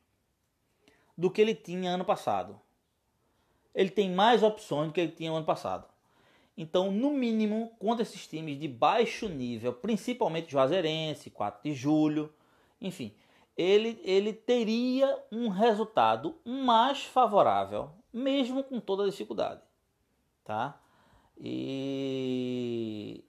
do 1.20 1.30
que 1.30 1.42
ele 1.42 1.54
tinha 1.54 1.92
ano 1.92 2.06
passado. 2.06 2.58
Ele 3.76 3.90
tem 3.90 4.10
mais 4.10 4.42
opções 4.42 4.88
do 4.88 4.94
que 4.94 5.02
ele 5.02 5.12
tinha 5.12 5.30
ano 5.30 5.46
passado. 5.46 5.86
Então, 6.56 6.92
no 6.92 7.12
mínimo, 7.12 7.74
contra 7.78 8.04
esses 8.04 8.26
times 8.26 8.58
de 8.58 8.70
baixo 8.70 9.28
nível, 9.28 9.74
principalmente 9.74 10.50
Juazeirense, 10.50 11.30
4 11.30 11.62
de 11.62 11.74
julho, 11.74 12.34
enfim, 12.80 13.14
ele, 13.58 14.00
ele 14.06 14.32
teria 14.32 15.22
um 15.30 15.50
resultado 15.50 16.38
mais 16.46 17.04
favorável, 17.04 17.92
mesmo 18.14 18.64
com 18.64 18.80
toda 18.80 19.04
a 19.04 19.10
dificuldade. 19.10 19.62
Tá? 20.46 20.82
E 21.38 23.26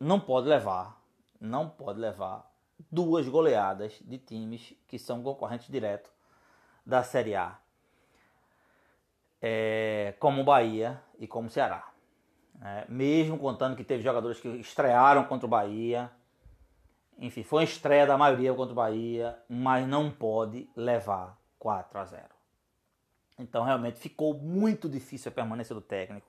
não 0.00 0.18
pode 0.18 0.48
levar, 0.48 1.00
não 1.40 1.68
pode 1.68 2.00
levar 2.00 2.52
duas 2.90 3.28
goleadas 3.28 4.00
de 4.04 4.18
times 4.18 4.74
que 4.88 4.98
são 4.98 5.22
concorrentes 5.22 5.68
direto 5.68 6.13
da 6.84 7.02
Série 7.02 7.34
A, 7.34 7.58
é, 9.40 10.14
como 10.18 10.42
o 10.42 10.44
Bahia 10.44 11.00
e 11.18 11.26
como 11.26 11.48
o 11.48 11.50
Ceará. 11.50 11.88
É, 12.62 12.84
mesmo 12.88 13.38
contando 13.38 13.76
que 13.76 13.84
teve 13.84 14.02
jogadores 14.02 14.40
que 14.40 14.48
estrearam 14.48 15.24
contra 15.24 15.46
o 15.46 15.48
Bahia, 15.48 16.10
enfim, 17.18 17.42
foi 17.42 17.60
uma 17.60 17.64
estreia 17.64 18.06
da 18.06 18.16
maioria 18.16 18.54
contra 18.54 18.72
o 18.72 18.76
Bahia, 18.76 19.38
mas 19.48 19.86
não 19.86 20.10
pode 20.10 20.68
levar 20.76 21.38
4 21.58 21.98
a 21.98 22.04
0. 22.04 22.24
Então 23.38 23.64
realmente 23.64 23.98
ficou 23.98 24.34
muito 24.34 24.88
difícil 24.88 25.30
a 25.30 25.34
permanência 25.34 25.74
do 25.74 25.80
técnico. 25.80 26.28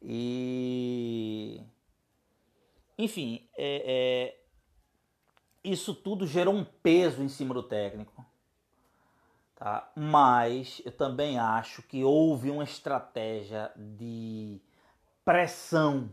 E 0.00 1.62
enfim, 2.98 3.48
é, 3.56 4.34
é, 4.34 4.40
isso 5.64 5.94
tudo 5.94 6.26
gerou 6.26 6.54
um 6.54 6.64
peso 6.64 7.22
em 7.22 7.28
cima 7.28 7.54
do 7.54 7.62
técnico. 7.62 8.24
Tá? 9.62 9.88
Mas 9.94 10.82
eu 10.84 10.90
também 10.90 11.38
acho 11.38 11.82
que 11.82 12.02
houve 12.02 12.50
uma 12.50 12.64
estratégia 12.64 13.70
de 13.76 14.60
pressão 15.24 16.10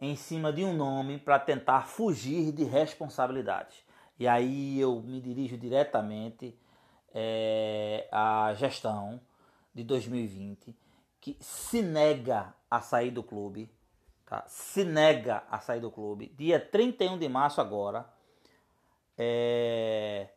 em 0.00 0.16
cima 0.16 0.52
de 0.52 0.64
um 0.64 0.74
nome 0.74 1.18
para 1.18 1.38
tentar 1.38 1.86
fugir 1.86 2.50
de 2.50 2.64
responsabilidades. 2.64 3.84
E 4.18 4.26
aí 4.26 4.80
eu 4.80 5.00
me 5.00 5.20
dirijo 5.20 5.56
diretamente 5.56 6.58
é, 7.14 8.08
à 8.10 8.52
gestão 8.54 9.20
de 9.72 9.84
2020, 9.84 10.76
que 11.20 11.36
se 11.38 11.82
nega 11.82 12.52
a 12.68 12.80
sair 12.80 13.12
do 13.12 13.22
clube, 13.22 13.70
tá? 14.26 14.42
se 14.48 14.82
nega 14.82 15.44
a 15.48 15.60
sair 15.60 15.78
do 15.78 15.88
clube. 15.92 16.34
Dia 16.36 16.58
31 16.58 17.16
de 17.16 17.28
março 17.28 17.60
agora, 17.60 18.12
é, 19.16 20.30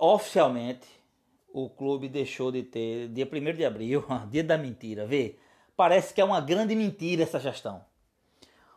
oficialmente 0.00 0.86
o 1.52 1.68
clube 1.68 2.08
deixou 2.08 2.50
de 2.50 2.62
ter, 2.62 3.08
dia 3.08 3.28
1 3.30 3.56
de 3.56 3.64
abril, 3.64 4.04
dia 4.30 4.42
da 4.42 4.56
mentira, 4.56 5.06
vê? 5.06 5.36
parece 5.80 6.12
que 6.12 6.20
é 6.20 6.24
uma 6.24 6.42
grande 6.42 6.76
mentira 6.76 7.22
essa 7.22 7.40
gestão. 7.40 7.82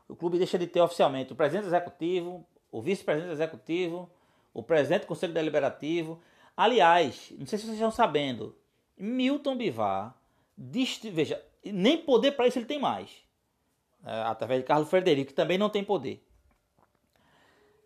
O 0.08 0.16
clube 0.16 0.38
deixa 0.38 0.58
de 0.58 0.68
ter 0.68 0.80
oficialmente 0.80 1.34
o 1.34 1.36
presidente 1.36 1.68
executivo, 1.68 2.48
o 2.72 2.82
vice-presidente 2.82 3.34
executivo, 3.34 4.10
o 4.54 4.64
presidente 4.64 5.02
do 5.02 5.08
conselho 5.08 5.34
deliberativo. 5.34 6.22
Aliás, 6.56 7.34
não 7.38 7.46
sei 7.46 7.60
se 7.60 7.66
vocês 7.66 7.76
estão 7.76 7.92
sabendo, 7.92 8.58
Milton 8.98 9.58
Bivar, 9.58 10.18
veja, 10.56 11.44
nem 11.66 11.98
poder 11.98 12.32
para 12.32 12.48
isso 12.48 12.58
ele 12.58 12.66
tem 12.66 12.80
mais. 12.80 13.10
É, 14.06 14.22
através 14.22 14.62
de 14.62 14.68
Carlos 14.68 14.90
Frederico, 14.90 15.32
que 15.32 15.36
também 15.36 15.58
não 15.58 15.70
tem 15.70 15.84
poder. 15.84 16.26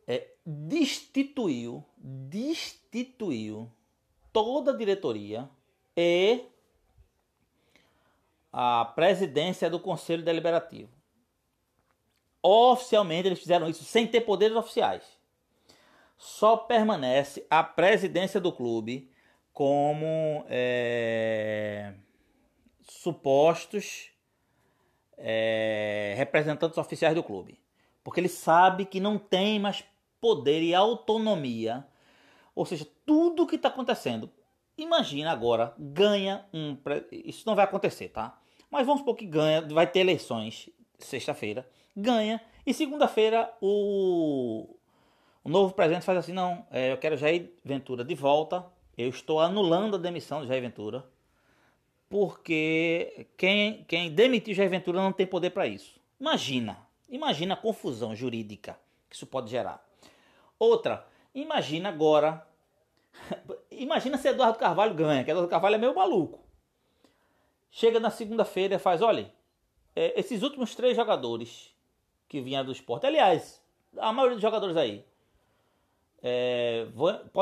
É, 0.05 0.27
destituiu, 0.45 1.83
destituiu 1.97 2.86
toda 4.31 4.71
a 4.71 4.75
diretoria 4.75 5.49
e 5.95 6.45
a 8.51 8.85
presidência 8.85 9.69
do 9.69 9.79
Conselho 9.79 10.23
Deliberativo. 10.23 10.89
Oficialmente 12.41 13.27
eles 13.27 13.39
fizeram 13.39 13.69
isso 13.69 13.83
sem 13.83 14.07
ter 14.07 14.21
poderes 14.21 14.55
oficiais. 14.55 15.03
Só 16.17 16.57
permanece 16.57 17.45
a 17.49 17.63
presidência 17.63 18.39
do 18.39 18.51
clube 18.51 19.11
como 19.53 20.45
é, 20.49 21.93
supostos 22.81 24.11
é, 25.17 26.13
representantes 26.17 26.77
oficiais 26.77 27.15
do 27.15 27.23
clube. 27.23 27.59
Porque 28.03 28.19
ele 28.19 28.29
sabe 28.29 28.85
que 28.85 28.99
não 28.99 29.17
tem 29.17 29.59
mais 29.59 29.83
poder 30.21 30.61
e 30.61 30.73
autonomia. 30.73 31.85
Ou 32.57 32.65
seja, 32.65 32.87
tudo 33.05 33.43
o 33.43 33.47
que 33.47 33.55
está 33.55 33.67
acontecendo. 33.67 34.31
Imagina 34.75 35.31
agora, 35.31 35.75
ganha 35.77 36.43
um. 36.51 36.75
Isso 37.11 37.43
não 37.45 37.55
vai 37.55 37.65
acontecer, 37.65 38.09
tá? 38.09 38.39
Mas 38.71 38.83
vamos 38.83 39.01
supor 39.01 39.15
que 39.15 39.27
ganha, 39.27 39.61
vai 39.61 39.85
ter 39.85 39.99
eleições 39.99 40.67
sexta-feira, 40.97 41.69
ganha, 41.95 42.41
e 42.65 42.73
segunda-feira 42.73 43.53
o, 43.61 44.75
o 45.43 45.49
novo 45.49 45.71
presidente 45.73 46.03
faz 46.03 46.17
assim, 46.17 46.33
não, 46.33 46.65
é, 46.71 46.91
eu 46.91 46.97
quero 46.97 47.15
Jair 47.15 47.51
Ventura 47.63 48.03
de 48.03 48.15
volta, 48.15 48.65
eu 48.97 49.07
estou 49.07 49.39
anulando 49.39 49.95
a 49.95 49.99
demissão 49.99 50.41
de 50.41 50.47
Jair 50.47 50.61
Ventura, 50.61 51.05
porque 52.09 53.27
quem, 53.37 53.83
quem 53.83 54.11
demitiu 54.11 54.55
Jair 54.55 54.69
Ventura 54.69 54.99
não 54.99 55.11
tem 55.11 55.27
poder 55.27 55.51
para 55.51 55.67
isso. 55.67 55.99
Imagina, 56.19 56.79
imagina 57.07 57.53
a 57.53 57.57
confusão 57.57 58.15
jurídica 58.15 58.79
que 59.07 59.15
isso 59.15 59.27
pode 59.27 59.51
gerar. 59.51 59.85
Outra, 60.57 61.05
imagina 61.35 61.89
agora, 61.89 62.46
imagina 63.71 64.17
se 64.17 64.27
Eduardo 64.27 64.57
Carvalho 64.57 64.93
ganha, 64.93 65.23
que 65.23 65.31
Eduardo 65.31 65.49
Carvalho 65.49 65.75
é 65.75 65.77
meio 65.77 65.95
maluco. 65.95 66.39
Chega 67.69 67.99
na 67.99 68.09
segunda-feira 68.09 68.75
e 68.75 68.79
faz, 68.79 69.01
olha, 69.01 69.31
é, 69.95 70.19
esses 70.19 70.43
últimos 70.43 70.75
três 70.75 70.95
jogadores 70.95 71.75
que 72.27 72.41
vinham 72.41 72.63
do 72.63 72.71
esporte, 72.71 73.05
aliás, 73.05 73.61
a 73.97 74.11
maioria 74.11 74.35
dos 74.35 74.41
jogadores 74.41 74.75
aí, 74.75 75.05
é, 76.21 76.87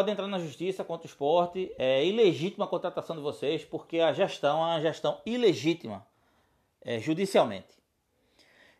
entrar 0.07 0.27
na 0.27 0.39
justiça 0.39 0.83
contra 0.83 1.07
o 1.07 1.09
esporte, 1.09 1.73
é 1.77 2.05
ilegítima 2.05 2.65
a 2.65 2.67
contratação 2.67 3.15
de 3.15 3.21
vocês, 3.21 3.63
porque 3.63 3.99
a 3.99 4.13
gestão 4.13 4.59
é 4.59 4.75
uma 4.75 4.81
gestão 4.81 5.21
ilegítima 5.25 6.05
é, 6.81 6.99
judicialmente. 6.99 7.75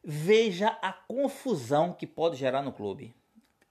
Veja 0.03 0.77
a 0.81 0.93
confusão 0.93 1.91
que 1.93 2.05
pode 2.05 2.36
gerar 2.36 2.61
no 2.61 2.71
clube. 2.71 3.15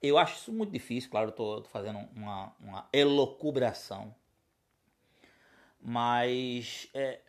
Eu 0.06 0.18
acho 0.18 0.36
isso 0.36 0.52
muito 0.52 0.70
difícil, 0.70 1.10
claro, 1.10 1.30
estou 1.30 1.64
fazendo 1.64 1.98
uma, 2.14 2.52
uma 2.60 2.88
elocubração. 2.92 4.14
Mas 5.80 6.88
é, 6.92 7.20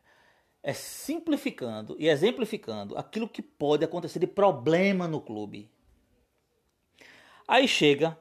é 0.61 0.73
simplificando 0.73 1.95
e 1.97 2.09
exemplificando 2.09 2.97
aquilo 2.97 3.30
que 3.30 3.41
pode 3.41 3.86
acontecer 3.86 4.19
de 4.19 4.28
problema 4.28 5.07
no 5.07 5.21
clube. 5.21 5.69
Aí 7.47 7.65
chega, 7.65 8.17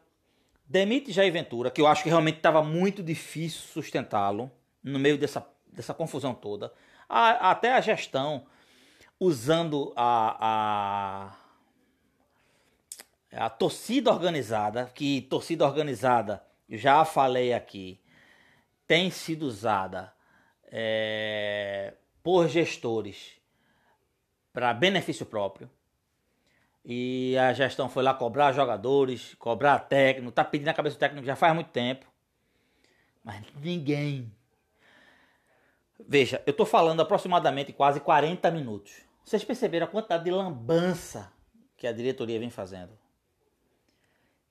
demite 0.65 1.11
Jair 1.11 1.33
Ventura, 1.33 1.71
que 1.71 1.81
eu 1.81 1.87
acho 1.89 2.05
que 2.05 2.09
realmente 2.09 2.37
estava 2.37 2.63
muito 2.63 3.03
difícil 3.03 3.61
sustentá-lo 3.61 4.51
no 4.83 5.01
meio 5.01 5.19
dessa, 5.19 5.45
dessa 5.67 5.93
confusão 5.93 6.33
toda. 6.33 6.73
A, 7.09 7.51
até 7.51 7.73
a 7.73 7.81
gestão 7.81 8.47
usando 9.19 9.93
a, 9.97 10.37
a, 10.41 11.33
a 13.37 13.51
torcida 13.51 14.11
organizada, 14.11 14.91
que 14.95 15.23
torcida 15.23 15.65
organizada, 15.65 16.43
já 16.69 17.05
falei 17.05 17.53
aqui, 17.53 18.01
tem 18.87 19.11
sido 19.11 19.45
usada 19.45 20.13
é, 20.67 21.95
por 22.23 22.49
gestores 22.49 23.33
para 24.53 24.73
benefício 24.73 25.27
próprio. 25.27 25.69
E 26.85 27.37
a 27.39 27.53
gestão 27.53 27.89
foi 27.89 28.03
lá 28.03 28.13
cobrar 28.13 28.53
jogadores, 28.53 29.35
cobrar 29.39 29.79
técnico, 29.79 30.31
tá 30.31 30.45
pedindo 30.45 30.69
a 30.69 30.75
cabeça 30.75 30.97
do 30.97 31.01
técnico 31.01 31.27
já 31.27 31.35
faz 31.35 31.55
muito 31.55 31.71
tempo. 31.71 32.07
Mas 33.23 33.43
ninguém. 33.61 34.31
Veja, 36.07 36.43
eu 36.47 36.53
tô 36.53 36.67
falando 36.67 37.01
aproximadamente 37.01 37.73
quase 37.73 38.01
40 38.01 38.51
minutos. 38.51 38.93
Vocês 39.25 39.43
perceberam 39.43 39.87
a 39.87 39.89
quantidade 39.89 40.25
de 40.25 40.31
lambança 40.31 41.33
que 41.77 41.87
a 41.87 41.93
diretoria 41.93 42.39
vem 42.39 42.51
fazendo? 42.51 43.04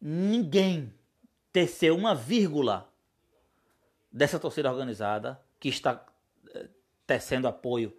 Ninguém 0.05 0.93
tecer 1.53 1.93
uma 1.93 2.13
vírgula 2.13 2.91
dessa 4.11 4.37
torcida 4.37 4.69
organizada 4.69 5.41
que 5.57 5.69
está 5.69 6.05
eh, 6.53 6.67
tecendo 7.07 7.47
apoio 7.47 7.95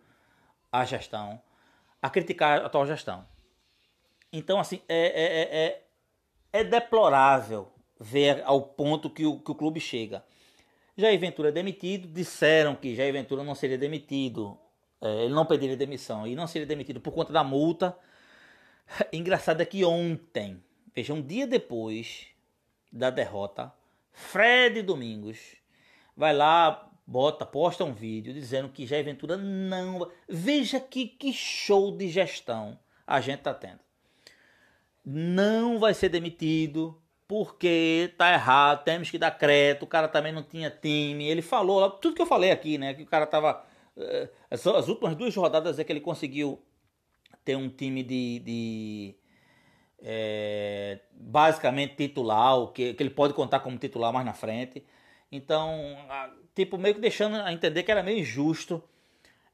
à 0.70 0.84
gestão, 0.84 1.40
a 2.02 2.10
criticar 2.10 2.60
a 2.60 2.66
atual 2.66 2.86
gestão. 2.86 3.26
Então, 4.30 4.60
assim, 4.60 4.82
é, 4.86 5.06
é, 5.06 5.66
é, 5.66 6.60
é 6.60 6.64
deplorável 6.64 7.72
ver 7.98 8.42
ao 8.44 8.60
ponto 8.60 9.08
que 9.08 9.24
o, 9.24 9.38
que 9.38 9.52
o 9.52 9.54
clube 9.54 9.80
chega. 9.80 10.22
Jair 10.94 11.18
Ventura 11.18 11.48
é 11.48 11.52
demitido, 11.52 12.06
disseram 12.06 12.76
que 12.76 12.94
Jair 12.94 13.14
Ventura 13.14 13.42
não 13.42 13.54
seria 13.54 13.78
demitido, 13.78 14.58
é, 15.00 15.24
ele 15.24 15.32
não 15.32 15.46
pediria 15.46 15.74
demissão 15.74 16.26
e 16.26 16.36
não 16.36 16.46
seria 16.46 16.66
demitido 16.66 17.00
por 17.00 17.14
conta 17.14 17.32
da 17.32 17.42
multa. 17.42 17.96
Engraçado 19.10 19.62
é 19.62 19.64
que 19.64 19.86
ontem, 19.86 20.62
veja, 20.94 21.12
um 21.12 21.22
dia 21.22 21.46
depois 21.46 22.26
da 22.92 23.10
derrota, 23.10 23.72
Fred 24.12 24.80
Domingos 24.82 25.56
vai 26.16 26.34
lá, 26.34 26.90
bota, 27.06 27.44
posta 27.44 27.84
um 27.84 27.92
vídeo 27.92 28.32
dizendo 28.32 28.68
que 28.68 28.86
Jair 28.86 29.04
Ventura 29.04 29.36
não. 29.36 30.10
Veja 30.28 30.80
que, 30.80 31.06
que 31.06 31.32
show 31.32 31.96
de 31.96 32.08
gestão 32.08 32.78
a 33.06 33.20
gente 33.20 33.40
tá 33.40 33.52
tendo. 33.52 33.80
Não 35.04 35.78
vai 35.78 35.92
ser 35.92 36.08
demitido, 36.08 36.98
porque 37.28 38.14
tá 38.16 38.32
errado, 38.32 38.84
temos 38.84 39.10
que 39.10 39.18
dar 39.18 39.30
crédito, 39.32 39.82
o 39.82 39.88
cara 39.88 40.08
também 40.08 40.32
não 40.32 40.42
tinha 40.42 40.70
time. 40.70 41.26
Ele 41.26 41.42
falou 41.42 41.90
tudo 41.90 42.14
que 42.14 42.22
eu 42.22 42.26
falei 42.26 42.50
aqui, 42.50 42.78
né? 42.78 42.94
Que 42.94 43.02
o 43.02 43.06
cara 43.06 43.26
tava. 43.26 43.64
Eh, 43.96 44.28
as, 44.50 44.66
as 44.66 44.88
últimas 44.88 45.14
duas 45.14 45.34
rodadas 45.34 45.78
é 45.78 45.84
que 45.84 45.92
ele 45.92 46.00
conseguiu 46.00 46.62
ter 47.44 47.56
um 47.56 47.68
time 47.68 48.02
de. 48.02 48.38
de 48.40 49.14
é, 50.06 51.00
basicamente 51.12 51.96
titular, 51.96 52.66
que, 52.68 52.92
que 52.92 53.02
ele 53.02 53.10
pode 53.10 53.32
contar 53.32 53.60
como 53.60 53.78
titular 53.78 54.12
mais 54.12 54.26
na 54.26 54.34
frente. 54.34 54.86
Então, 55.32 55.96
tipo, 56.54 56.76
meio 56.76 56.94
que 56.94 57.00
deixando 57.00 57.36
a 57.36 57.52
entender 57.52 57.82
que 57.82 57.90
era 57.90 58.02
meio 58.02 58.18
injusto 58.18 58.84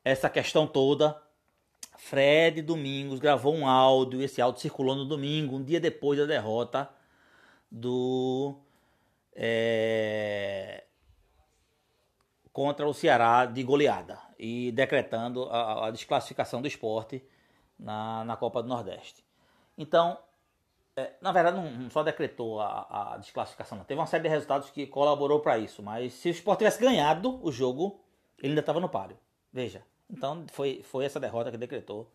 essa 0.05 0.29
questão 0.29 0.67
toda. 0.67 1.17
Fred 1.97 2.63
Domingos 2.63 3.21
gravou 3.21 3.55
um 3.55 3.69
áudio, 3.69 4.23
esse 4.23 4.43
áudio 4.43 4.61
circulou 4.61 4.97
no 4.97 5.05
domingo, 5.05 5.57
um 5.57 5.63
dia 5.63 5.79
depois 5.79 6.19
da 6.19 6.27
derrota 6.27 6.89
do 7.71 8.59
é, 9.33 10.83
contra 12.53 12.89
o 12.89 12.93
Ceará 12.93 13.47
de 13.47 13.63
goleada 13.63 14.19
e 14.39 14.73
decretando 14.73 15.45
a, 15.45 15.87
a 15.87 15.91
desclassificação 15.91 16.61
do 16.61 16.67
esporte 16.67 17.23
na, 17.79 18.25
na 18.25 18.37
Copa 18.37 18.63
do 18.63 18.69
Nordeste. 18.69 19.25
Então, 19.79 20.19
é, 20.97 21.13
na 21.21 21.33
verdade, 21.33 21.57
não, 21.57 21.71
não 21.71 21.91
só 21.91 22.03
decretou 22.03 22.61
a, 22.61 23.15
a, 23.15 23.17
desclassificação, 23.19 23.79
não. 23.79 23.85
teve 23.85 24.01
uma 24.01 24.07
série 24.07 24.25
de 24.25 24.29
resultados 24.29 24.71
que 24.71 24.87
colaborou 24.87 25.41
para 25.41 25.59
isso, 25.59 25.83
mas 25.83 26.13
se 26.13 26.29
o 26.29 26.31
esporte 26.31 26.59
tivesse 26.59 26.81
ganhado 26.81 27.39
o 27.45 27.51
jogo, 27.53 28.01
ele 28.39 28.49
ainda 28.49 28.61
estava 28.61 28.81
no 28.81 28.89
páreo. 28.89 29.17
Veja, 29.53 29.83
então 30.09 30.45
foi, 30.51 30.83
foi 30.83 31.05
essa 31.05 31.21
derrota 31.21 31.51
que 31.51 31.57
decretou 31.57 32.11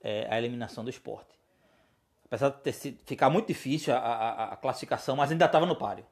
é, 0.00 0.26
a 0.30 0.38
eliminação 0.38 0.84
do 0.84 0.90
esporte 0.90 1.36
apesar 2.26 2.50
de 2.50 2.60
ter 2.60 2.72
sido, 2.72 2.98
ficar 3.04 3.30
muito 3.30 3.46
difícil 3.46 3.94
a, 3.94 3.98
a, 3.98 4.52
a 4.52 4.56
classificação, 4.56 5.16
mas 5.16 5.30
ainda 5.30 5.46
estava 5.46 5.64
no 5.64 5.76
páreo. 5.76 6.04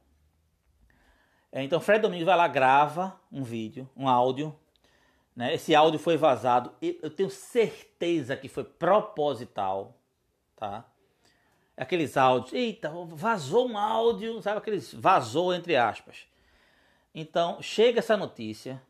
É, 1.52 1.62
então 1.62 1.80
Fred 1.80 2.00
Domingos 2.00 2.24
vai 2.26 2.36
lá, 2.36 2.48
grava 2.48 3.20
um 3.30 3.42
vídeo, 3.42 3.88
um 3.96 4.08
áudio. 4.08 4.56
Né? 5.36 5.54
Esse 5.54 5.74
áudio 5.74 5.98
foi 5.98 6.16
vazado. 6.16 6.72
Eu 6.80 7.10
tenho 7.10 7.30
certeza 7.30 8.36
que 8.36 8.48
foi 8.48 8.64
proposital. 8.64 9.98
Tá? 10.56 10.84
Aqueles 11.76 12.16
áudios. 12.16 12.52
Eita, 12.52 12.90
vazou 13.08 13.68
um 13.68 13.76
áudio. 13.76 14.40
Sabe 14.42 14.58
aqueles 14.58 14.92
vazou 14.94 15.52
entre 15.54 15.76
aspas. 15.76 16.26
Então 17.14 17.60
chega 17.62 18.00
essa 18.00 18.16
notícia. 18.16 18.82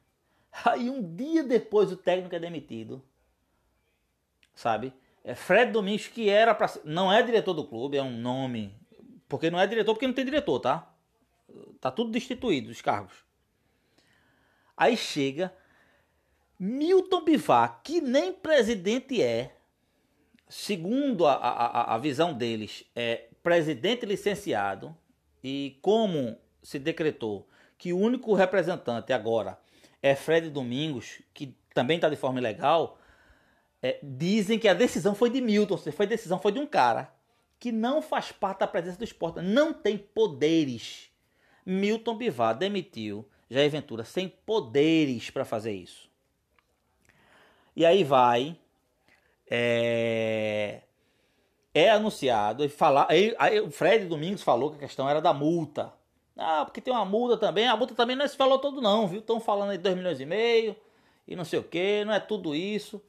Aí 0.65 0.89
um 0.89 1.15
dia 1.15 1.43
depois 1.43 1.91
o 1.91 1.97
técnico 1.97 2.35
é 2.35 2.39
demitido. 2.39 3.03
Sabe? 4.55 4.93
É 5.25 5.35
Fred 5.35 5.73
Domingos, 5.73 6.07
que 6.07 6.29
era 6.29 6.55
para 6.55 6.71
não 6.85 7.11
é 7.11 7.23
diretor 7.23 7.55
do 7.55 7.67
clube, 7.67 7.97
é 7.97 8.03
um 8.03 8.15
nome, 8.15 8.75
porque 9.27 9.51
não 9.51 9.59
é 9.59 9.67
diretor 9.67 9.95
porque 9.95 10.07
não 10.07 10.15
tem 10.15 10.25
diretor, 10.25 10.61
tá? 10.61 10.95
Tá 11.81 11.91
tudo 11.91 12.11
destituído 12.11 12.71
os 12.71 12.83
cargos. 12.83 13.25
Aí 14.77 14.97
chega 14.97 15.55
Milton 16.59 17.25
Bivar, 17.25 17.81
que 17.83 18.01
nem 18.01 18.33
presidente 18.33 19.23
é, 19.23 19.54
segundo 20.49 21.27
a, 21.27 21.35
a, 21.35 21.95
a 21.95 21.99
visão 21.99 22.33
deles, 22.33 22.85
é 22.95 23.29
presidente 23.43 24.07
licenciado, 24.07 24.97
e 25.43 25.79
como 25.83 26.39
se 26.63 26.79
decretou 26.79 27.47
que 27.77 27.93
o 27.93 27.99
único 27.99 28.33
representante 28.33 29.13
agora 29.13 29.59
é 30.03 30.15
Fred 30.15 30.49
Domingos, 30.49 31.21
que 31.35 31.55
também 31.75 31.97
está 31.97 32.09
de 32.09 32.17
forma 32.17 32.39
ilegal, 32.39 32.99
é, 33.83 33.99
dizem 34.03 34.59
que 34.59 34.67
a 34.67 34.73
decisão 34.73 35.15
foi 35.15 35.29
de 35.29 35.41
Milton, 35.43 35.77
foi 35.77 36.07
decisão 36.07 36.39
foi 36.39 36.53
de 36.53 36.59
um 36.59 36.67
cara 36.67 37.13
que 37.59 37.71
não 37.71 38.01
faz 38.01 38.33
parte 38.33 38.61
da 38.61 38.67
presença 38.67 38.99
do 38.99 39.05
esporte, 39.05 39.43
não 39.43 39.73
tem 39.73 39.99
poderes. 39.99 41.11
Milton 41.67 42.17
Bivar 42.17 42.57
demitiu 42.57 43.29
Jair 43.51 43.71
Ventura 43.71 44.05
sem 44.05 44.29
poderes 44.29 45.31
para 45.31 45.45
fazer 45.45 45.73
isso. 45.73 46.11
E 47.77 47.85
aí 47.85 48.05
vai, 48.05 48.57
é, 49.51 50.81
é 51.73 51.91
anunciado, 51.91 52.65
e 52.65 52.69
falar, 52.69 53.07
aí, 53.09 53.35
aí, 53.39 53.61
o 53.61 53.71
Fred 53.71 54.07
Domingos 54.07 54.43
falou 54.43 54.71
que 54.71 54.77
a 54.77 54.81
questão 54.81 55.09
era 55.09 55.21
da 55.21 55.33
multa. 55.33 55.93
Ah, 56.37 56.65
porque 56.65 56.81
tem 56.81 56.93
uma 56.93 57.05
multa 57.05 57.37
também, 57.37 57.69
a 57.69 57.77
multa 57.77 57.95
também 57.95 58.17
não 58.17 58.25
é 58.25 58.29
se 58.29 58.37
falou 58.37 58.59
todo 58.59 58.81
não, 58.81 59.07
viu? 59.07 59.21
Estão 59.21 59.39
falando 59.39 59.71
aí 59.71 59.79
2 59.79 59.97
milhões 59.97 60.21
e 60.21 60.27
meio 60.27 60.75
e 61.29 61.37
não 61.37 61.45
sei 61.45 61.61
o 61.61 61.65
que, 61.65 62.05
não 62.05 62.13
é 62.13 62.19
tudo 62.19 62.55
isso 62.55 63.01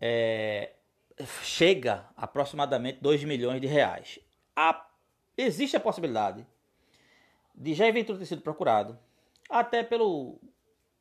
é, 0.00 0.72
chega 1.42 2.06
aproximadamente 2.16 2.98
2 3.00 3.24
milhões 3.24 3.60
de 3.60 3.66
reais. 3.66 4.18
A, 4.54 4.86
existe 5.36 5.76
a 5.76 5.80
possibilidade 5.80 6.46
de 7.54 7.74
Jair 7.74 7.92
Ventura 7.92 8.18
ter 8.18 8.26
sido 8.26 8.42
procurado 8.42 8.98
até 9.48 9.82
pelo 9.82 10.38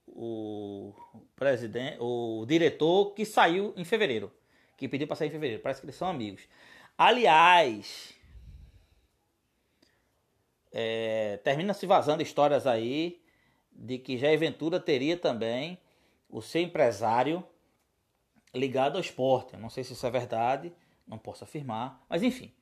o 0.07 0.93
presidente, 1.35 1.97
o 1.99 2.45
diretor 2.47 3.13
que 3.13 3.25
saiu 3.25 3.73
em 3.75 3.83
fevereiro, 3.83 4.31
que 4.77 4.87
pediu 4.87 5.07
para 5.07 5.15
sair 5.15 5.29
em 5.29 5.31
fevereiro. 5.31 5.61
Parece 5.61 5.81
que 5.81 5.85
eles 5.85 5.95
são 5.95 6.07
amigos. 6.07 6.47
Aliás, 6.97 8.13
é, 10.71 11.37
termina 11.37 11.73
se 11.73 11.85
vazando 11.85 12.21
histórias 12.21 12.67
aí 12.67 13.21
de 13.71 13.97
que 13.97 14.17
Jair 14.17 14.39
Ventura 14.39 14.79
teria 14.79 15.17
também 15.17 15.77
o 16.29 16.41
seu 16.41 16.61
empresário 16.61 17.45
ligado 18.53 18.95
ao 18.95 19.01
esporte. 19.01 19.53
Eu 19.53 19.59
não 19.59 19.69
sei 19.69 19.83
se 19.83 19.93
isso 19.93 20.05
é 20.05 20.11
verdade, 20.11 20.73
não 21.07 21.17
posso 21.17 21.43
afirmar, 21.43 22.03
mas 22.09 22.23
enfim, 22.23 22.53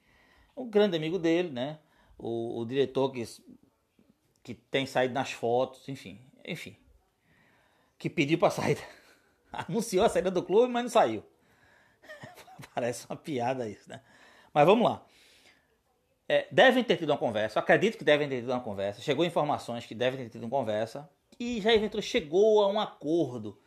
um 0.55 0.70
grande 0.70 0.97
amigo 0.97 1.18
dele, 1.18 1.49
né? 1.49 1.80
O, 2.18 2.59
o 2.59 2.66
diretor 2.66 3.11
que, 3.11 3.24
que 4.43 4.53
tem 4.53 4.86
saído 4.86 5.14
nas 5.14 5.32
fotos, 5.32 5.88
enfim, 5.89 6.20
enfim, 6.45 6.76
que 7.97 8.09
pediu 8.09 8.38
para 8.38 8.51
sair, 8.51 8.78
anunciou 9.51 10.05
a 10.05 10.09
saída 10.09 10.30
do 10.30 10.43
clube, 10.43 10.72
mas 10.72 10.84
não 10.84 10.89
saiu. 10.89 11.24
Parece 12.74 13.06
uma 13.10 13.16
piada 13.16 13.68
isso, 13.68 13.89
né? 13.89 14.01
Mas 14.54 14.66
vamos 14.66 14.89
lá. 14.89 15.04
É, 16.28 16.47
devem 16.51 16.84
ter 16.84 16.97
tido 16.97 17.10
uma 17.10 17.18
conversa, 17.18 17.60
acredito 17.60 17.97
que 17.97 18.04
devem 18.04 18.30
ter 18.30 18.41
tido 18.41 18.49
uma 18.49 18.62
conversa. 18.62 19.01
Chegou 19.01 19.26
informações 19.26 19.86
que 19.86 19.93
devem 19.93 20.24
ter 20.24 20.30
tido 20.30 20.43
uma 20.43 20.49
conversa 20.49 21.10
e 21.39 21.60
já 21.62 21.72
Ventura 21.78 22.01
chegou 22.01 22.64
a 22.64 22.68
um 22.68 22.80
acordo 22.80 23.58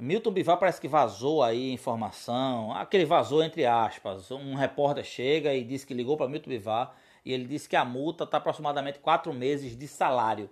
Milton 0.00 0.30
Bivar 0.30 0.56
parece 0.58 0.80
que 0.80 0.86
vazou 0.86 1.42
aí 1.42 1.72
informação, 1.72 2.72
aquele 2.72 3.04
vazou 3.04 3.42
entre 3.42 3.66
aspas. 3.66 4.30
Um 4.30 4.54
repórter 4.54 5.04
chega 5.04 5.52
e 5.52 5.64
diz 5.64 5.84
que 5.84 5.92
ligou 5.92 6.16
para 6.16 6.28
Milton 6.28 6.50
Bivar 6.50 6.94
e 7.24 7.32
ele 7.32 7.46
disse 7.46 7.68
que 7.68 7.74
a 7.74 7.84
multa 7.84 8.22
está 8.22 8.36
aproximadamente 8.36 9.00
quatro 9.00 9.32
meses 9.34 9.76
de 9.76 9.88
salário. 9.88 10.48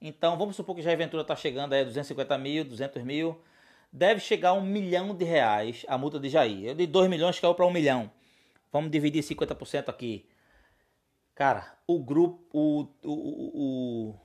Então 0.00 0.36
vamos 0.36 0.54
supor 0.54 0.76
que 0.76 0.86
a 0.86 0.96
Ventura 0.96 1.22
está 1.22 1.34
chegando 1.34 1.72
aí 1.72 1.80
a 1.80 1.84
250 1.84 2.36
mil, 2.36 2.64
200 2.64 3.02
mil. 3.02 3.40
Deve 3.92 4.20
chegar 4.20 4.50
a 4.50 4.54
um 4.54 4.62
milhão 4.62 5.14
de 5.14 5.24
reais 5.24 5.84
a 5.88 5.98
multa 5.98 6.18
de 6.20 6.28
Jair. 6.28 6.74
De 6.74 6.86
2 6.86 7.08
milhões 7.10 7.40
caiu 7.40 7.54
para 7.54 7.66
um 7.66 7.72
milhão. 7.72 8.10
Vamos 8.72 8.90
dividir 8.90 9.22
50% 9.22 9.88
aqui. 9.88 10.28
Cara, 11.34 11.76
o 11.86 11.98
grupo, 11.98 12.46
o, 12.52 12.86
o, 13.02 14.10
o, 14.10 14.20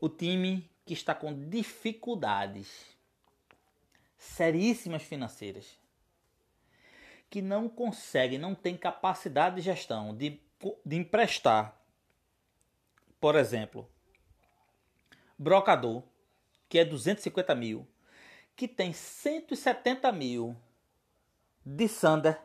o 0.00 0.08
time 0.08 0.70
que 0.86 0.94
está 0.94 1.14
com 1.14 1.48
dificuldades 1.48 2.96
seríssimas 4.16 5.02
financeiras 5.02 5.80
que 7.30 7.40
não 7.40 7.68
conseguem, 7.68 8.38
não 8.38 8.56
têm 8.56 8.76
capacidade 8.76 9.56
de 9.56 9.62
gestão 9.62 10.14
de, 10.14 10.40
de 10.84 10.96
emprestar, 10.96 11.80
por 13.20 13.36
exemplo, 13.36 13.88
brocador, 15.38 16.02
que 16.68 16.78
é 16.78 16.84
250 16.84 17.54
mil, 17.54 17.86
que 18.60 18.68
tem 18.68 18.92
170 18.92 20.12
mil 20.12 20.54
de 21.64 21.88
Sander 21.88 22.38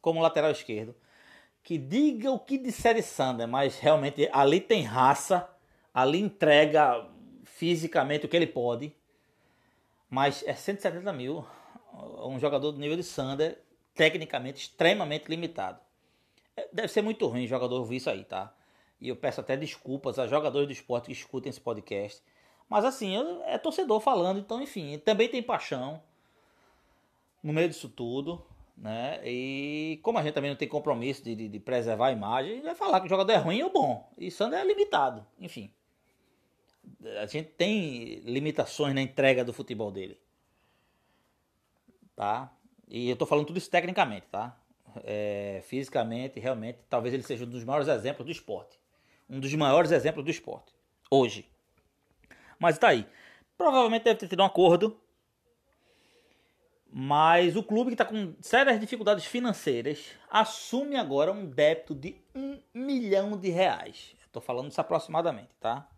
como 0.00 0.22
lateral 0.22 0.52
esquerdo, 0.52 0.94
que 1.60 1.76
diga 1.76 2.30
o 2.30 2.38
que 2.38 2.56
disser 2.56 3.02
Sander, 3.02 3.48
mas 3.48 3.76
realmente 3.76 4.30
ali 4.32 4.60
tem 4.60 4.84
raça, 4.84 5.50
ali 5.92 6.20
entrega 6.20 7.04
fisicamente 7.42 8.26
o 8.26 8.28
que 8.28 8.36
ele 8.36 8.46
pode. 8.46 8.94
Mas 10.08 10.44
é 10.46 10.54
170 10.54 11.12
mil, 11.12 11.44
um 12.22 12.38
jogador 12.38 12.70
do 12.70 12.78
nível 12.78 12.96
de 12.96 13.02
Sander, 13.02 13.60
tecnicamente 13.92 14.60
extremamente 14.60 15.26
limitado. 15.26 15.80
É, 16.56 16.68
deve 16.72 16.86
ser 16.86 17.02
muito 17.02 17.26
ruim 17.26 17.46
o 17.46 17.48
jogador 17.48 17.80
ouvir 17.80 17.96
isso 17.96 18.08
aí, 18.08 18.22
tá? 18.22 18.54
E 19.00 19.08
eu 19.08 19.16
peço 19.16 19.40
até 19.40 19.56
desculpas 19.56 20.16
a 20.16 20.28
jogadores 20.28 20.68
do 20.68 20.72
esporte 20.72 21.06
que 21.06 21.12
escutem 21.12 21.50
esse 21.50 21.60
podcast. 21.60 22.22
Mas 22.68 22.84
assim, 22.84 23.16
é 23.46 23.58
torcedor 23.58 24.00
falando, 24.00 24.40
então 24.40 24.60
enfim, 24.60 24.98
também 24.98 25.28
tem 25.28 25.42
paixão 25.42 26.02
no 27.42 27.52
meio 27.52 27.68
disso 27.68 27.88
tudo, 27.88 28.44
né? 28.76 29.20
E 29.24 30.00
como 30.02 30.18
a 30.18 30.22
gente 30.22 30.34
também 30.34 30.50
não 30.50 30.56
tem 30.56 30.66
compromisso 30.66 31.22
de, 31.22 31.34
de, 31.34 31.48
de 31.48 31.60
preservar 31.60 32.08
a 32.08 32.12
imagem, 32.12 32.62
vai 32.62 32.74
falar 32.74 33.00
que 33.00 33.06
o 33.06 33.08
jogador 33.08 33.32
é 33.32 33.36
ruim 33.36 33.62
ou 33.62 33.70
bom. 33.70 34.10
E 34.16 34.30
Sander 34.30 34.58
é 34.58 34.64
limitado, 34.64 35.24
enfim. 35.38 35.70
A 37.20 37.26
gente 37.26 37.50
tem 37.50 38.16
limitações 38.24 38.94
na 38.94 39.02
entrega 39.02 39.44
do 39.44 39.52
futebol 39.52 39.90
dele. 39.90 40.18
Tá? 42.16 42.52
E 42.88 43.08
eu 43.08 43.16
tô 43.16 43.26
falando 43.26 43.46
tudo 43.46 43.58
isso 43.58 43.70
tecnicamente, 43.70 44.26
tá? 44.30 44.56
É, 45.02 45.60
fisicamente, 45.64 46.38
realmente, 46.38 46.78
talvez 46.88 47.12
ele 47.12 47.22
seja 47.22 47.44
um 47.44 47.48
dos 47.48 47.64
maiores 47.64 47.88
exemplos 47.88 48.24
do 48.24 48.32
esporte. 48.32 48.78
Um 49.28 49.40
dos 49.40 49.52
maiores 49.54 49.90
exemplos 49.90 50.24
do 50.24 50.30
esporte. 50.30 50.72
Hoje. 51.10 51.48
Mas 52.58 52.78
tá 52.78 52.88
aí. 52.88 53.06
Provavelmente 53.56 54.04
deve 54.04 54.20
ter 54.20 54.28
tido 54.28 54.42
um 54.42 54.46
acordo. 54.46 54.98
Mas 56.96 57.56
o 57.56 57.62
clube 57.62 57.90
que 57.90 57.94
está 57.94 58.04
com 58.04 58.34
sérias 58.40 58.78
dificuldades 58.78 59.24
financeiras 59.24 60.12
assume 60.30 60.96
agora 60.96 61.32
um 61.32 61.44
débito 61.44 61.92
de 61.92 62.16
um 62.34 62.60
milhão 62.72 63.36
de 63.36 63.50
reais. 63.50 64.14
Estou 64.24 64.40
falando 64.40 64.70
isso 64.70 64.80
aproximadamente, 64.80 65.50
tá? 65.60 65.88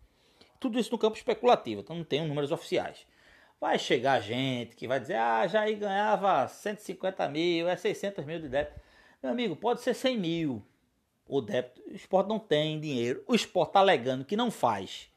Tudo 0.59 0.79
isso 0.79 0.91
no 0.91 0.99
campo 0.99 1.17
especulativo, 1.17 1.83
então 1.83 1.97
não 1.97 2.05
tem 2.05 2.27
números 2.27 2.51
oficiais. 2.51 3.07
Vai 3.61 3.79
chegar 3.79 4.21
gente 4.21 4.75
que 4.75 4.89
vai 4.89 4.99
dizer, 4.99 5.17
ah, 5.17 5.47
Jair 5.47 5.79
ganhava 5.79 6.49
150 6.49 7.29
mil, 7.29 7.69
é 7.69 7.77
600 7.77 8.25
mil 8.25 8.41
de 8.41 8.49
débito. 8.49 8.81
Meu 9.23 9.33
amigo, 9.33 9.57
pode 9.57 9.83
ser 9.83 9.93
100 9.93 10.19
mil 10.19 10.63
o 11.29 11.41
débito. 11.41 11.83
O 11.91 11.95
esporte 11.95 12.29
não 12.29 12.39
tem 12.39 12.81
dinheiro. 12.81 13.23
O 13.27 13.35
esporte 13.35 13.71
está 13.71 13.81
alegando 13.81 14.25
que 14.25 14.37
não 14.37 14.51
faz 14.51 15.11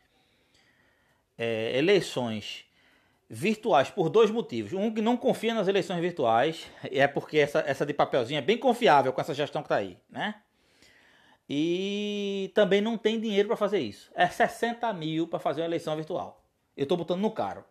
é, 1.40 1.78
eleições 1.78 2.66
virtuais 3.30 3.90
por 3.90 4.10
dois 4.10 4.30
motivos. 4.30 4.74
Um 4.74 4.94
que 4.94 5.02
não 5.02 5.16
confia 5.16 5.54
nas 5.54 5.70
eleições 5.70 6.02
virtuais, 6.02 6.68
é 6.92 7.08
porque 7.08 7.40
essa, 7.40 7.60
essa 7.66 7.86
de 7.86 7.94
papelzinho 7.94 8.38
é 8.38 8.42
bem 8.42 8.58
confiável 8.58 9.14
com 9.14 9.22
essa 9.22 9.34
gestão 9.34 9.62
que 9.62 9.68
está 9.68 9.78
aí, 9.78 9.98
né? 10.10 10.36
E 11.50 12.52
também 12.54 12.82
não 12.82 12.98
tem 12.98 13.20
dinheiro 13.20 13.48
para 13.48 13.58
fazer 13.58 13.80
isso. 13.80 14.12
É 14.14 14.28
60 14.28 14.92
mil 14.94 15.28
para 15.28 15.40
fazer 15.40 15.62
uma 15.62 15.68
eleição 15.68 15.96
virtual. 15.96 16.46
Eu 16.78 16.84
estou 16.84 16.98
botando 16.98 17.22
no 17.22 17.32
caro. 17.32 17.64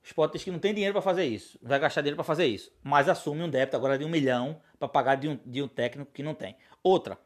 O 0.00 0.06
Sport 0.06 0.34
diz 0.34 0.44
que 0.44 0.52
não 0.52 0.60
tem 0.60 0.72
dinheiro 0.72 0.92
para 0.92 1.02
fazer 1.02 1.24
isso. 1.24 1.58
Vai 1.60 1.80
gastar 1.80 2.02
dinheiro 2.02 2.14
para 2.14 2.24
fazer 2.24 2.46
isso. 2.46 2.70
Mas 2.84 3.08
assume 3.08 3.42
um 3.42 3.50
débito 3.50 3.76
agora 3.76 3.98
de 3.98 4.04
um 4.04 4.08
milhão 4.08 4.60
para 4.78 4.86
pagar 4.86 5.16
de 5.16 5.28
um, 5.28 5.40
de 5.44 5.60
um 5.60 5.66
técnico 5.66 6.12
que 6.12 6.22
não 6.22 6.34
tem. 6.34 6.56
Outra. 6.84 7.18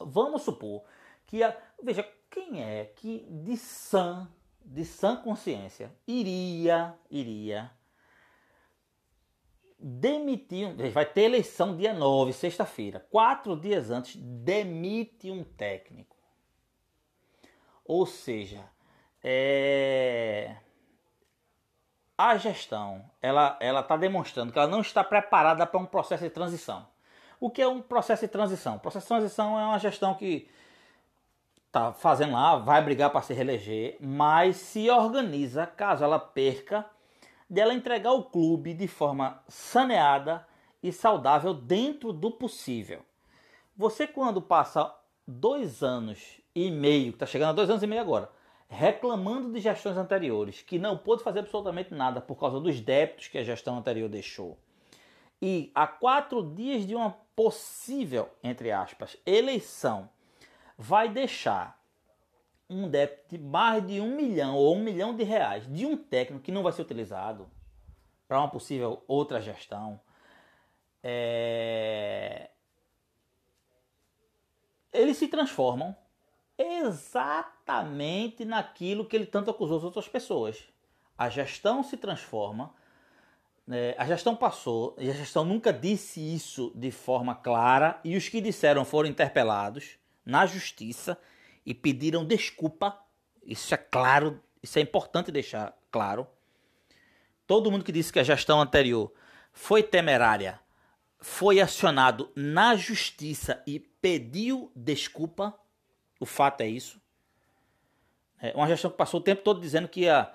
Vamos 0.00 0.40
supor 0.42 0.82
que 1.26 1.42
a. 1.42 1.54
Veja, 1.82 2.08
quem 2.30 2.62
é 2.62 2.84
que 2.96 3.26
de 3.30 3.56
sã, 3.56 4.28
de 4.64 4.84
sã 4.84 5.16
consciência 5.16 5.92
iria, 6.06 6.94
iria 7.10 7.70
demitir, 9.78 10.74
vai 10.90 11.06
ter 11.06 11.22
eleição 11.22 11.76
dia 11.76 11.94
9, 11.94 12.32
sexta-feira. 12.32 13.06
Quatro 13.10 13.56
dias 13.56 13.90
antes, 13.90 14.16
demite 14.16 15.30
um 15.30 15.44
técnico. 15.44 16.16
Ou 17.84 18.04
seja, 18.04 18.64
é... 19.22 20.56
a 22.16 22.36
gestão 22.36 23.08
ela 23.22 23.56
está 23.80 23.96
demonstrando 23.96 24.52
que 24.52 24.58
ela 24.58 24.68
não 24.68 24.80
está 24.80 25.04
preparada 25.04 25.66
para 25.66 25.80
um 25.80 25.86
processo 25.86 26.24
de 26.24 26.30
transição. 26.30 26.86
O 27.40 27.48
que 27.48 27.62
é 27.62 27.68
um 27.68 27.80
processo 27.80 28.22
de 28.22 28.32
transição? 28.32 28.76
O 28.76 28.80
processo 28.80 29.04
de 29.04 29.08
transição 29.08 29.58
é 29.58 29.64
uma 29.64 29.78
gestão 29.78 30.14
que 30.14 30.50
tá 31.70 31.92
fazendo 31.92 32.32
lá, 32.32 32.56
vai 32.56 32.82
brigar 32.82 33.10
para 33.10 33.22
se 33.22 33.34
reeleger, 33.34 33.96
mas 34.00 34.56
se 34.56 34.90
organiza 34.90 35.66
caso 35.66 36.04
ela 36.04 36.18
perca, 36.18 36.84
dela 37.48 37.74
entregar 37.74 38.12
o 38.12 38.24
clube 38.24 38.74
de 38.74 38.88
forma 38.88 39.42
saneada 39.48 40.46
e 40.82 40.92
saudável 40.92 41.52
dentro 41.52 42.12
do 42.12 42.30
possível. 42.30 43.02
Você 43.76 44.06
quando 44.06 44.40
passa 44.40 44.94
dois 45.26 45.82
anos 45.82 46.40
e 46.54 46.70
meio, 46.70 47.10
está 47.10 47.26
chegando 47.26 47.50
a 47.50 47.52
dois 47.52 47.70
anos 47.70 47.82
e 47.82 47.86
meio 47.86 48.00
agora, 48.00 48.30
reclamando 48.68 49.52
de 49.52 49.60
gestões 49.60 49.96
anteriores, 49.96 50.62
que 50.62 50.78
não 50.78 50.96
pôde 50.96 51.22
fazer 51.22 51.40
absolutamente 51.40 51.94
nada 51.94 52.20
por 52.20 52.36
causa 52.36 52.60
dos 52.60 52.80
débitos 52.80 53.28
que 53.28 53.38
a 53.38 53.44
gestão 53.44 53.78
anterior 53.78 54.08
deixou, 54.08 54.58
e 55.40 55.70
a 55.74 55.86
quatro 55.86 56.42
dias 56.42 56.86
de 56.86 56.94
uma 56.94 57.14
possível, 57.36 58.28
entre 58.42 58.72
aspas, 58.72 59.16
eleição 59.24 60.10
vai 60.78 61.08
deixar 61.08 61.76
um 62.70 62.88
débito 62.88 63.36
de 63.36 63.38
mais 63.38 63.84
de 63.84 64.00
um 64.00 64.14
milhão 64.14 64.54
ou 64.54 64.76
um 64.76 64.82
milhão 64.82 65.16
de 65.16 65.24
reais 65.24 65.66
de 65.66 65.84
um 65.84 65.96
técnico 65.96 66.44
que 66.44 66.52
não 66.52 66.62
vai 66.62 66.72
ser 66.72 66.82
utilizado 66.82 67.50
para 68.28 68.38
uma 68.38 68.48
possível 68.48 69.02
outra 69.08 69.40
gestão, 69.40 69.98
é... 71.02 72.50
eles 74.92 75.16
se 75.16 75.26
transformam 75.28 75.96
exatamente 76.58 78.44
naquilo 78.44 79.06
que 79.06 79.16
ele 79.16 79.26
tanto 79.26 79.50
acusou 79.50 79.78
as 79.78 79.84
outras 79.84 80.06
pessoas. 80.06 80.62
A 81.16 81.28
gestão 81.28 81.82
se 81.82 81.96
transforma, 81.96 82.74
é, 83.70 83.94
a 83.98 84.04
gestão 84.04 84.36
passou, 84.36 84.94
e 84.98 85.10
a 85.10 85.14
gestão 85.14 85.44
nunca 85.44 85.72
disse 85.72 86.20
isso 86.20 86.70
de 86.74 86.90
forma 86.90 87.34
clara, 87.34 87.98
e 88.04 88.16
os 88.16 88.28
que 88.28 88.40
disseram 88.40 88.84
foram 88.84 89.08
interpelados 89.08 89.97
na 90.28 90.44
justiça 90.44 91.18
e 91.64 91.72
pediram 91.72 92.24
desculpa. 92.24 93.00
Isso 93.44 93.72
é 93.72 93.78
claro, 93.78 94.40
isso 94.62 94.78
é 94.78 94.82
importante 94.82 95.32
deixar 95.32 95.74
claro. 95.90 96.26
Todo 97.46 97.70
mundo 97.70 97.82
que 97.82 97.90
disse 97.90 98.12
que 98.12 98.18
a 98.18 98.24
gestão 98.24 98.60
anterior 98.60 99.10
foi 99.52 99.82
temerária 99.82 100.60
foi 101.18 101.60
acionado 101.60 102.30
na 102.36 102.76
justiça 102.76 103.60
e 103.66 103.80
pediu 103.80 104.70
desculpa. 104.76 105.58
O 106.20 106.26
fato 106.26 106.60
é 106.60 106.68
isso. 106.68 107.00
É 108.40 108.52
uma 108.54 108.68
gestão 108.68 108.90
que 108.90 108.96
passou 108.96 109.18
o 109.18 109.22
tempo 109.22 109.42
todo 109.42 109.60
dizendo 109.60 109.88
que, 109.88 110.02
ia, 110.02 110.30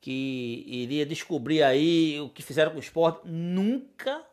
que 0.00 0.64
iria 0.66 1.04
descobrir 1.04 1.62
aí 1.64 2.18
o 2.20 2.30
que 2.30 2.42
fizeram 2.42 2.70
com 2.70 2.78
o 2.78 2.80
esporte. 2.80 3.28
Nunca 3.28 4.24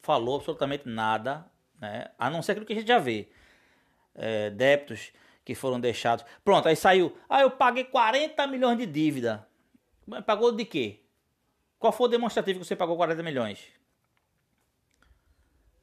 falou 0.00 0.36
absolutamente 0.36 0.86
nada, 0.86 1.50
né? 1.80 2.10
a 2.18 2.28
não 2.28 2.42
ser 2.42 2.52
aquilo 2.52 2.66
que 2.66 2.74
a 2.74 2.76
gente 2.76 2.86
já 2.86 2.98
vê 2.98 3.28
é, 4.14 4.50
débitos 4.50 5.12
que 5.44 5.54
foram 5.54 5.78
deixados. 5.78 6.24
Pronto, 6.44 6.68
aí 6.68 6.76
saiu. 6.76 7.16
Ah, 7.28 7.42
eu 7.42 7.50
paguei 7.50 7.84
40 7.84 8.46
milhões 8.46 8.78
de 8.78 8.86
dívida. 8.86 9.46
Pagou 10.26 10.52
de 10.52 10.64
quê? 10.64 11.00
Qual 11.78 11.92
foi 11.92 12.06
o 12.06 12.10
demonstrativo 12.10 12.60
que 12.60 12.64
você 12.66 12.76
pagou 12.76 12.96
40 12.96 13.22
milhões? 13.22 13.58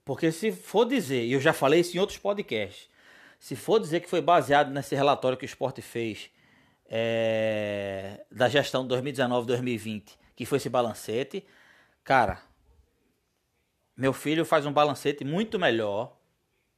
Porque 0.04 0.32
se 0.32 0.52
for 0.52 0.86
dizer, 0.86 1.26
e 1.26 1.34
eu 1.34 1.40
já 1.40 1.54
falei 1.54 1.82
isso 1.82 1.96
em 1.96 2.00
outros 2.00 2.18
podcasts, 2.18 2.90
se 3.40 3.56
for 3.56 3.80
dizer 3.80 4.00
que 4.00 4.10
foi 4.10 4.22
baseado 4.22 4.72
nesse 4.72 4.96
relatório 4.96 5.38
que 5.38 5.46
o 5.46 5.48
esporte 5.48 5.82
fez 5.82 6.32
é, 6.88 8.24
da 8.32 8.50
gestão 8.50 8.88
2019-2020, 8.88 10.18
que 10.36 10.46
foi 10.46 10.58
esse 10.58 10.70
balancete, 10.70 11.46
cara, 12.04 12.42
meu 13.96 14.14
filho 14.14 14.44
faz 14.44 14.66
um 14.66 14.74
balancete 14.74 15.24
muito 15.24 15.60
melhor 15.60 16.18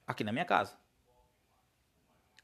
aqui 0.05 0.23
na 0.23 0.31
minha 0.31 0.45
casa. 0.45 0.82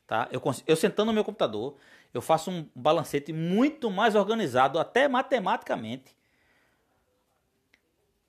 Tá? 0.10 0.28
Eu, 0.32 0.42
eu 0.66 0.76
sentando 0.76 1.12
no 1.12 1.14
meu 1.14 1.24
computador, 1.24 1.78
eu 2.12 2.20
faço 2.20 2.50
um 2.50 2.68
balancete 2.74 3.32
muito 3.32 3.92
mais 3.92 4.16
organizado, 4.16 4.80
até 4.80 5.08
matematicamente. 5.08 6.18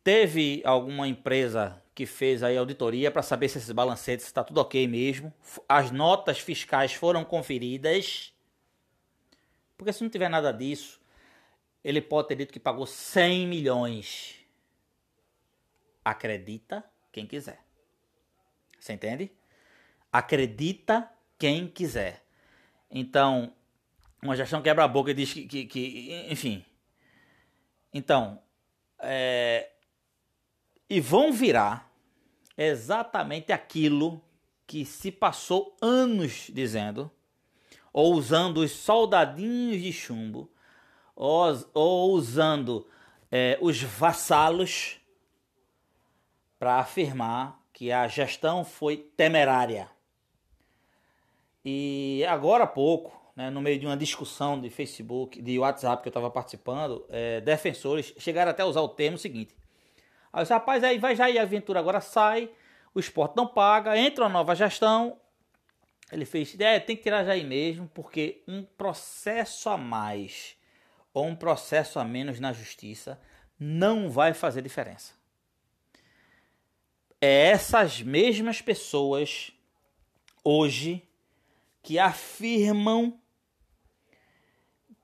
Teve 0.05 0.61
alguma 0.63 1.09
empresa 1.09 1.83
que 1.95 2.05
fez 2.05 2.43
aí 2.43 2.59
auditoria 2.59 3.11
para 3.11 3.23
saber 3.23 3.49
se 3.49 3.57
esses 3.57 3.73
balancetes 3.73 4.27
está 4.27 4.45
tudo 4.45 4.61
ok 4.61 4.87
mesmo. 4.87 5.33
As 5.67 5.91
notas 5.91 6.39
fiscais 6.39 6.93
foram 6.93 7.25
conferidas. 7.25 8.35
Porque 9.79 9.91
se 9.91 10.03
não 10.03 10.11
tiver 10.11 10.29
nada 10.29 10.53
disso, 10.53 11.01
ele 11.83 12.03
pode 12.03 12.29
ter 12.29 12.35
dito 12.35 12.53
que 12.53 12.61
pagou 12.61 12.85
100 12.85 13.47
milhões. 13.47 14.37
Acredita 16.05 16.85
quem 17.11 17.27
quiser. 17.27 17.65
Você 18.79 18.93
entende? 18.93 19.33
Acredita 20.13 21.11
quem 21.41 21.67
quiser. 21.67 22.23
Então, 22.91 23.53
uma 24.23 24.37
gestão 24.37 24.61
quebra 24.61 24.85
a 24.85 24.89
boca 24.89 25.11
e 25.11 25.15
diz 25.15 25.33
que, 25.33 25.47
que, 25.47 25.65
que 25.65 26.27
enfim. 26.31 26.65
Então, 27.93 28.41
é, 28.99 29.71
e 30.89 31.01
vão 31.01 31.33
virar, 31.33 31.91
exatamente 32.57 33.53
aquilo 33.53 34.23
que 34.67 34.85
se 34.85 35.11
passou 35.11 35.75
anos 35.81 36.51
dizendo, 36.53 37.11
ou 37.91 38.15
usando 38.15 38.59
os 38.59 38.73
soldadinhos 38.73 39.83
de 39.83 39.93
chumbo, 39.93 40.53
ou, 41.17 41.71
ou 41.73 42.13
usando 42.13 42.87
é, 43.33 43.59
os 43.63 43.83
vassalos 43.83 45.01
para 46.59 46.81
afirmar 46.81 47.59
que 47.73 47.91
a 47.91 48.07
gestão 48.07 48.63
foi 48.63 48.99
temerária. 48.99 49.91
E 51.65 52.25
agora 52.29 52.65
há 52.65 52.67
pouco, 52.67 53.13
né, 53.37 53.51
no 53.51 53.61
meio 53.61 53.79
de 53.79 53.87
uma 53.87 53.97
discussão 53.97 54.61
de 54.61 54.71
Facebook, 54.71 55.41
de 55.41 55.59
WhatsApp 55.59 56.03
que 56.03 56.09
eu 56.09 56.11
estava 56.11 56.31
participando, 56.31 57.05
é, 57.09 57.41
defensores 57.41 58.15
chegaram 58.19 58.51
até 58.51 58.63
a 58.63 58.67
usar 58.67 58.81
o 58.81 58.89
termo 58.89 59.19
seguinte. 59.19 59.55
Aí 60.33 60.43
disse, 60.43 60.53
rapaz, 60.53 60.83
aí 60.85 60.99
vai 60.99 61.15
já 61.15 61.27
aventura, 61.43 61.81
agora 61.81 62.01
sai, 62.01 62.51
o 62.95 63.01
esporte 63.01 63.37
não 63.37 63.47
paga, 63.47 63.97
entra 63.99 64.25
uma 64.25 64.31
nova 64.31 64.55
gestão. 64.55 65.19
Ele 66.11 66.25
fez, 66.25 66.59
é, 66.59 66.81
tem 66.81 66.97
que 66.97 67.03
tirar 67.03 67.25
Jair 67.25 67.47
mesmo, 67.47 67.89
porque 67.95 68.43
um 68.47 68.63
processo 68.63 69.69
a 69.69 69.77
mais 69.77 70.57
ou 71.13 71.27
um 71.27 71.37
processo 71.37 71.99
a 71.99 72.05
menos 72.05 72.41
na 72.41 72.53
justiça 72.53 73.21
não 73.59 74.09
vai 74.11 74.33
fazer 74.33 74.63
diferença. 74.63 75.15
É 77.21 77.49
essas 77.49 78.01
mesmas 78.01 78.63
pessoas 78.63 79.53
hoje 80.43 81.07
que 81.83 81.99
afirmam 81.99 83.19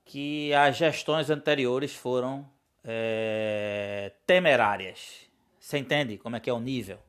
que 0.05 0.53
as 0.53 0.77
gestões 0.77 1.29
anteriores 1.29 1.93
foram 1.93 2.49
é, 2.83 4.13
temerárias. 4.25 5.29
Você 5.59 5.77
entende 5.77 6.17
como 6.17 6.35
é 6.35 6.39
que 6.39 6.49
é 6.49 6.53
o 6.53 6.59
nível? 6.59 6.99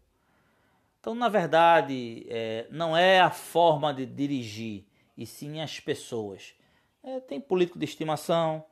Então, 1.00 1.14
na 1.14 1.28
verdade, 1.28 2.26
é, 2.28 2.66
não 2.70 2.96
é 2.96 3.20
a 3.20 3.30
forma 3.30 3.94
de 3.94 4.04
dirigir, 4.04 4.84
e 5.16 5.24
sim 5.24 5.60
as 5.60 5.78
pessoas. 5.78 6.54
É, 7.02 7.20
tem 7.20 7.40
político 7.40 7.78
de 7.78 7.84
estimação, 7.84 8.64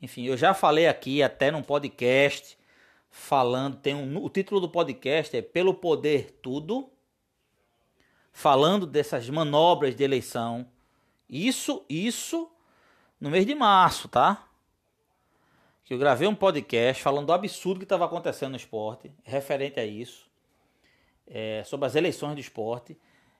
enfim, 0.00 0.24
eu 0.24 0.36
já 0.36 0.54
falei 0.54 0.86
aqui 0.86 1.22
até 1.22 1.50
num 1.50 1.62
podcast 1.62 2.56
falando, 3.10 3.78
tem 3.78 3.94
um, 3.94 4.22
o 4.22 4.28
título 4.28 4.60
do 4.60 4.68
podcast 4.68 5.36
é 5.36 5.42
Pelo 5.42 5.74
Poder 5.74 6.38
Tudo, 6.42 6.90
falando 8.36 8.86
dessas 8.86 9.30
manobras 9.30 9.96
de 9.96 10.04
eleição. 10.04 10.68
Isso, 11.26 11.82
isso 11.88 12.52
no 13.18 13.30
mês 13.30 13.46
de 13.46 13.54
março, 13.54 14.08
tá? 14.08 14.46
Que 15.82 15.94
eu 15.94 15.98
gravei 15.98 16.28
um 16.28 16.34
podcast 16.34 17.02
falando 17.02 17.28
do 17.28 17.32
absurdo 17.32 17.78
que 17.78 17.86
estava 17.86 18.04
acontecendo 18.04 18.50
no 18.50 18.56
esporte, 18.58 19.10
referente 19.24 19.80
a 19.80 19.86
isso, 19.86 20.30
é, 21.26 21.64
sobre 21.64 21.86
as 21.86 21.94
eleições 21.94 22.34
do 22.34 22.40
esporte, 22.40 22.94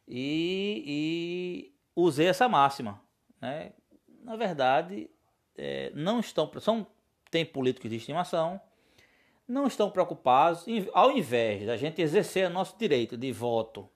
e, 0.09 0.83
e 0.87 1.73
usei 1.95 2.29
essa 2.29 2.49
máxima. 2.49 2.99
Né? 3.39 3.73
Na 4.23 4.35
verdade, 4.35 5.11
é, 5.59 5.93
não 5.95 6.21
estão. 6.21 6.51
São, 6.59 6.87
tem 7.31 7.45
políticos 7.45 7.91
de 7.91 7.97
estimação, 7.97 8.59
não 9.47 9.67
estão 9.67 9.91
preocupados, 9.91 10.65
ao 10.95 11.11
invés 11.11 11.67
da 11.67 11.77
gente 11.77 12.01
exercer 12.01 12.49
nosso 12.49 12.79
direito 12.79 13.15
de 13.15 13.31
voto 13.31 13.91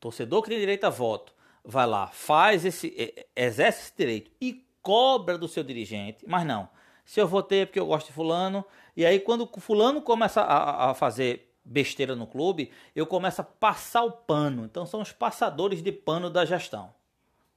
torcedor 0.00 0.42
que 0.42 0.48
tem 0.48 0.58
direito 0.58 0.84
a 0.84 0.90
voto 0.90 1.32
vai 1.64 1.86
lá, 1.86 2.08
faz 2.08 2.64
esse, 2.64 3.14
exerce 3.36 3.82
esse 3.82 3.96
direito 3.96 4.30
e 4.40 4.66
cobra 4.82 5.36
do 5.36 5.46
seu 5.46 5.62
dirigente, 5.62 6.24
mas 6.26 6.44
não. 6.44 6.68
Se 7.04 7.20
eu 7.20 7.28
votei 7.28 7.62
é 7.62 7.66
porque 7.66 7.80
eu 7.80 7.86
gosto 7.86 8.06
de 8.06 8.12
fulano, 8.12 8.64
e 8.96 9.04
aí 9.04 9.20
quando 9.20 9.48
o 9.50 9.60
fulano 9.60 10.00
começa 10.00 10.40
a, 10.40 10.90
a 10.90 10.94
fazer 10.94 11.54
besteira 11.64 12.16
no 12.16 12.26
clube, 12.26 12.72
eu 12.94 13.06
começo 13.06 13.40
a 13.40 13.44
passar 13.44 14.02
o 14.02 14.12
pano. 14.12 14.64
Então 14.64 14.86
são 14.86 15.00
os 15.00 15.12
passadores 15.12 15.82
de 15.82 15.92
pano 15.92 16.30
da 16.30 16.44
gestão, 16.44 16.92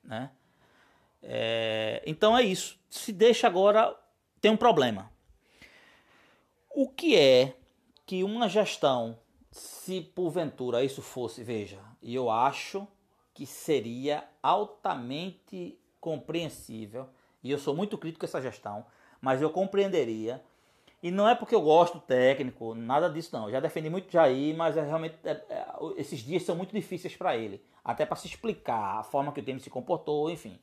né? 0.04 0.32
É, 1.22 2.04
então 2.06 2.38
é 2.38 2.44
isso. 2.44 2.78
Se 2.90 3.14
deixa 3.14 3.48
agora 3.48 3.96
tem 4.42 4.52
um 4.52 4.58
problema. 4.58 5.10
O 6.70 6.90
que 6.90 7.16
é 7.16 7.56
que 8.06 8.24
uma 8.24 8.50
gestão 8.50 9.18
se 9.54 10.02
porventura 10.02 10.84
isso 10.84 11.04
fosse, 11.04 11.44
veja, 11.44 11.80
e 12.02 12.16
eu 12.16 12.32
acho 12.32 12.88
que 13.36 13.46
seria 13.46 14.28
altamente 14.42 15.78
compreensível, 16.02 17.08
e 17.44 17.52
eu 17.52 17.60
sou 17.60 17.76
muito 17.76 17.96
crítico 17.96 18.26
a 18.26 18.28
essa 18.28 18.42
gestão, 18.42 18.84
mas 19.22 19.42
eu 19.42 19.52
compreenderia. 19.52 20.44
E 21.04 21.12
não 21.12 21.30
é 21.30 21.36
porque 21.36 21.54
eu 21.54 21.62
gosto 21.62 22.00
técnico, 22.00 22.74
nada 22.74 23.10
disso 23.10 23.30
não. 23.36 23.46
Eu 23.46 23.52
já 23.52 23.60
defendi 23.60 23.90
muito 23.90 24.12
Jair, 24.12 24.56
mas 24.56 24.76
é 24.76 24.82
realmente 24.82 25.18
é, 25.24 25.32
é, 25.32 25.68
esses 25.98 26.22
dias 26.22 26.44
são 26.44 26.56
muito 26.56 26.74
difíceis 26.74 27.16
para 27.16 27.38
ele, 27.38 27.64
até 27.84 28.06
para 28.06 28.16
se 28.16 28.26
explicar 28.26 29.00
a 29.00 29.04
forma 29.04 29.32
que 29.32 29.40
o 29.40 29.44
time 29.44 29.60
se 29.60 29.70
comportou, 29.70 30.32
enfim. 30.32 30.58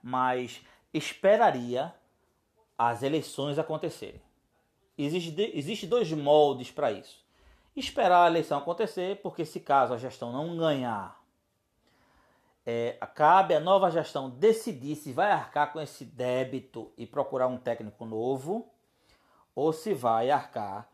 Mas 0.00 0.62
esperaria 0.94 1.92
as 2.76 3.02
eleições 3.02 3.58
acontecerem. 3.58 4.22
Existe, 4.96 5.50
existe 5.54 5.86
dois 5.86 6.12
moldes 6.12 6.70
para 6.70 6.92
isso 6.92 7.26
esperar 7.78 8.24
a 8.24 8.26
eleição 8.26 8.58
acontecer, 8.58 9.20
porque 9.22 9.44
se 9.44 9.60
caso 9.60 9.94
a 9.94 9.98
gestão 9.98 10.32
não 10.32 10.56
ganhar, 10.56 11.18
é, 12.64 12.98
cabe 13.14 13.54
à 13.54 13.60
nova 13.60 13.90
gestão 13.90 14.28
decidir 14.28 14.94
se 14.94 15.12
vai 15.12 15.30
arcar 15.30 15.72
com 15.72 15.80
esse 15.80 16.04
débito 16.04 16.92
e 16.96 17.06
procurar 17.06 17.46
um 17.46 17.56
técnico 17.56 18.04
novo, 18.04 18.68
ou 19.54 19.72
se 19.72 19.94
vai 19.94 20.30
arcar 20.30 20.88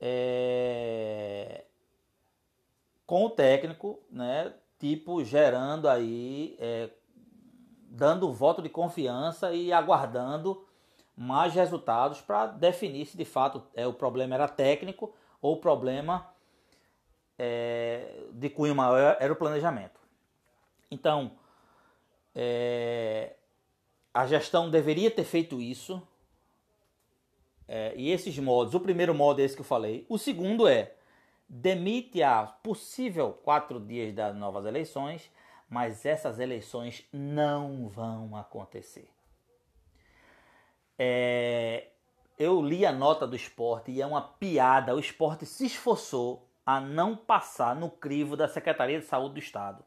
é, 0.00 1.64
com 3.06 3.26
o 3.26 3.30
técnico, 3.30 4.00
né, 4.10 4.52
tipo 4.78 5.22
gerando 5.24 5.88
aí, 5.88 6.56
é, 6.58 6.90
dando 7.90 8.32
voto 8.32 8.60
de 8.60 8.68
confiança 8.68 9.52
e 9.52 9.72
aguardando 9.72 10.66
mais 11.16 11.54
resultados 11.54 12.20
para 12.20 12.46
definir 12.46 13.06
se 13.06 13.16
de 13.16 13.24
fato 13.24 13.62
é, 13.74 13.86
o 13.86 13.92
problema 13.92 14.34
era 14.34 14.48
técnico 14.48 15.14
ou 15.44 15.56
o 15.56 15.56
problema 15.58 16.26
é, 17.38 18.22
de 18.32 18.48
cunho 18.48 18.74
maior 18.74 19.18
era 19.20 19.30
o 19.30 19.36
planejamento. 19.36 20.00
Então, 20.90 21.32
é, 22.34 23.34
a 24.14 24.26
gestão 24.26 24.70
deveria 24.70 25.10
ter 25.10 25.24
feito 25.24 25.60
isso. 25.60 26.02
É, 27.68 27.92
e 27.94 28.10
esses 28.10 28.38
modos, 28.38 28.72
o 28.72 28.80
primeiro 28.80 29.14
modo 29.14 29.42
é 29.42 29.44
esse 29.44 29.54
que 29.54 29.60
eu 29.60 29.66
falei. 29.66 30.06
O 30.08 30.16
segundo 30.16 30.66
é 30.66 30.94
demite 31.46 32.22
a 32.22 32.46
possível 32.46 33.34
quatro 33.44 33.78
dias 33.78 34.14
das 34.14 34.34
novas 34.34 34.64
eleições, 34.64 35.30
mas 35.68 36.06
essas 36.06 36.38
eleições 36.38 37.04
não 37.12 37.86
vão 37.86 38.34
acontecer. 38.34 39.10
É, 40.98 41.88
eu 42.38 42.60
li 42.60 42.84
a 42.84 42.92
nota 42.92 43.26
do 43.26 43.36
esporte 43.36 43.90
e 43.90 44.02
é 44.02 44.06
uma 44.06 44.22
piada. 44.22 44.94
O 44.94 45.00
esporte 45.00 45.46
se 45.46 45.66
esforçou 45.66 46.48
a 46.66 46.80
não 46.80 47.16
passar 47.16 47.76
no 47.76 47.90
crivo 47.90 48.36
da 48.36 48.48
Secretaria 48.48 48.98
de 48.98 49.06
Saúde 49.06 49.34
do 49.34 49.40
Estado. 49.40 49.84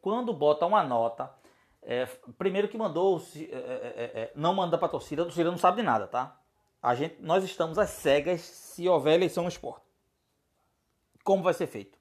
Quando 0.00 0.32
bota 0.32 0.64
uma 0.64 0.82
nota, 0.82 1.32
é, 1.82 2.06
primeiro 2.36 2.68
que 2.68 2.78
mandou, 2.78 3.20
é, 3.36 3.40
é, 3.40 3.44
é, 3.44 4.22
é, 4.22 4.32
não 4.34 4.54
manda 4.54 4.78
para 4.78 4.86
a 4.86 4.90
torcida, 4.90 5.22
a 5.22 5.24
torcida 5.24 5.50
não 5.50 5.58
sabe 5.58 5.78
de 5.78 5.82
nada, 5.82 6.06
tá? 6.06 6.40
A 6.80 6.94
gente, 6.94 7.20
nós 7.20 7.42
estamos 7.42 7.78
às 7.78 7.90
cegas 7.90 8.40
se 8.40 8.88
houver 8.88 9.14
eleição 9.14 9.42
no 9.42 9.48
esporte. 9.48 9.84
Como 11.24 11.42
vai 11.42 11.52
ser 11.52 11.66
feito? 11.66 11.98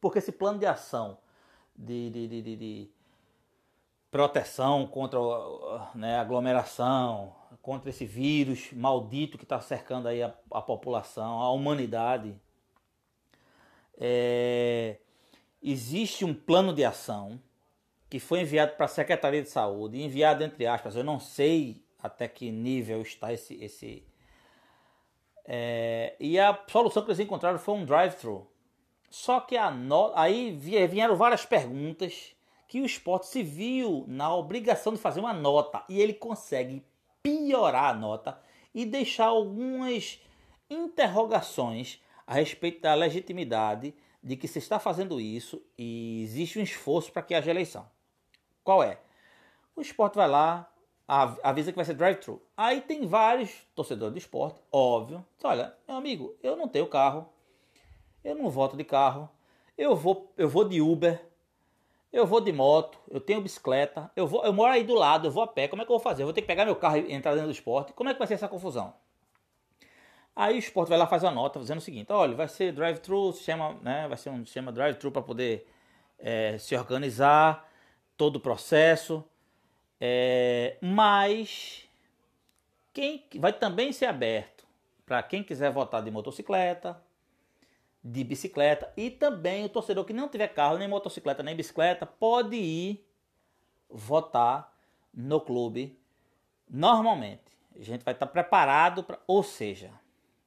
Porque 0.00 0.18
esse 0.18 0.30
plano 0.32 0.58
de 0.58 0.66
ação 0.66 1.18
de, 1.74 2.10
de, 2.10 2.28
de, 2.28 2.56
de 2.56 2.90
proteção 4.10 4.86
contra 4.86 5.18
né, 5.94 6.18
aglomeração, 6.18 7.34
contra 7.62 7.90
esse 7.90 8.04
vírus 8.04 8.72
maldito 8.72 9.38
que 9.38 9.44
está 9.44 9.60
cercando 9.60 10.08
aí 10.08 10.22
a, 10.22 10.34
a, 10.52 10.62
população, 10.62 11.40
a 11.40 11.50
humanidade. 11.50 12.38
É, 13.98 14.98
existe 15.62 16.24
um 16.24 16.34
plano 16.34 16.72
de 16.72 16.84
ação 16.84 17.40
que 18.08 18.20
foi 18.20 18.40
enviado 18.40 18.76
para 18.76 18.86
a 18.86 18.88
Secretaria 18.88 19.42
de 19.42 19.48
Saúde, 19.48 20.02
enviado 20.02 20.44
entre 20.44 20.66
aspas, 20.66 20.94
eu 20.94 21.02
não 21.04 21.18
sei 21.18 21.84
até 22.02 22.28
que 22.28 22.50
nível 22.50 23.02
está 23.02 23.32
esse. 23.32 23.54
esse 23.62 24.06
é, 25.44 26.16
e 26.18 26.38
a 26.38 26.58
solução 26.68 27.02
que 27.02 27.10
eles 27.10 27.20
encontraram 27.20 27.58
foi 27.58 27.74
um 27.74 27.84
drive-thru. 27.84 28.50
Só 29.08 29.40
que 29.40 29.56
a 29.56 29.70
no, 29.70 30.12
aí 30.14 30.50
vieram 30.50 31.16
várias 31.16 31.46
perguntas 31.46 32.34
que 32.68 32.80
o 32.80 32.86
esporte 32.86 33.26
se 33.26 33.42
viu 33.42 34.04
na 34.08 34.34
obrigação 34.34 34.92
de 34.92 34.98
fazer 34.98 35.20
uma 35.20 35.32
nota 35.32 35.84
e 35.88 36.00
ele 36.00 36.12
consegue 36.12 36.84
piorar 37.26 37.90
a 37.90 37.94
nota 37.94 38.38
e 38.72 38.86
deixar 38.86 39.26
algumas 39.26 40.20
interrogações 40.70 42.00
a 42.24 42.34
respeito 42.34 42.80
da 42.80 42.94
legitimidade 42.94 43.92
de 44.22 44.36
que 44.36 44.46
se 44.46 44.60
está 44.60 44.78
fazendo 44.78 45.20
isso 45.20 45.60
e 45.76 46.22
existe 46.22 46.56
um 46.58 46.62
esforço 46.62 47.10
para 47.10 47.22
que 47.22 47.34
haja 47.34 47.50
eleição. 47.50 47.84
Qual 48.62 48.80
é? 48.80 49.00
O 49.74 49.80
esporte 49.80 50.14
vai 50.14 50.28
lá, 50.28 50.72
avisa 51.42 51.72
que 51.72 51.76
vai 51.76 51.84
ser 51.84 51.94
drive-thru. 51.94 52.40
Aí 52.56 52.80
tem 52.80 53.06
vários 53.08 53.50
torcedores 53.74 54.14
do 54.14 54.18
esporte, 54.18 54.60
óbvio. 54.70 55.24
Olha, 55.42 55.74
meu 55.86 55.96
amigo, 55.96 56.36
eu 56.42 56.56
não 56.56 56.68
tenho 56.68 56.86
carro, 56.86 57.28
Eu 58.22 58.36
não 58.36 58.48
voto 58.50 58.76
de 58.76 58.84
carro. 58.84 59.28
Eu 59.76 59.96
vou, 59.96 60.32
eu 60.36 60.48
vou 60.48 60.68
de 60.68 60.80
Uber. 60.80 61.24
Eu 62.12 62.26
vou 62.26 62.40
de 62.40 62.52
moto, 62.52 62.98
eu 63.10 63.20
tenho 63.20 63.40
bicicleta, 63.40 64.10
eu 64.16 64.26
vou, 64.26 64.44
eu 64.44 64.52
moro 64.52 64.72
aí 64.72 64.84
do 64.84 64.94
lado, 64.94 65.26
eu 65.26 65.30
vou 65.30 65.42
a 65.42 65.46
pé. 65.46 65.68
Como 65.68 65.82
é 65.82 65.84
que 65.84 65.90
eu 65.90 65.96
vou 65.96 66.02
fazer? 66.02 66.22
Eu 66.22 66.26
vou 66.26 66.32
ter 66.32 66.40
que 66.40 66.46
pegar 66.46 66.64
meu 66.64 66.76
carro 66.76 66.96
e 66.96 67.12
entrar 67.12 67.32
dentro 67.32 67.48
do 67.48 67.52
esporte. 67.52 67.92
Como 67.92 68.08
é 68.08 68.12
que 68.12 68.18
vai 68.18 68.26
ser 68.26 68.34
essa 68.34 68.48
confusão? 68.48 68.94
Aí 70.34 70.54
o 70.54 70.58
esporte 70.58 70.90
vai 70.90 70.98
lá 70.98 71.06
faz 71.06 71.22
uma 71.22 71.32
nota 71.32 71.58
dizendo 71.58 71.78
o 71.78 71.82
seguinte: 71.82 72.12
olha, 72.12 72.34
vai 72.34 72.48
ser 72.48 72.72
drive-thru, 72.72 73.32
sistema, 73.32 73.74
né? 73.82 74.06
Vai 74.06 74.16
ser 74.16 74.30
um 74.30 74.44
sistema 74.44 74.70
drive-thru 74.70 75.10
para 75.10 75.22
poder 75.22 75.66
é, 76.18 76.58
se 76.58 76.76
organizar, 76.76 77.68
todo 78.16 78.36
o 78.36 78.40
processo. 78.40 79.24
É, 80.00 80.76
mas 80.82 81.88
quem 82.92 83.24
vai 83.36 83.52
também 83.52 83.92
ser 83.92 84.06
aberto 84.06 84.66
para 85.06 85.22
quem 85.22 85.42
quiser 85.42 85.70
votar 85.70 86.02
de 86.02 86.10
motocicleta, 86.10 87.00
de 88.08 88.22
bicicleta 88.22 88.92
e 88.96 89.10
também 89.10 89.64
o 89.64 89.68
torcedor 89.68 90.04
que 90.04 90.12
não 90.12 90.28
tiver 90.28 90.46
carro, 90.48 90.78
nem 90.78 90.86
motocicleta, 90.86 91.42
nem 91.42 91.56
bicicleta, 91.56 92.06
pode 92.06 92.54
ir 92.54 93.04
votar 93.90 94.72
no 95.12 95.40
clube 95.40 95.98
normalmente. 96.70 97.42
A 97.74 97.82
gente 97.82 98.04
vai 98.04 98.14
estar 98.14 98.26
preparado 98.26 99.02
para, 99.02 99.18
ou 99.26 99.42
seja, 99.42 99.90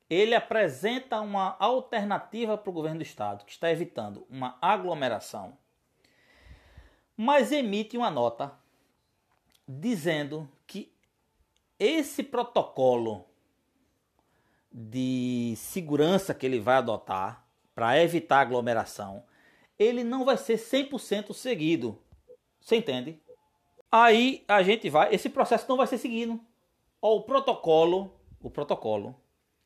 ele 0.09 0.33
apresenta 0.33 1.19
uma 1.19 1.57
alternativa 1.59 2.57
para 2.57 2.69
o 2.69 2.73
governo 2.73 2.99
do 2.99 3.03
estado 3.03 3.43
que 3.43 3.51
está 3.51 3.69
evitando 3.69 4.25
uma 4.29 4.57
aglomeração, 4.61 5.57
mas 7.17 7.51
emite 7.51 7.97
uma 7.97 8.09
nota 8.09 8.57
dizendo 9.67 10.49
que 10.65 10.93
esse 11.77 12.23
protocolo 12.23 13.25
de 14.71 15.55
segurança 15.57 16.33
que 16.33 16.45
ele 16.45 16.59
vai 16.59 16.77
adotar 16.77 17.48
para 17.79 18.03
evitar 18.03 18.41
aglomeração, 18.41 19.23
ele 19.79 20.03
não 20.03 20.25
vai 20.25 20.35
ser 20.35 20.57
100% 20.57 21.33
seguido. 21.33 21.97
Você 22.59 22.75
entende? 22.75 23.17
Aí 23.89 24.43
a 24.49 24.61
gente 24.61 24.89
vai, 24.89 25.15
esse 25.15 25.29
processo 25.29 25.65
não 25.69 25.77
vai 25.77 25.87
ser 25.87 25.97
seguido. 25.97 26.37
Ó, 27.01 27.15
o 27.15 27.21
protocolo, 27.21 28.13
o 28.41 28.49
protocolo 28.49 29.15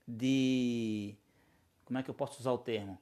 de 0.08 1.16
como 1.86 1.98
é 1.98 2.04
que 2.04 2.10
eu 2.12 2.14
posso 2.14 2.40
usar 2.40 2.52
o 2.52 2.58
termo? 2.60 3.00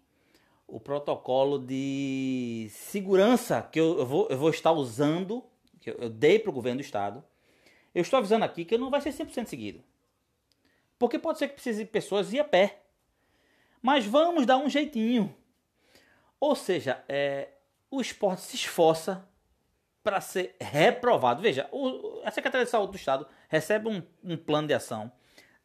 O 0.66 0.80
protocolo 0.80 1.60
de 1.60 2.70
segurança 2.72 3.62
que 3.70 3.82
eu, 3.82 4.00
eu 4.00 4.06
vou, 4.06 4.28
eu 4.30 4.38
vou 4.38 4.50
estar 4.50 4.72
usando, 4.72 5.44
que 5.82 5.90
eu, 5.90 5.96
eu 5.96 6.10
dei 6.10 6.40
para 6.40 6.52
o 6.52 6.54
governo 6.54 6.80
do 6.80 6.86
estado. 6.86 7.22
Eu 7.94 8.02
estou 8.02 8.18
avisando 8.18 8.46
aqui 8.46 8.64
que 8.64 8.78
não 8.78 8.90
vai 8.90 9.02
ser 9.02 9.12
100% 9.12 9.48
seguido. 9.48 9.84
Porque 10.98 11.20
pode 11.20 11.38
ser 11.38 11.50
que 11.50 11.56
precise 11.56 11.84
de 11.84 11.92
pessoas 11.92 12.32
ir 12.32 12.40
a 12.40 12.46
pé. 12.46 12.81
Mas 13.82 14.06
vamos 14.06 14.46
dar 14.46 14.58
um 14.58 14.70
jeitinho. 14.70 15.36
Ou 16.40 16.56
seja, 16.56 17.04
é, 17.08 17.50
o 17.90 18.02
esporte 18.02 18.42
se 18.42 18.56
esforça 18.56 19.28
para 20.04 20.22
ser 20.22 20.56
reprovado. 20.60 21.42
Veja, 21.42 21.68
o, 21.72 22.22
a 22.24 22.32
Secretaria 22.32 22.66
de 22.66 22.72
Saúde 22.72 22.94
do 22.94 22.98
Estado 22.98 23.28
recebe 23.48 23.88
um, 23.88 24.02
um 24.24 24.38
plano 24.38 24.68
de 24.68 24.74
ação. 24.74 25.12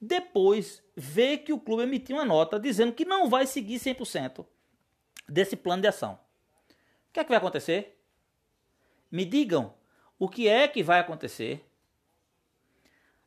Depois 0.01 0.83
vê 0.95 1.39
que 1.39 1.53
o 1.53 1.59
clube 1.59 1.83
emitiu 1.83 2.17
uma 2.17 2.25
nota 2.25 2.61
dizendo 2.61 2.93
que 2.93 3.05
não 3.05 3.29
vai 3.29 3.47
seguir 3.47 3.79
100% 3.79 4.45
desse 5.29 5.57
plano 5.57 5.83
de 5.83 5.89
ação. 5.89 6.19
O 7.09 7.12
que 7.12 7.21
é 7.21 7.25
que 7.25 7.31
vai 7.31 7.39
acontecer? 7.39 7.99
Me 9.11 9.25
digam 9.25 9.75
o 10.19 10.29
que 10.29 10.49
é 10.49 10.69
que 10.69 10.83
vai 10.83 11.01
acontecer. 11.01 11.64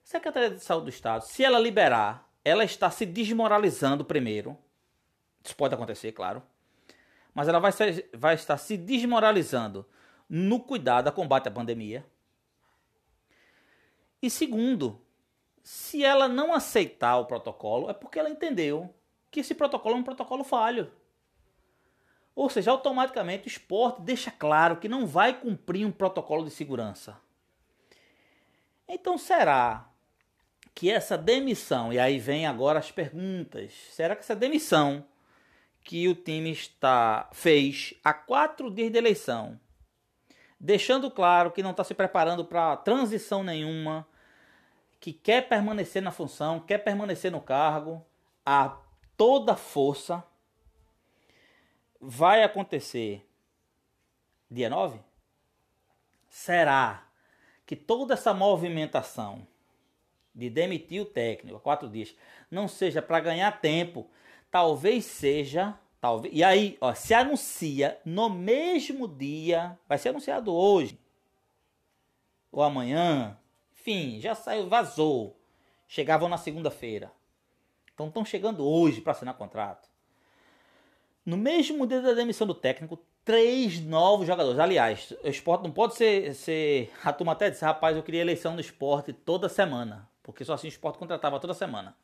A 0.04 0.06
Secretaria 0.06 0.52
de 0.52 0.64
Saúde 0.64 0.86
do 0.86 0.90
Estado, 0.90 1.24
se 1.24 1.44
ela 1.44 1.60
liberar, 1.60 2.32
ela 2.44 2.64
está 2.64 2.90
se 2.92 3.06
desmoralizando 3.06 4.06
primeiro 4.06 4.58
isso 5.44 5.56
pode 5.56 5.74
acontecer, 5.74 6.12
claro. 6.12 6.44
Mas 7.34 7.48
ela 7.48 7.60
vai, 7.60 7.72
ser, 7.72 8.10
vai 8.14 8.36
estar 8.36 8.58
se 8.58 8.78
desmoralizando 8.78 9.86
no 10.28 10.60
cuidado 10.60 11.08
a 11.08 11.12
combate 11.12 11.48
à 11.48 11.52
pandemia. 11.52 12.06
E 14.22 14.30
segundo, 14.30 15.02
se 15.64 16.04
ela 16.04 16.28
não 16.28 16.54
aceitar 16.54 17.18
o 17.18 17.26
protocolo, 17.26 17.90
é 17.90 17.94
porque 17.94 18.20
ela 18.20 18.30
entendeu 18.30 18.94
que 19.32 19.40
esse 19.40 19.56
protocolo 19.56 19.96
é 19.96 20.00
um 20.00 20.04
protocolo 20.04 20.44
falho. 20.44 20.92
Ou 22.36 22.50
seja, 22.50 22.72
automaticamente 22.72 23.48
o 23.48 23.50
esporte 23.50 24.02
deixa 24.02 24.32
claro 24.32 24.78
que 24.78 24.88
não 24.88 25.06
vai 25.06 25.40
cumprir 25.40 25.86
um 25.86 25.92
protocolo 25.92 26.46
de 26.46 26.52
segurança. 26.52 27.20
Então 28.88 29.18
será 29.18 29.90
que 30.74 30.90
essa 30.90 31.18
demissão, 31.18 31.92
e 31.92 32.00
aí 32.00 32.18
vem 32.18 32.48
agora 32.48 32.80
as 32.80 32.92
perguntas, 32.92 33.74
será 33.92 34.16
que 34.16 34.22
essa 34.22 34.36
demissão 34.36 35.06
que 35.90 36.08
o 36.08 36.14
time 36.14 36.52
está 36.52 37.28
fez 37.34 37.96
há 38.04 38.14
quatro 38.14 38.70
dias 38.70 38.92
de 38.92 39.00
eleição, 39.00 39.60
deixando 40.60 41.10
claro 41.10 41.50
que 41.50 41.64
não 41.64 41.72
está 41.72 41.84
se 41.84 41.96
preparando 41.96 42.46
para 42.46 42.78
transição 42.78 43.44
nenhuma, 43.44 44.08
que 45.00 45.12
quer 45.12 45.50
permanecer 45.50 46.04
na 46.04 46.12
função, 46.12 46.60
quer 46.60 46.78
permanecer 46.78 47.32
no 47.32 47.42
cargo, 47.42 48.06
a 48.46 48.78
toda 49.18 49.56
força, 49.56 50.24
vai 52.00 52.44
acontecer 52.44 53.28
dia 54.48 54.70
9? 54.70 55.00
Será 56.30 57.08
que 57.66 57.76
toda 57.76 58.14
essa 58.14 58.32
movimentação 58.32 59.48
de 60.36 60.52
demitir 60.52 61.02
o 61.02 61.06
técnico 61.06 61.58
há 61.58 61.60
quatro 61.60 61.90
dias 61.90 62.16
não 62.52 62.68
seja 62.68 63.02
para 63.02 63.20
ganhar 63.20 63.60
tempo 63.60 64.08
talvez 64.52 65.06
seja, 65.06 65.78
talvez. 66.00 66.34
E 66.36 66.44
aí, 66.44 66.78
ó, 66.82 66.94
se 66.94 67.14
anuncia 67.14 68.00
no 68.06 68.30
mesmo 68.30 69.08
dia, 69.08 69.78
vai 69.88 69.98
ser 69.98 70.10
anunciado 70.10 70.54
hoje 70.54 71.00
ou 72.52 72.64
amanhã. 72.64 73.38
Enfim, 73.74 74.20
já 74.20 74.36
saiu, 74.36 74.68
vazou. 74.68 75.40
Chegavam 75.88 76.30
na 76.30 76.38
segunda-feira. 76.38 77.12
Então 77.94 78.08
estão 78.08 78.24
chegando 78.24 78.66
hoje 78.66 79.02
para 79.02 79.12
assinar 79.12 79.36
contrato. 79.36 79.90
No 81.26 81.38
mesmo 81.38 81.86
dia 81.86 82.02
da 82.02 82.14
demissão 82.14 82.48
do 82.48 82.54
técnico, 82.54 83.00
três 83.26 83.80
novos 83.80 84.26
jogadores. 84.28 84.60
Aliás, 84.60 85.14
o 85.24 85.28
esporte 85.28 85.64
não 85.64 85.72
pode 85.72 85.96
ser. 85.96 86.34
ser 86.34 86.92
a 87.04 87.14
turma 87.14 87.34
até 87.34 87.50
disse, 87.50 87.64
rapaz, 87.64 87.96
eu 87.96 88.04
queria 88.04 88.22
eleição 88.22 88.54
no 88.54 88.62
esporte 88.62 89.14
toda 89.14 89.50
semana. 89.50 90.10
Porque 90.24 90.46
só 90.46 90.54
assim 90.54 90.68
o 90.68 90.70
esporte 90.70 90.98
contratava 90.98 91.40
toda 91.40 91.54
semana. 91.54 91.96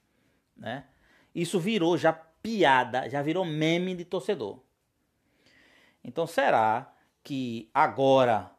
Né? 0.56 0.86
Isso 1.34 1.60
virou 1.60 1.98
já 1.98 2.14
piada, 2.46 3.10
já 3.10 3.24
virou 3.24 3.43
meme 3.43 3.96
de 3.96 4.06
torcedor. 4.06 4.60
Então 6.04 6.28
será 6.28 6.93
que 7.24 7.72
agora, 7.74 8.52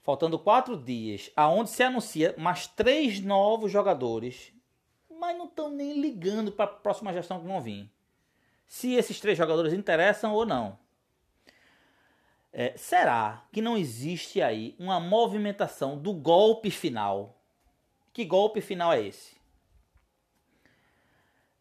faltando 0.00 0.38
quatro 0.38 0.74
dias, 0.74 1.30
aonde 1.36 1.68
se 1.68 1.82
anuncia 1.82 2.34
mais 2.38 2.66
três 2.66 3.20
novos 3.20 3.70
jogadores, 3.70 4.50
mas 5.10 5.36
não 5.36 5.44
estão 5.44 5.68
nem 5.68 6.00
ligando 6.00 6.50
para 6.50 6.64
a 6.64 6.74
próxima 6.74 7.12
gestão 7.12 7.38
que 7.38 7.46
vão 7.46 7.60
vir, 7.60 7.90
se 8.66 8.94
esses 8.94 9.20
três 9.20 9.36
jogadores 9.36 9.74
interessam 9.74 10.32
ou 10.32 10.46
não? 10.46 10.78
É, 12.50 12.74
será 12.78 13.46
que 13.52 13.60
não 13.60 13.76
existe 13.76 14.40
aí 14.40 14.74
uma 14.78 14.98
movimentação 14.98 15.98
do 15.98 16.14
golpe 16.14 16.70
final? 16.70 17.38
Que 18.10 18.24
golpe 18.24 18.62
final 18.62 18.90
é 18.90 19.02
esse? 19.02 19.37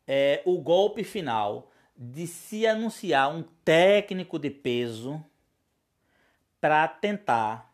É, 0.08 0.42
o 0.46 0.60
golpe 0.60 1.04
final 1.04 1.70
de 1.96 2.26
se 2.28 2.66
anunciar 2.66 3.36
um 3.36 3.44
técnico 3.66 4.40
de 4.40 4.50
peso 4.50 5.24
para 6.62 6.88
tentar 6.88 7.74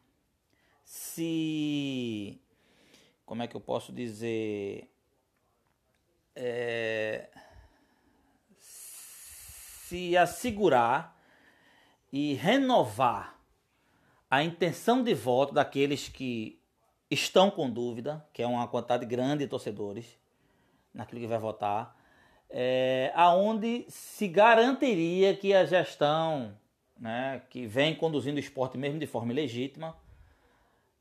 se. 0.84 2.42
Como 3.26 3.44
é 3.44 3.48
que 3.48 3.56
eu 3.56 3.62
posso 3.62 3.92
dizer? 3.92 4.90
É, 6.36 7.30
se 8.58 10.18
assegurar 10.18 11.16
e 12.12 12.34
renovar 12.34 13.40
a 14.30 14.44
intenção 14.44 15.04
de 15.04 15.14
voto 15.14 15.54
daqueles 15.54 16.10
que 16.10 16.60
estão 17.10 17.52
com 17.52 17.70
dúvida, 17.70 18.28
que 18.34 18.42
é 18.42 18.48
uma 18.48 18.68
quantidade 18.68 19.06
grande 19.06 19.44
de 19.44 19.50
torcedores 19.50 20.18
naquilo 20.92 21.22
que 21.22 21.28
vai 21.28 21.38
votar, 21.38 21.96
é, 22.50 23.12
aonde 23.16 23.86
se 23.90 24.28
garantiria 24.28 25.36
que 25.36 25.54
a 25.54 25.66
gestão 25.66 26.58
né, 26.98 27.42
que 27.50 27.66
vem 27.66 27.96
conduzindo 27.96 28.38
o 28.38 28.40
esporte 28.40 28.78
mesmo 28.78 29.00
de 29.00 29.08
forma 29.08 29.32
ilegítima 29.32 29.98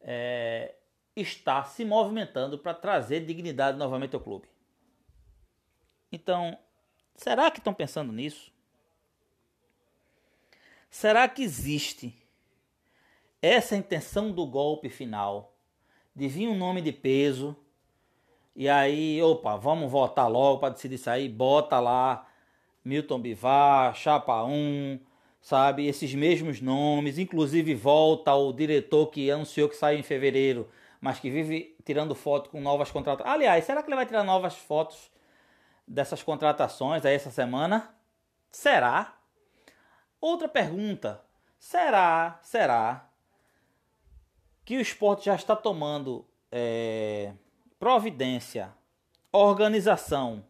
é, 0.01 0.75
está 1.15 1.65
se 1.65 1.85
movimentando 1.85 2.59
para 2.59 2.75
trazer 2.75 3.25
dignidade 3.25 3.79
novamente 3.79 4.15
ao 4.15 4.21
clube. 4.21 4.49
Então, 6.11 6.59
será 7.15 7.51
que 7.51 7.59
estão 7.59 7.73
pensando 7.73 8.13
nisso? 8.13 8.53
Será 10.91 11.29
que 11.29 11.43
existe 11.43 12.15
essa 13.41 13.77
intenção 13.77 14.31
do 14.31 14.47
golpe 14.47 14.89
final 14.89 15.57
de 16.15 16.29
vir 16.29 16.49
um 16.49 16.57
nome 16.57 16.83
de 16.83 16.93
peso 16.93 17.57
e 18.55 18.69
aí, 18.69 19.23
opa, 19.23 19.57
vamos 19.57 19.91
votar 19.91 20.31
logo 20.31 20.59
para 20.61 20.75
decidir 20.75 20.99
sair, 20.99 21.29
bota 21.29 21.81
lá 21.81 22.27
Milton 22.85 23.19
Bivar, 23.21 23.95
Chapa 23.95 24.45
1, 24.45 25.01
sabe? 25.41 25.87
Esses 25.87 26.15
mesmos 26.15 26.61
nomes, 26.61 27.19
inclusive 27.19 27.75
volta 27.75 28.35
o 28.35 28.53
diretor 28.53 29.07
que 29.09 29.31
anunciou 29.31 29.69
que 29.69 29.77
sai 29.77 29.97
em 29.97 30.03
fevereiro, 30.03 30.69
mas 31.01 31.19
que 31.19 31.31
vive 31.31 31.77
tirando 31.85 32.15
foto 32.15 32.51
com 32.51 32.61
novas 32.61 32.91
contratações. 32.91 33.35
Aliás, 33.35 33.65
será 33.65 33.83
que 33.83 33.89
ele 33.89 33.97
vai 33.97 34.07
tirar 34.07 34.23
novas 34.23 34.57
fotos 34.57 35.11
dessas 35.87 36.23
contratações 36.23 37.05
aí 37.05 37.15
essa 37.15 37.31
semana? 37.31 37.95
Será? 38.51 39.17
Outra 40.21 40.49
pergunta. 40.49 41.25
Será, 41.59 42.39
será 42.43 43.09
que 44.65 44.77
o 44.77 44.81
esporte 44.81 45.27
já 45.27 45.35
está 45.35 45.57
tomando 45.57 46.27
é, 46.51 47.33
providência, 47.83 48.73
organização? 49.33 50.45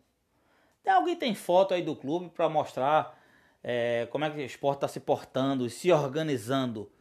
Tem 0.85 0.93
alguém 0.93 1.16
tem 1.16 1.35
foto 1.35 1.72
aí 1.72 1.80
do 1.80 1.97
clube 1.97 2.28
para 2.28 2.47
mostrar 2.47 3.18
é, 3.64 4.07
como 4.11 4.26
é 4.26 4.30
que 4.30 4.37
o 4.37 4.43
esporte 4.43 4.76
está 4.76 4.89
se 4.89 5.01
portando 5.01 5.64
e 5.64 5.70
se 5.70 5.91
organizando 5.91 6.93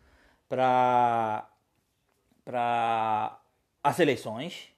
para 0.48 1.50
para 2.46 3.42
as 3.84 4.00
eleições? 4.00 4.70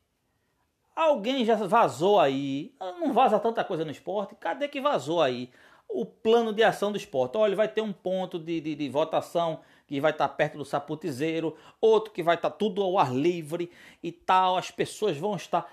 Alguém 0.95 1.45
já 1.45 1.54
vazou 1.56 2.20
aí? 2.20 2.74
Não 2.80 3.14
vaza 3.14 3.39
tanta 3.39 3.64
coisa 3.64 3.86
no 3.86 3.91
esporte? 3.91 4.34
Cadê 4.34 4.68
que 4.68 4.82
vazou 4.82 5.22
aí? 5.22 5.51
o 5.88 6.04
plano 6.04 6.51
de 6.51 6.64
ação 6.64 6.91
do 6.91 6.97
esporte. 6.97 7.38
Olha, 7.38 7.56
vai 7.56 7.68
ter 7.68 7.82
um 7.82 7.93
ponto 7.93 8.39
de, 8.39 8.60
de, 8.60 8.74
de 8.74 8.89
votação 8.89 9.60
que 9.93 10.01
vai 10.01 10.09
estar 10.09 10.27
perto 10.29 10.57
do 10.57 10.65
saputizeiro, 10.65 11.55
outro 11.79 12.11
que 12.11 12.23
vai 12.23 12.33
estar 12.33 12.49
tudo 12.49 12.81
ao 12.81 12.97
ar 12.97 13.13
livre 13.13 13.71
e 14.01 14.11
tal. 14.11 14.57
As 14.57 14.71
pessoas 14.71 15.15
vão 15.17 15.35
estar. 15.35 15.71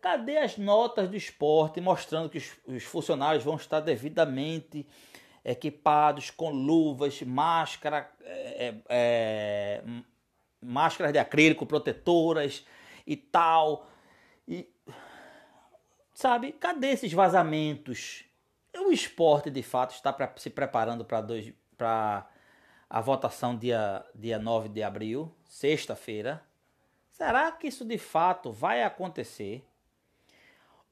Cadê 0.00 0.38
as 0.38 0.56
notas 0.56 1.06
do 1.10 1.14
esporte 1.14 1.78
mostrando 1.78 2.30
que 2.30 2.38
os, 2.38 2.50
os 2.66 2.82
funcionários 2.84 3.44
vão 3.44 3.56
estar 3.56 3.80
devidamente 3.80 4.86
equipados 5.44 6.30
com 6.30 6.48
luvas, 6.48 7.20
máscara, 7.20 8.10
é, 8.24 8.74
é, 8.88 9.84
máscaras 10.58 11.12
de 11.12 11.18
acrílico, 11.18 11.66
protetoras 11.66 12.64
e 13.06 13.16
tal. 13.18 13.86
E 14.48 14.66
sabe, 16.14 16.52
cadê 16.52 16.92
esses 16.92 17.12
vazamentos? 17.12 18.24
O 18.74 18.90
esporte, 18.90 19.50
de 19.50 19.62
fato, 19.62 19.90
está 19.90 20.32
se 20.36 20.48
preparando 20.48 21.04
para 21.04 22.31
a 22.92 23.00
votação 23.00 23.56
dia, 23.56 24.04
dia 24.14 24.38
9 24.38 24.68
de 24.68 24.82
abril, 24.82 25.34
sexta-feira. 25.46 26.44
Será 27.08 27.50
que 27.50 27.66
isso 27.66 27.86
de 27.86 27.96
fato 27.96 28.52
vai 28.52 28.82
acontecer? 28.82 29.66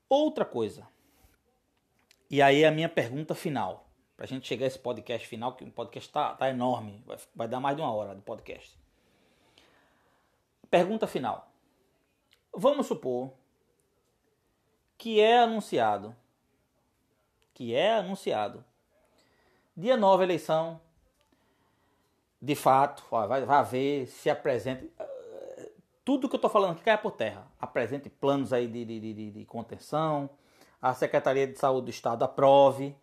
Outra 0.08 0.46
coisa. 0.46 0.88
E 2.30 2.40
aí 2.40 2.64
a 2.64 2.70
minha 2.70 2.88
pergunta 2.88 3.34
final. 3.34 3.86
Para 4.16 4.24
a 4.24 4.28
gente 4.28 4.48
chegar 4.48 4.64
a 4.64 4.68
esse 4.68 4.78
podcast 4.78 5.28
final, 5.28 5.54
que 5.54 5.62
o 5.62 5.70
podcast 5.70 6.08
está 6.08 6.34
tá 6.34 6.48
enorme. 6.48 7.02
Vai, 7.04 7.18
vai 7.34 7.48
dar 7.48 7.60
mais 7.60 7.76
de 7.76 7.82
uma 7.82 7.92
hora 7.92 8.14
de 8.14 8.22
podcast. 8.22 8.74
Pergunta 10.70 11.06
final. 11.06 11.52
Vamos 12.54 12.86
supor 12.86 13.34
que 14.96 15.20
é 15.20 15.38
anunciado 15.38 16.16
que 17.52 17.74
é 17.74 17.92
anunciado. 17.92 18.64
Dia 19.76 19.94
9, 19.94 20.24
eleição. 20.24 20.80
De 22.40 22.54
fato, 22.54 23.04
ó, 23.10 23.26
vai, 23.26 23.44
vai 23.44 23.58
haver, 23.58 24.06
se 24.06 24.30
apresente. 24.30 24.90
Eh, 24.98 25.70
tudo 26.04 26.28
que 26.28 26.34
eu 26.34 26.38
estou 26.38 26.50
falando 26.50 26.72
aqui 26.72 26.82
cai 26.82 26.96
por 26.96 27.12
terra. 27.12 27.46
Apresente 27.60 28.08
planos 28.08 28.52
aí 28.52 28.66
de, 28.66 28.84
de, 28.84 29.00
de, 29.00 29.30
de 29.30 29.44
contenção. 29.44 30.30
A 30.80 30.94
Secretaria 30.94 31.46
de 31.46 31.58
Saúde 31.58 31.86
do 31.86 31.90
Estado 31.90 32.24
aprove. 32.24 32.96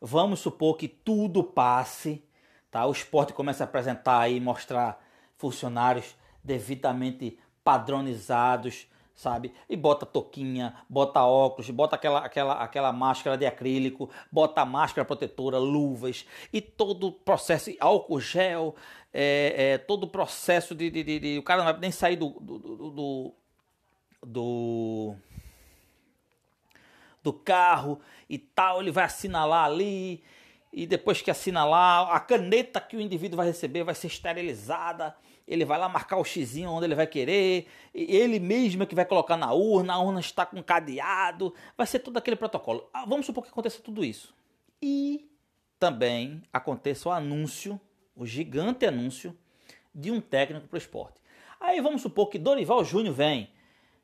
Vamos 0.00 0.40
supor 0.40 0.76
que 0.76 0.88
tudo 0.88 1.44
passe. 1.44 2.24
Tá? 2.70 2.86
O 2.86 2.92
esporte 2.92 3.32
começa 3.34 3.64
a 3.64 3.66
apresentar 3.66 4.20
aí, 4.20 4.40
mostrar 4.40 5.04
funcionários 5.36 6.16
devidamente 6.42 7.38
padronizados, 7.62 8.90
sabe? 9.18 9.52
E 9.68 9.74
bota 9.74 10.06
toquinha, 10.06 10.76
bota 10.88 11.24
óculos, 11.24 11.68
bota 11.70 11.96
aquela, 11.96 12.20
aquela, 12.20 12.52
aquela 12.62 12.92
máscara 12.92 13.36
de 13.36 13.44
acrílico, 13.44 14.08
bota 14.30 14.64
máscara 14.64 15.04
protetora, 15.04 15.58
luvas 15.58 16.24
e 16.52 16.60
todo 16.60 17.08
o 17.08 17.12
processo, 17.12 17.68
álcool 17.80 18.20
gel, 18.20 18.76
é, 19.12 19.72
é, 19.72 19.78
todo 19.78 20.04
o 20.04 20.08
processo 20.08 20.72
de, 20.72 20.88
de, 20.88 21.02
de, 21.02 21.18
de, 21.18 21.38
O 21.38 21.42
cara 21.42 21.64
não 21.64 21.72
vai 21.72 21.80
nem 21.80 21.90
sair 21.90 22.14
do, 22.14 22.28
do, 22.28 22.58
do, 22.58 23.34
do, 24.24 25.16
do 27.20 27.32
carro 27.32 27.98
e 28.30 28.38
tal, 28.38 28.80
ele 28.80 28.92
vai 28.92 29.04
assinalar 29.04 29.64
ali. 29.64 30.22
E 30.72 30.86
depois 30.86 31.20
que 31.20 31.30
assinalar, 31.30 32.14
a 32.14 32.20
caneta 32.20 32.80
que 32.80 32.96
o 32.96 33.00
indivíduo 33.00 33.38
vai 33.38 33.48
receber 33.48 33.82
vai 33.82 33.96
ser 33.96 34.06
esterilizada 34.06 35.16
ele 35.48 35.64
vai 35.64 35.78
lá 35.78 35.88
marcar 35.88 36.18
o 36.18 36.24
xizinho 36.24 36.70
onde 36.70 36.84
ele 36.84 36.94
vai 36.94 37.06
querer, 37.06 37.66
ele 37.94 38.38
mesmo 38.38 38.82
é 38.82 38.86
que 38.86 38.94
vai 38.94 39.06
colocar 39.06 39.36
na 39.36 39.52
urna, 39.52 39.94
a 39.94 39.98
urna 39.98 40.20
está 40.20 40.44
com 40.44 40.62
cadeado, 40.62 41.54
vai 41.76 41.86
ser 41.86 42.00
todo 42.00 42.18
aquele 42.18 42.36
protocolo. 42.36 42.88
Ah, 42.92 43.06
vamos 43.06 43.24
supor 43.24 43.42
que 43.42 43.50
aconteça 43.50 43.80
tudo 43.80 44.04
isso. 44.04 44.34
E 44.80 45.26
também 45.78 46.42
aconteça 46.52 47.08
o 47.08 47.12
anúncio, 47.12 47.80
o 48.14 48.26
gigante 48.26 48.84
anúncio 48.84 49.36
de 49.94 50.10
um 50.10 50.20
técnico 50.20 50.68
para 50.68 50.76
o 50.76 50.78
esporte. 50.78 51.18
Aí 51.58 51.80
vamos 51.80 52.02
supor 52.02 52.28
que 52.28 52.38
Dorival 52.38 52.84
Júnior 52.84 53.14
vem, 53.14 53.50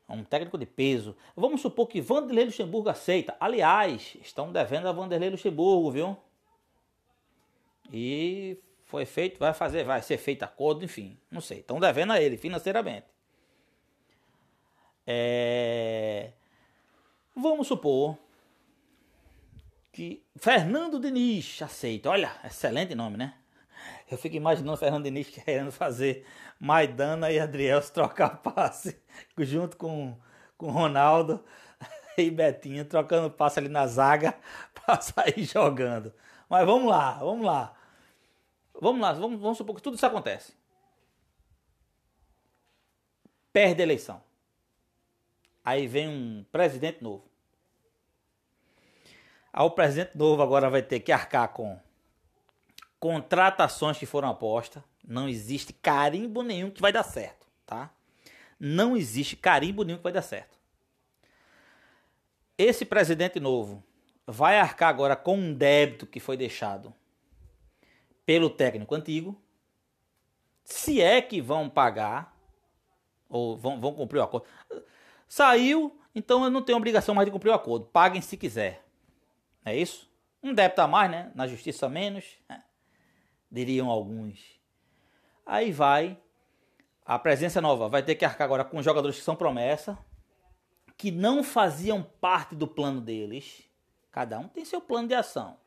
um 0.09 0.23
técnico 0.23 0.57
de 0.57 0.65
peso. 0.65 1.15
Vamos 1.35 1.61
supor 1.61 1.87
que 1.87 2.01
Vanderlei 2.01 2.45
Luxemburgo 2.45 2.89
aceita. 2.89 3.35
Aliás, 3.39 4.17
estão 4.19 4.51
devendo 4.51 4.87
a 4.87 4.91
Vanderlei 4.91 5.29
Luxemburgo, 5.29 5.91
viu? 5.91 6.17
E 7.93 8.57
foi 8.85 9.05
feito, 9.05 9.39
vai 9.39 9.53
fazer, 9.53 9.83
vai 9.83 10.01
ser 10.01 10.17
feito 10.17 10.43
acordo, 10.43 10.85
enfim, 10.85 11.17
não 11.29 11.41
sei. 11.41 11.59
Estão 11.59 11.79
devendo 11.79 12.13
a 12.13 12.21
ele 12.21 12.37
financeiramente. 12.37 13.07
É... 15.05 16.31
Vamos 17.35 17.67
supor 17.67 18.17
que 19.91 20.23
Fernando 20.37 20.99
Diniz 20.99 21.61
aceita. 21.61 22.09
Olha, 22.09 22.31
excelente 22.43 22.95
nome, 22.95 23.17
né? 23.17 23.33
Eu 24.09 24.17
fico 24.17 24.35
imaginando 24.35 24.77
Fernando 24.77 25.03
Diniz 25.03 25.29
querendo 25.29 25.71
fazer 25.71 26.25
Maidana 26.59 27.31
e 27.31 27.39
Adriel 27.39 27.81
se 27.81 27.91
trocar 27.93 28.37
passe 28.37 29.01
junto 29.39 29.77
com, 29.77 30.15
com 30.57 30.69
Ronaldo 30.71 31.43
e 32.17 32.29
Betinho 32.29 32.85
trocando 32.85 33.31
passe 33.31 33.59
ali 33.59 33.69
na 33.69 33.87
zaga 33.87 34.35
para 34.73 35.01
sair 35.01 35.43
jogando. 35.43 36.13
Mas 36.47 36.65
vamos 36.65 36.87
lá, 36.87 37.13
vamos 37.13 37.45
lá. 37.45 37.75
Vamos 38.81 39.01
lá, 39.01 39.13
vamos, 39.13 39.39
vamos 39.39 39.57
supor 39.57 39.75
que 39.75 39.81
tudo 39.81 39.95
isso 39.95 40.05
acontece. 40.05 40.53
Perde 43.51 43.81
a 43.81 43.85
eleição. 43.85 44.21
Aí 45.63 45.87
vem 45.87 46.07
um 46.07 46.45
presidente 46.51 47.03
novo. 47.03 47.23
Aí 49.51 49.63
o 49.63 49.71
presidente 49.71 50.17
novo 50.17 50.41
agora 50.41 50.69
vai 50.69 50.81
ter 50.81 50.99
que 50.99 51.11
arcar 51.11 51.47
com 51.49 51.79
contratações 52.99 53.97
que 53.97 54.05
foram 54.05 54.29
apostas. 54.29 54.83
Não 55.07 55.29
existe 55.29 55.71
carimbo 55.71 56.43
nenhum 56.43 56.69
que 56.69 56.81
vai 56.81 56.91
dar 56.91 57.03
certo, 57.03 57.47
tá? 57.65 57.89
Não 58.59 58.97
existe 58.97 59.35
carimbo 59.35 59.83
nenhum 59.83 59.97
que 59.97 60.03
vai 60.03 60.11
dar 60.11 60.21
certo. 60.21 60.57
Esse 62.57 62.85
presidente 62.85 63.39
novo 63.39 63.83
vai 64.25 64.59
arcar 64.59 64.89
agora 64.89 65.15
com 65.15 65.37
um 65.37 65.53
débito 65.53 66.05
que 66.05 66.19
foi 66.19 66.35
deixado 66.35 66.93
pelo 68.25 68.49
técnico 68.49 68.95
antigo, 68.95 69.39
se 70.63 71.01
é 71.01 71.21
que 71.21 71.39
vão 71.39 71.69
pagar 71.69 72.35
ou 73.29 73.55
vão, 73.55 73.79
vão 73.79 73.93
cumprir 73.93 74.19
o 74.19 74.23
acordo. 74.23 74.47
Saiu, 75.27 75.99
então 76.13 76.43
eu 76.43 76.49
não 76.49 76.61
tenho 76.61 76.77
obrigação 76.77 77.13
mais 77.13 77.25
de 77.25 77.31
cumprir 77.31 77.51
o 77.51 77.53
acordo. 77.53 77.85
Paguem 77.85 78.21
se 78.21 78.35
quiser. 78.35 78.83
É 79.63 79.75
isso? 79.75 80.09
Um 80.41 80.53
débito 80.53 80.81
a 80.81 80.87
mais, 80.87 81.09
né? 81.09 81.31
Na 81.35 81.47
justiça 81.47 81.87
menos, 81.87 82.25
né? 82.49 82.63
diriam 83.51 83.89
alguns. 83.89 84.59
Aí 85.45 85.71
vai 85.71 86.19
a 87.05 87.19
presença 87.19 87.61
nova, 87.61 87.87
vai 87.87 88.01
ter 88.01 88.15
que 88.15 88.25
arcar 88.25 88.45
agora 88.45 88.65
com 88.65 88.81
jogadores 88.81 89.17
que 89.17 89.23
são 89.23 89.35
promessa, 89.35 89.97
que 90.97 91.11
não 91.11 91.43
faziam 91.43 92.01
parte 92.01 92.55
do 92.55 92.67
plano 92.67 92.99
deles. 92.99 93.63
Cada 94.11 94.39
um 94.39 94.47
tem 94.47 94.65
seu 94.65 94.81
plano 94.81 95.07
de 95.07 95.13
ação 95.13 95.57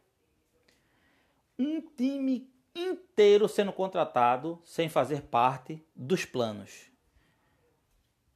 um 1.59 1.81
time 1.81 2.49
inteiro 2.75 3.49
sendo 3.49 3.73
contratado 3.73 4.61
sem 4.65 4.89
fazer 4.89 5.23
parte 5.23 5.85
dos 5.95 6.25
planos. 6.25 6.87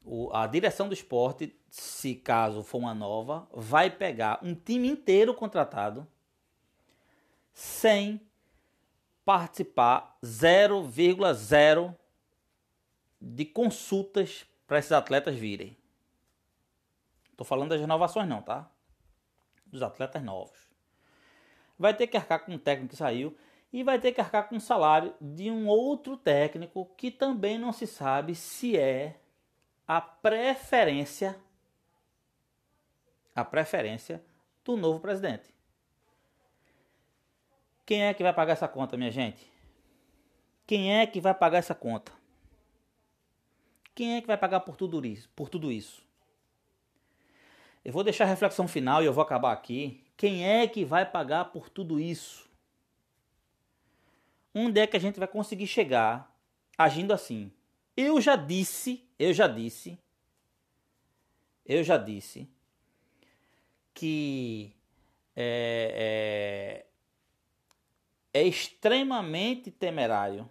O, 0.05 0.35
a 0.35 0.47
direção 0.47 0.89
do 0.89 0.95
esporte, 0.95 1.55
se 1.71 2.17
caso 2.17 2.65
for 2.65 2.79
uma 2.79 2.95
nova, 2.95 3.49
vai 3.53 3.89
pegar 3.89 4.41
um 4.43 4.55
time 4.55 4.89
inteiro 4.89 5.33
contratado 5.33 6.07
sem 7.53 8.21
participar 9.25 10.19
0,0 10.23 11.95
de 13.21 13.45
consultas 13.45 14.45
para 14.67 14.79
esses 14.79 14.91
atletas 14.91 15.37
virem. 15.37 15.77
Estou 17.31 17.47
falando 17.47 17.71
das 17.71 17.81
renovações 17.81 18.29
não, 18.29 18.43
tá? 18.43 18.69
Dos 19.67 19.83
atletas 19.83 20.23
novos. 20.23 20.62
Vai 21.83 21.93
ter 21.93 22.07
que 22.07 22.17
arcar 22.17 22.47
com 22.47 22.55
o 22.55 22.59
técnico 22.59 22.93
que 22.93 22.97
saiu 22.97 23.37
e 23.73 23.83
vai 23.83 23.99
ter 23.99 24.13
que 24.13 24.21
arcar 24.21 24.49
com 24.49 24.55
o 24.57 24.61
salário 24.61 25.13
de 25.21 25.51
um 25.51 25.67
outro 25.67 26.17
técnico 26.17 26.89
que 26.97 27.11
também 27.11 27.59
não 27.59 27.73
se 27.73 27.89
sabe 27.89 28.37
se 28.37 28.79
é 28.79 29.17
a 29.87 30.01
preferência 30.01 31.37
a 33.35 33.45
preferência 33.45 34.23
do 34.65 34.77
novo 34.77 35.01
presidente. 35.01 35.53
Quem 37.85 38.05
é 38.05 38.15
que 38.15 38.23
vai 38.23 38.33
pagar 38.33 38.53
essa 38.53 38.69
conta, 38.69 38.97
minha 38.97 39.11
gente? 39.11 39.51
Quem 40.65 41.01
é 41.01 41.05
que 41.05 41.21
vai 41.21 41.35
pagar 41.35 41.59
essa 41.59 41.75
conta? 41.75 42.13
Quem 43.93 44.17
é 44.17 44.21
que 44.21 44.27
vai 44.29 44.37
pagar 44.39 44.61
por 44.61 44.77
tudo 44.77 45.05
isso? 45.05 45.29
Por 45.35 45.49
tudo 45.49 45.73
isso? 45.73 46.07
Eu 47.85 47.93
vou 47.93 48.05
deixar 48.05 48.25
a 48.25 48.29
reflexão 48.29 48.69
final 48.69 49.03
e 49.03 49.07
eu 49.07 49.13
vou 49.13 49.23
acabar 49.23 49.51
aqui. 49.51 50.05
Quem 50.23 50.49
é 50.49 50.69
que 50.69 50.85
vai 50.85 51.05
pagar 51.05 51.47
por 51.47 51.69
tudo 51.69 51.99
isso? 51.99 52.49
Onde 54.55 54.79
é 54.79 54.87
que 54.87 54.97
a 54.97 55.01
gente 55.01 55.19
vai 55.19 55.27
conseguir 55.27 55.67
chegar 55.67 56.33
agindo 56.79 57.13
assim? 57.13 57.51
Eu 57.97 58.21
já 58.21 58.37
disse, 58.37 59.05
eu 59.19 59.35
já 59.35 59.49
disse, 59.49 59.99
eu 61.67 61.83
já 61.83 61.97
disse 61.97 62.49
que 63.93 64.73
é, 65.35 66.87
é, 68.33 68.41
é 68.41 68.47
extremamente 68.47 69.73
temerário 69.73 70.49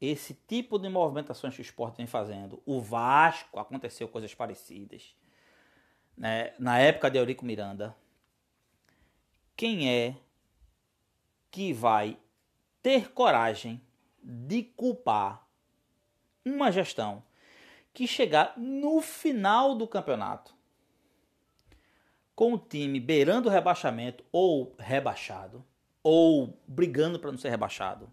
esse 0.00 0.34
tipo 0.46 0.78
de 0.78 0.88
movimentações 0.88 1.52
que 1.52 1.60
o 1.60 1.62
esporte 1.62 1.96
vem 1.96 2.06
fazendo. 2.06 2.62
O 2.64 2.80
Vasco 2.80 3.58
aconteceu 3.58 4.06
coisas 4.06 4.32
parecidas. 4.36 5.16
Né? 6.16 6.54
Na 6.60 6.78
época 6.78 7.10
de 7.10 7.18
Eurico 7.18 7.44
Miranda. 7.44 7.92
Quem 9.58 9.90
é 9.90 10.14
que 11.50 11.72
vai 11.72 12.16
ter 12.80 13.10
coragem 13.10 13.82
de 14.22 14.62
culpar 14.62 15.44
uma 16.44 16.70
gestão 16.70 17.24
que 17.92 18.06
chegar 18.06 18.56
no 18.56 19.00
final 19.00 19.74
do 19.74 19.84
campeonato 19.88 20.54
com 22.36 22.52
o 22.52 22.58
time 22.58 23.00
beirando 23.00 23.48
o 23.48 23.50
rebaixamento 23.50 24.24
ou 24.30 24.76
rebaixado 24.78 25.64
ou 26.04 26.56
brigando 26.64 27.18
para 27.18 27.32
não 27.32 27.38
ser 27.38 27.50
rebaixado? 27.50 28.08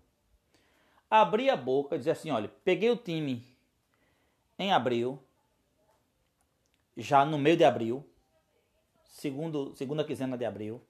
Abrir 1.08 1.52
a 1.52 1.56
boca 1.56 1.94
e 1.94 2.00
dizer 2.00 2.12
assim: 2.12 2.32
olha, 2.32 2.52
peguei 2.64 2.90
o 2.90 2.98
time 2.98 3.46
em 4.58 4.74
abril, 4.74 5.24
já 6.98 7.24
no 7.24 7.38
meio 7.38 7.56
de 7.56 7.64
abril, 7.64 8.04
segundo, 9.04 9.76
segunda 9.76 10.04
quinzena 10.04 10.36
de 10.36 10.44
abril, 10.44 10.82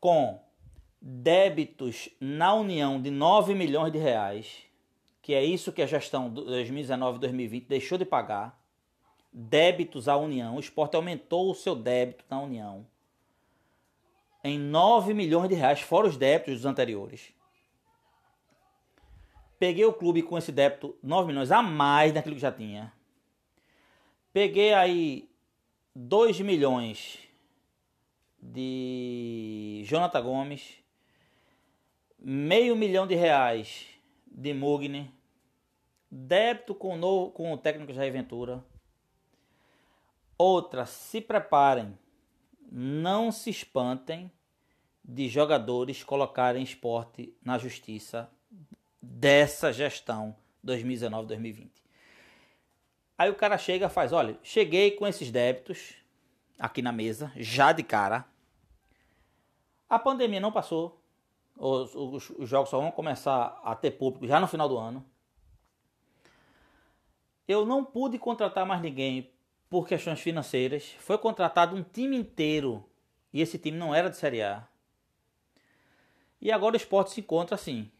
com 0.00 0.40
débitos 1.00 2.08
na 2.20 2.54
União 2.54 3.00
de 3.00 3.10
9 3.10 3.54
milhões 3.54 3.92
de 3.92 3.98
reais, 3.98 4.62
que 5.22 5.34
é 5.34 5.44
isso 5.44 5.72
que 5.72 5.82
a 5.82 5.86
gestão 5.86 6.32
2019-2020 6.32 7.66
deixou 7.66 7.98
de 7.98 8.04
pagar, 8.04 8.60
débitos 9.32 10.08
à 10.08 10.16
União, 10.16 10.56
o 10.56 10.60
esporte 10.60 10.96
aumentou 10.96 11.50
o 11.50 11.54
seu 11.54 11.74
débito 11.74 12.24
na 12.30 12.40
União 12.40 12.86
em 14.46 14.58
9 14.58 15.12
milhões 15.12 15.48
de 15.48 15.56
reais, 15.56 15.80
fora 15.80 16.06
os 16.06 16.16
débitos 16.16 16.54
dos 16.54 16.66
anteriores. 16.66 17.32
Peguei 19.58 19.84
o 19.84 19.92
clube 19.92 20.22
com 20.22 20.38
esse 20.38 20.52
débito 20.52 20.96
9 21.02 21.26
milhões 21.28 21.50
a 21.50 21.62
mais 21.62 22.12
daquilo 22.12 22.36
que 22.36 22.40
já 22.40 22.52
tinha. 22.52 22.92
Peguei 24.32 24.72
aí 24.72 25.28
2 25.94 26.40
milhões 26.40 27.25
de 28.52 29.82
Jonathan 29.84 30.22
Gomes, 30.22 30.74
meio 32.18 32.76
milhão 32.76 33.06
de 33.06 33.14
reais 33.14 33.86
de 34.26 34.52
Mugni, 34.54 35.10
débito 36.10 36.74
com 36.74 36.94
o, 36.94 36.96
novo, 36.96 37.30
com 37.30 37.52
o 37.52 37.58
técnico 37.58 37.92
Jair 37.92 38.12
Ventura. 38.12 38.64
Outra, 40.38 40.86
se 40.86 41.20
preparem, 41.20 41.98
não 42.70 43.32
se 43.32 43.50
espantem 43.50 44.30
de 45.04 45.28
jogadores 45.28 46.02
colocarem 46.02 46.62
esporte 46.62 47.34
na 47.42 47.58
justiça 47.58 48.30
dessa 49.00 49.72
gestão 49.72 50.36
2019-2020. 50.64 51.70
Aí 53.16 53.30
o 53.30 53.34
cara 53.34 53.56
chega 53.56 53.88
faz, 53.88 54.12
olha, 54.12 54.38
cheguei 54.42 54.90
com 54.90 55.06
esses 55.06 55.30
débitos 55.30 55.94
aqui 56.58 56.82
na 56.82 56.92
mesa, 56.92 57.32
já 57.36 57.72
de 57.72 57.82
cara. 57.82 58.26
A 59.88 59.98
pandemia 59.98 60.40
não 60.40 60.52
passou. 60.52 61.00
Os, 61.56 61.94
os, 61.94 62.30
os 62.30 62.48
jogos 62.48 62.68
só 62.68 62.80
vão 62.80 62.90
começar 62.90 63.60
a 63.64 63.74
ter 63.74 63.92
público 63.92 64.26
já 64.26 64.38
no 64.38 64.46
final 64.46 64.68
do 64.68 64.76
ano. 64.76 65.04
Eu 67.48 67.64
não 67.64 67.84
pude 67.84 68.18
contratar 68.18 68.66
mais 68.66 68.82
ninguém 68.82 69.30
por 69.70 69.86
questões 69.86 70.20
financeiras. 70.20 70.96
Foi 70.98 71.16
contratado 71.16 71.76
um 71.76 71.82
time 71.82 72.16
inteiro 72.16 72.84
e 73.32 73.40
esse 73.40 73.58
time 73.58 73.76
não 73.76 73.94
era 73.94 74.10
de 74.10 74.16
Série 74.16 74.42
A. 74.42 74.66
E 76.40 76.50
agora 76.52 76.74
o 76.74 76.76
esporte 76.76 77.12
se 77.12 77.20
encontra 77.20 77.54
assim, 77.54 77.90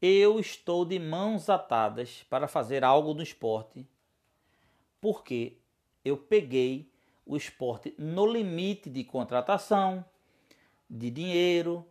eu 0.00 0.38
estou 0.38 0.84
de 0.84 0.98
mãos 0.98 1.48
atadas 1.48 2.24
para 2.28 2.48
fazer 2.48 2.84
algo 2.84 3.14
no 3.14 3.22
esporte, 3.22 3.86
porque 5.00 5.56
eu 6.04 6.16
peguei 6.16 6.92
o 7.24 7.36
esporte 7.36 7.94
no 7.96 8.26
limite 8.26 8.90
de 8.90 9.04
contratação, 9.04 10.04
de 10.96 11.10
dinheiro, 11.10 11.86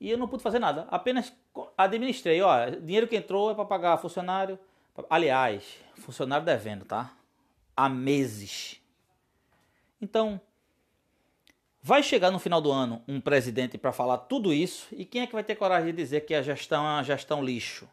e 0.00 0.10
eu 0.10 0.18
não 0.18 0.28
pude 0.28 0.42
fazer 0.42 0.58
nada. 0.58 0.86
Apenas 0.90 1.32
administrei. 1.76 2.42
Ó, 2.42 2.70
dinheiro 2.70 3.06
que 3.06 3.16
entrou 3.16 3.50
é 3.50 3.54
para 3.54 3.64
pagar 3.64 3.96
funcionário. 3.98 4.58
Aliás, 5.08 5.78
funcionário 5.96 6.44
devendo, 6.44 6.84
tá? 6.84 7.14
Há 7.76 7.88
meses. 7.88 8.80
Então, 10.00 10.40
Vai 11.84 12.00
chegar 12.00 12.30
no 12.30 12.38
final 12.38 12.60
do 12.60 12.70
ano 12.70 13.02
um 13.08 13.20
presidente 13.20 13.76
para 13.76 13.90
falar 13.90 14.18
tudo 14.18 14.54
isso 14.54 14.86
e 14.92 15.04
quem 15.04 15.22
é 15.22 15.26
que 15.26 15.32
vai 15.32 15.42
ter 15.42 15.56
coragem 15.56 15.90
de 15.90 15.96
dizer 15.96 16.20
que 16.20 16.32
a 16.32 16.40
gestão 16.40 16.86
é 16.86 16.90
uma 16.90 17.02
gestão 17.02 17.44
lixo? 17.44 17.88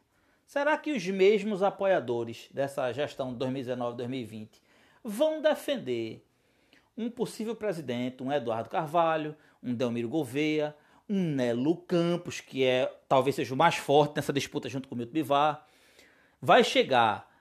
Será 0.46 0.78
que 0.78 0.92
os 0.92 1.04
mesmos 1.08 1.64
apoiadores 1.64 2.50
dessa 2.54 2.94
gestão 2.94 3.36
2019-2020 3.36 4.48
vão 5.04 5.42
defender 5.42 6.24
um 7.00 7.10
possível 7.10 7.56
presidente, 7.56 8.22
um 8.22 8.30
Eduardo 8.30 8.70
Carvalho, 8.70 9.34
um 9.64 9.74
Delmiro 9.74 10.10
Gouveia, 10.10 10.76
um 11.10 11.18
Nelo 11.18 11.78
Campos, 11.78 12.42
que 12.42 12.66
é 12.66 12.94
talvez 13.08 13.38
seja 13.38 13.54
o 13.54 13.58
mais 13.58 13.76
forte 13.76 14.18
nessa 14.18 14.34
disputa 14.34 14.68
junto 14.68 14.90
com 14.90 14.96
o 14.96 14.98
Milton 14.98 15.14
Bivar, 15.14 15.66
vai 16.42 16.62
chegar, 16.62 17.32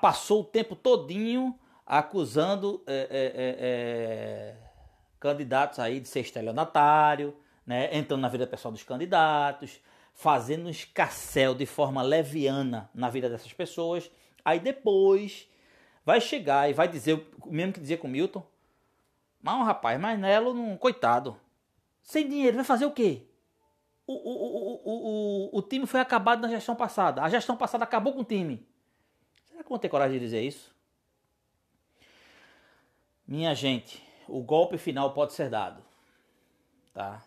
passou 0.00 0.40
o 0.40 0.44
tempo 0.44 0.74
todinho 0.74 1.54
acusando 1.84 2.82
é, 2.86 3.06
é, 3.10 3.56
é, 3.58 4.56
candidatos 5.20 5.78
aí 5.78 6.00
de 6.00 6.08
ser 6.08 6.20
estelionatário, 6.20 7.36
né, 7.66 7.90
entrando 7.92 8.22
na 8.22 8.28
vida 8.28 8.46
pessoal 8.46 8.72
dos 8.72 8.82
candidatos, 8.82 9.78
fazendo 10.14 10.66
um 10.66 10.70
escassel 10.70 11.54
de 11.54 11.66
forma 11.66 12.00
leviana 12.02 12.90
na 12.94 13.10
vida 13.10 13.28
dessas 13.28 13.52
pessoas. 13.52 14.10
Aí 14.42 14.58
depois 14.58 15.46
vai 16.02 16.18
chegar 16.18 16.70
e 16.70 16.72
vai 16.72 16.88
dizer, 16.88 17.28
o 17.42 17.52
mesmo 17.52 17.74
que 17.74 17.80
dizia 17.80 17.98
com 17.98 18.08
o 18.08 18.10
Milton, 18.10 18.42
mas 19.42 19.66
rapaz, 19.66 20.00
mas 20.00 20.18
Nelo, 20.18 20.52
não, 20.54 20.76
coitado, 20.76 21.38
sem 22.02 22.28
dinheiro, 22.28 22.56
vai 22.56 22.64
fazer 22.64 22.86
o 22.86 22.92
quê? 22.92 23.26
O, 24.06 24.12
o, 24.12 24.16
o, 24.16 24.82
o, 24.84 25.50
o, 25.54 25.58
o 25.58 25.62
time 25.62 25.86
foi 25.86 26.00
acabado 26.00 26.40
na 26.40 26.48
gestão 26.48 26.76
passada. 26.76 27.22
A 27.22 27.28
gestão 27.28 27.56
passada 27.56 27.82
acabou 27.82 28.12
com 28.12 28.20
o 28.20 28.24
time. 28.24 28.66
Será 29.44 29.62
que 29.62 29.68
vão 29.68 29.78
ter 29.78 29.88
coragem 29.88 30.18
de 30.18 30.24
dizer 30.24 30.42
isso? 30.42 30.74
Minha 33.26 33.54
gente, 33.54 34.02
o 34.28 34.40
golpe 34.40 34.78
final 34.78 35.12
pode 35.12 35.32
ser 35.32 35.50
dado, 35.50 35.82
tá? 36.94 37.24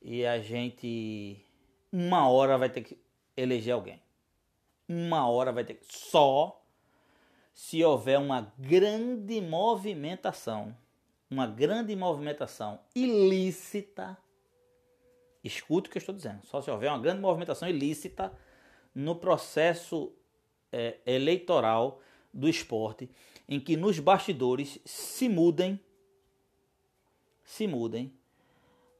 E 0.00 0.24
a 0.24 0.38
gente 0.38 1.44
uma 1.96 2.28
hora 2.28 2.58
vai 2.58 2.68
ter 2.68 2.82
que 2.82 2.98
eleger 3.36 3.72
alguém. 3.72 4.02
Uma 4.88 5.28
hora 5.28 5.52
vai 5.52 5.64
ter 5.64 5.74
que 5.74 5.86
só 5.88 6.60
se 7.54 7.82
houver 7.84 8.18
uma 8.18 8.52
grande 8.58 9.40
movimentação, 9.40 10.76
uma 11.30 11.46
grande 11.46 11.94
movimentação 11.96 12.80
ilícita. 12.94 14.16
Escute 15.42 15.88
o 15.88 15.92
que 15.92 15.98
eu 15.98 16.00
estou 16.00 16.14
dizendo. 16.14 16.44
Só 16.46 16.60
se 16.60 16.70
houver 16.70 16.90
uma 16.90 16.98
grande 16.98 17.20
movimentação 17.20 17.68
ilícita 17.68 18.32
no 18.94 19.16
processo 19.16 20.12
é, 20.72 20.98
eleitoral 21.06 22.00
do 22.32 22.48
esporte, 22.48 23.10
em 23.48 23.60
que 23.60 23.76
nos 23.76 23.98
bastidores 23.98 24.78
se 24.84 25.28
mudem 25.28 25.80
se 27.44 27.66
mudem 27.66 28.12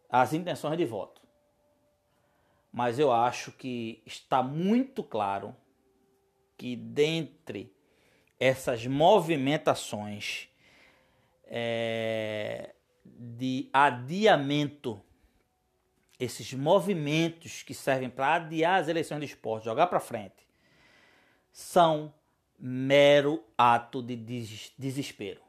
as 0.08 0.32
intenções 0.32 0.76
de 0.76 0.84
voto. 0.84 1.22
Mas 2.70 2.98
eu 2.98 3.10
acho 3.10 3.50
que 3.52 4.02
está 4.04 4.42
muito 4.42 5.02
claro 5.02 5.56
que 6.56 6.76
dentre 6.76 7.74
essas 8.38 8.86
movimentações 8.86 10.48
é, 11.46 12.74
de 13.04 13.68
adiamento 13.72 15.00
esses 16.18 16.52
movimentos 16.54 17.62
que 17.62 17.74
servem 17.74 18.08
para 18.08 18.34
adiar 18.34 18.80
as 18.80 18.88
eleições 18.88 19.18
do 19.18 19.24
esporte, 19.24 19.64
jogar 19.64 19.88
para 19.88 20.00
frente, 20.00 20.46
são 21.52 22.12
mero 22.58 23.44
ato 23.56 24.02
de 24.02 24.16
desespero. 24.78 25.40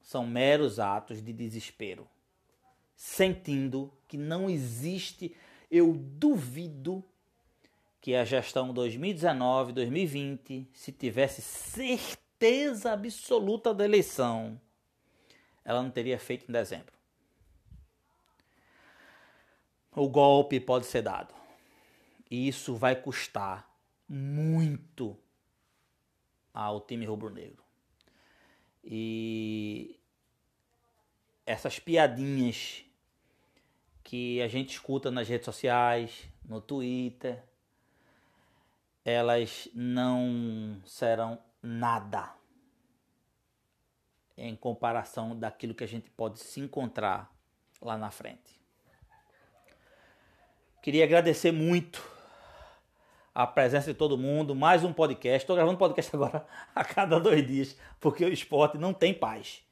São 0.00 0.26
meros 0.26 0.80
atos 0.80 1.22
de 1.22 1.32
desespero. 1.32 2.08
Sentindo 2.94 3.92
que 4.06 4.16
não 4.18 4.50
existe, 4.50 5.34
eu 5.70 5.92
duvido 5.94 7.04
que 8.00 8.14
a 8.14 8.24
gestão 8.24 8.72
2019-2020, 8.74 10.66
se 10.72 10.90
tivesse 10.92 11.42
certeza 11.42 12.92
absoluta 12.92 13.74
da 13.74 13.84
eleição, 13.84 14.60
ela 15.64 15.82
não 15.82 15.90
teria 15.90 16.18
feito 16.18 16.48
em 16.48 16.52
dezembro. 16.52 16.92
O 19.92 20.08
golpe 20.08 20.60
pode 20.60 20.86
ser 20.86 21.02
dado. 21.02 21.34
E 22.30 22.46
isso 22.48 22.76
vai 22.76 22.94
custar 22.94 23.68
muito 24.08 25.16
ao 26.54 26.80
time 26.80 27.04
rubro-negro. 27.04 27.62
E 28.84 29.98
essas 31.44 31.78
piadinhas 31.78 32.84
que 34.02 34.40
a 34.40 34.48
gente 34.48 34.70
escuta 34.70 35.10
nas 35.10 35.28
redes 35.28 35.44
sociais, 35.44 36.28
no 36.44 36.60
Twitter, 36.60 37.42
elas 39.04 39.68
não 39.74 40.80
serão 40.84 41.38
nada 41.62 42.39
em 44.40 44.56
comparação 44.56 45.38
daquilo 45.38 45.74
que 45.74 45.84
a 45.84 45.88
gente 45.88 46.10
pode 46.10 46.40
se 46.40 46.60
encontrar 46.60 47.30
lá 47.80 47.96
na 47.96 48.10
frente. 48.10 48.58
Queria 50.82 51.04
agradecer 51.04 51.52
muito 51.52 52.02
a 53.34 53.46
presença 53.46 53.92
de 53.92 53.98
todo 53.98 54.16
mundo, 54.16 54.54
mais 54.54 54.82
um 54.82 54.92
podcast. 54.92 55.42
Estou 55.42 55.54
gravando 55.54 55.78
podcast 55.78 56.10
agora 56.16 56.46
a 56.74 56.82
cada 56.82 57.20
dois 57.20 57.46
dias, 57.46 57.76
porque 58.00 58.24
o 58.24 58.32
esporte 58.32 58.78
não 58.78 58.94
tem 58.94 59.12
paz. 59.12 59.62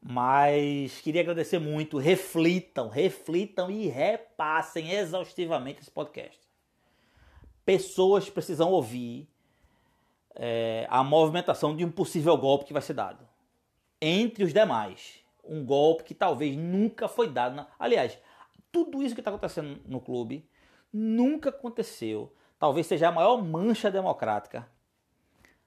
Mas 0.00 1.00
queria 1.00 1.22
agradecer 1.22 1.58
muito. 1.58 1.98
Reflitam, 1.98 2.88
reflitam 2.88 3.68
e 3.68 3.88
repassem 3.88 4.92
exaustivamente 4.92 5.80
esse 5.80 5.90
podcast. 5.90 6.38
Pessoas 7.64 8.30
precisam 8.30 8.70
ouvir 8.70 9.28
é, 10.36 10.86
a 10.88 11.02
movimentação 11.02 11.74
de 11.74 11.84
um 11.84 11.90
possível 11.90 12.36
golpe 12.36 12.66
que 12.66 12.72
vai 12.72 12.82
ser 12.82 12.94
dado. 12.94 13.26
Entre 14.00 14.44
os 14.44 14.52
demais. 14.52 15.20
Um 15.44 15.64
golpe 15.64 16.04
que 16.04 16.14
talvez 16.14 16.56
nunca 16.56 17.08
foi 17.08 17.28
dado. 17.28 17.56
Na... 17.56 17.68
Aliás, 17.78 18.18
tudo 18.70 19.02
isso 19.02 19.14
que 19.14 19.20
está 19.20 19.30
acontecendo 19.30 19.80
no 19.86 20.00
clube 20.00 20.48
nunca 20.92 21.50
aconteceu. 21.50 22.34
Talvez 22.58 22.86
seja 22.86 23.08
a 23.08 23.12
maior 23.12 23.42
mancha 23.42 23.90
democrática 23.90 24.68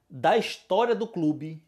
da 0.08 0.36
história 0.36 0.94
do 0.94 1.06
clube. 1.06 1.62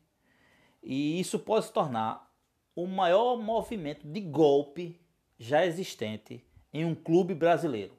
E 0.83 1.21
isso 1.21 1.39
pode 1.39 1.67
se 1.67 1.73
tornar 1.73 2.33
o 2.75 2.87
maior 2.87 3.37
movimento 3.37 4.07
de 4.07 4.21
golpe 4.21 5.01
já 5.39 5.65
existente 5.65 6.45
em 6.73 6.85
um 6.85 6.95
clube 6.95 7.35
brasileiro. 7.35 7.97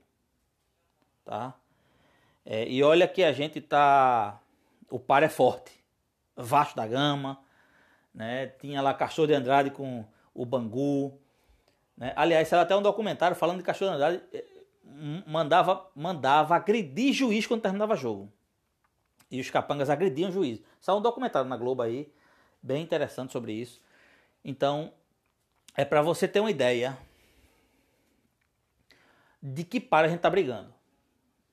Tá? 1.23 1.53
É, 2.45 2.67
e 2.67 2.83
olha 2.83 3.07
que 3.07 3.23
a 3.23 3.31
gente 3.31 3.61
tá. 3.61 4.41
O 4.89 4.99
par 4.99 5.23
é 5.23 5.29
forte. 5.29 5.71
Vasco 6.35 6.75
da 6.75 6.87
Gama, 6.87 7.42
né? 8.13 8.47
Tinha 8.47 8.81
lá 8.81 8.93
Cachorro 8.93 9.27
de 9.27 9.33
Andrade 9.33 9.71
com 9.71 10.05
o 10.33 10.45
Bangu. 10.45 11.19
Né? 11.97 12.13
Aliás, 12.15 12.47
saiu 12.47 12.61
até 12.61 12.75
um 12.75 12.81
documentário 12.81 13.35
falando 13.35 13.57
de 13.57 13.63
Cachorro 13.63 13.91
de 13.91 13.95
Andrade. 13.95 14.23
É, 14.33 14.45
mandava, 15.25 15.89
mandava 15.95 16.55
agredir 16.55 17.13
juiz 17.13 17.47
quando 17.47 17.61
terminava 17.61 17.95
jogo. 17.95 18.31
E 19.31 19.39
os 19.39 19.49
capangas 19.49 19.89
agrediam 19.89 20.29
o 20.29 20.33
juiz. 20.33 20.61
Saiu 20.79 20.97
um 20.97 21.01
documentário 21.01 21.49
na 21.49 21.57
Globo 21.57 21.81
aí, 21.81 22.11
bem 22.61 22.83
interessante 22.83 23.31
sobre 23.31 23.53
isso. 23.53 23.81
Então, 24.45 24.93
é 25.75 25.83
para 25.83 26.01
você 26.01 26.27
ter 26.27 26.39
uma 26.39 26.51
ideia 26.51 26.97
de 29.41 29.63
que 29.63 29.79
para 29.79 30.07
a 30.07 30.09
gente 30.09 30.19
tá 30.19 30.29
brigando 30.29 30.73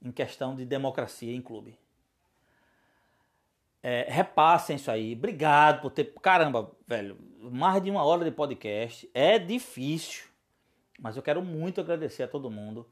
em 0.03 0.13
questão 0.13 0.55
de 0.55 0.65
democracia 0.65 1.35
em 1.35 1.41
clube. 1.41 1.79
É, 3.83 4.07
repassem 4.09 4.77
isso 4.77 4.91
aí. 4.91 5.15
Obrigado 5.15 5.81
por 5.81 5.91
ter. 5.91 6.13
Caramba, 6.23 6.71
velho, 6.87 7.17
mais 7.41 7.83
de 7.83 7.91
uma 7.91 8.05
hora 8.05 8.25
de 8.25 8.31
podcast. 8.31 9.11
É 9.15 9.39
difícil, 9.39 10.25
mas 10.99 11.17
eu 11.17 11.23
quero 11.23 11.43
muito 11.43 11.81
agradecer 11.81 12.23
a 12.23 12.29
todo 12.29 12.51
mundo 12.51 12.87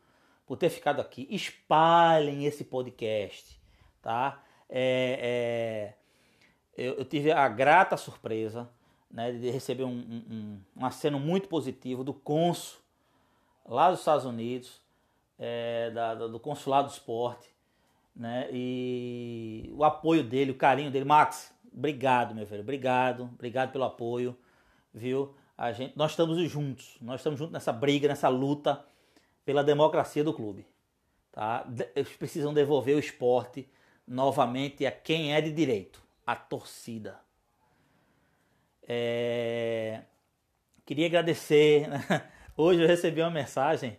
por 0.46 0.56
ter 0.56 0.70
ficado 0.70 1.00
aqui. 1.00 1.26
Espalhem 1.30 2.46
esse 2.46 2.64
podcast, 2.64 3.60
tá? 4.00 4.42
É, 4.68 5.94
é, 6.76 6.82
eu, 6.82 6.94
eu, 6.94 7.04
tive 7.04 7.32
a 7.32 7.48
grata 7.48 7.96
surpresa 7.96 8.68
né, 9.10 9.32
de 9.32 9.50
receber 9.50 9.84
um, 9.84 9.90
um, 9.90 10.60
um 10.76 10.86
aceno 10.86 11.18
muito 11.18 11.48
positivo 11.48 12.04
do 12.04 12.12
Consul 12.12 12.80
lá 13.66 13.90
dos 13.90 14.00
Estados 14.00 14.24
Unidos 14.24 14.80
é, 15.38 15.90
da, 15.90 16.14
do 16.14 16.40
Consulado 16.40 16.88
do 16.88 16.92
Esporte, 16.92 17.54
né? 18.18 18.48
E 18.52 19.72
o 19.74 19.84
apoio 19.84 20.24
dele, 20.24 20.50
o 20.50 20.56
carinho 20.56 20.90
dele. 20.90 21.04
Max, 21.04 21.54
obrigado, 21.72 22.34
meu 22.34 22.44
velho, 22.44 22.62
obrigado, 22.62 23.30
obrigado 23.32 23.70
pelo 23.70 23.84
apoio, 23.84 24.36
viu? 24.92 25.34
A 25.56 25.70
gente, 25.72 25.96
nós 25.96 26.10
estamos 26.10 26.36
juntos, 26.50 26.96
nós 27.00 27.20
estamos 27.20 27.38
juntos 27.38 27.52
nessa 27.52 27.72
briga, 27.72 28.08
nessa 28.08 28.28
luta 28.28 28.84
pela 29.44 29.62
democracia 29.62 30.24
do 30.24 30.34
clube, 30.34 30.66
tá? 31.32 31.66
Eles 31.94 32.16
precisam 32.16 32.52
devolver 32.52 32.96
o 32.96 33.00
esporte 33.00 33.68
novamente 34.06 34.84
a 34.84 34.90
quem 34.90 35.34
é 35.34 35.40
de 35.40 35.52
direito, 35.52 36.02
a 36.26 36.34
torcida. 36.34 37.18
É... 38.86 40.02
Queria 40.84 41.06
agradecer. 41.06 41.86
Né? 41.88 42.02
Hoje 42.56 42.82
eu 42.82 42.88
recebi 42.88 43.20
uma 43.20 43.30
mensagem 43.30 43.98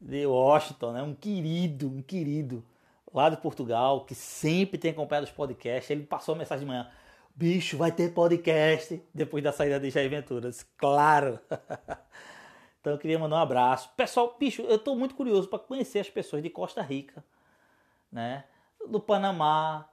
de 0.00 0.24
Washington, 0.26 0.92
né? 0.92 1.02
um 1.02 1.14
querido, 1.14 1.88
um 1.88 2.00
querido 2.00 2.64
lá 3.12 3.28
de 3.28 3.36
Portugal, 3.36 4.04
que 4.04 4.14
sempre 4.14 4.78
tem 4.78 4.90
acompanhado 4.90 5.26
os 5.26 5.32
podcasts. 5.32 5.90
Ele 5.90 6.04
passou 6.04 6.34
a 6.34 6.38
mensagem 6.38 6.64
de 6.64 6.70
manhã: 6.70 6.90
bicho, 7.34 7.76
vai 7.76 7.92
ter 7.92 8.12
podcast 8.12 9.02
depois 9.14 9.42
da 9.42 9.52
saída 9.52 9.80
de 9.80 9.90
Jair 9.90 10.10
Venturas. 10.10 10.66
Claro! 10.76 11.38
então 12.80 12.92
eu 12.92 12.98
queria 12.98 13.18
mandar 13.18 13.36
um 13.36 13.40
abraço. 13.40 13.90
Pessoal, 13.96 14.36
bicho, 14.38 14.62
eu 14.62 14.76
estou 14.76 14.96
muito 14.96 15.14
curioso 15.14 15.48
para 15.48 15.58
conhecer 15.58 16.00
as 16.00 16.10
pessoas 16.10 16.42
de 16.42 16.50
Costa 16.50 16.82
Rica, 16.82 17.24
né? 18.10 18.44
do 18.86 19.00
Panamá. 19.00 19.88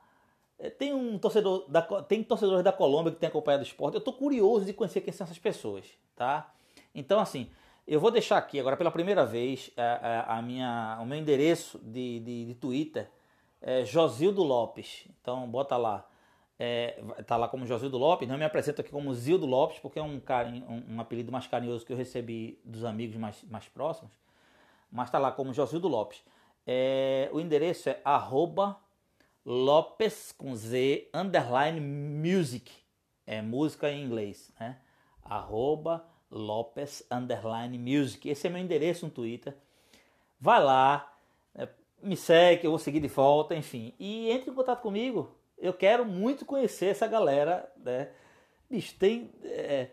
Eh, 0.60 0.70
tem 0.70 0.94
um 0.94 1.18
torcedor 1.18 1.66
da, 1.70 1.82
tem 1.82 2.24
torcedores 2.24 2.64
da 2.64 2.72
Colômbia 2.72 3.12
que 3.12 3.20
tem 3.20 3.28
acompanhado 3.30 3.64
o 3.64 3.68
esporte. 3.68 3.96
Eu 3.96 4.00
estou 4.00 4.14
curioso 4.14 4.66
de 4.66 4.74
conhecer 4.74 5.02
quem 5.02 5.14
são 5.14 5.26
essas 5.26 5.40
pessoas, 5.40 5.86
tá? 6.16 6.54
Então, 6.94 7.20
assim, 7.20 7.50
eu 7.88 8.00
vou 8.00 8.10
deixar 8.10 8.38
aqui 8.38 8.60
agora 8.60 8.76
pela 8.76 8.90
primeira 8.90 9.26
vez 9.26 9.72
a, 9.78 9.82
é, 9.82 9.86
a, 9.86 10.08
é, 10.08 10.26
a 10.28 10.42
minha, 10.42 10.98
o 11.02 11.06
meu 11.06 11.18
endereço 11.18 11.80
de, 11.80 12.20
de, 12.20 12.46
de, 12.46 12.56
Twitter 12.56 13.10
é 13.62 13.86
Josildo 13.86 14.44
Lopes. 14.44 15.08
Então 15.22 15.48
bota 15.48 15.78
lá. 15.78 16.08
É, 16.58 17.00
tá 17.28 17.38
lá 17.38 17.48
como 17.48 17.66
Josildo 17.66 17.98
Lopes. 17.98 18.28
Não 18.28 18.38
me 18.38 18.46
apresento 18.46 18.82
aqui 18.82 18.90
como 18.90 19.14
Zildo 19.14 19.46
Lopes, 19.46 19.78
porque 19.80 20.00
é 20.00 20.02
um, 20.02 20.20
carinho, 20.20 20.66
um, 20.68 20.96
um, 20.96 21.02
apelido 21.02 21.32
mais 21.32 21.46
carinhoso 21.46 21.86
que 21.86 21.94
eu 21.94 21.98
recebi 21.98 22.60
dos 22.64 22.84
amigos 22.84 23.18
mais, 23.18 23.44
mais 23.44 23.68
próximos. 23.68 24.14
Mas 24.92 25.12
tá 25.12 25.20
lá 25.20 25.32
como 25.32 25.54
Josildo 25.54 25.88
Lopes. 25.88 26.24
É, 26.66 27.30
o 27.32 27.40
endereço 27.40 27.90
é 27.90 28.00
arroba 28.04 28.78
Lopes 29.46 30.32
com 30.32 30.56
Z 30.56 31.08
underline 31.14 31.80
music. 31.80 32.72
É 33.28 33.42
música 33.42 33.92
em 33.92 34.04
inglês, 34.04 34.52
né? 34.60 34.80
Arroba 35.24 36.06
Lopes 36.36 37.08
Underline 37.10 37.78
Music. 37.78 38.30
Esse 38.30 38.48
é 38.48 38.50
meu 38.50 38.62
endereço 38.62 39.06
no 39.06 39.12
Twitter. 39.12 39.56
Vai 40.40 40.62
lá, 40.62 41.12
é, 41.56 41.68
me 42.04 42.18
segue, 42.18 42.66
eu 42.66 42.72
vou 42.72 42.80
seguir 42.80 43.00
de 43.00 43.08
volta, 43.08 43.56
enfim. 43.56 43.94
E 43.98 44.30
entre 44.30 44.52
em 44.52 44.54
contato 44.54 44.82
comigo. 44.82 45.34
Eu 45.58 45.74
quero 45.74 46.06
muito 46.06 46.46
conhecer 46.46 46.88
essa 46.88 47.08
galera, 47.08 47.72
né? 47.78 48.10
Bicho, 48.70 48.94
tem. 49.00 49.32
É, 49.44 49.90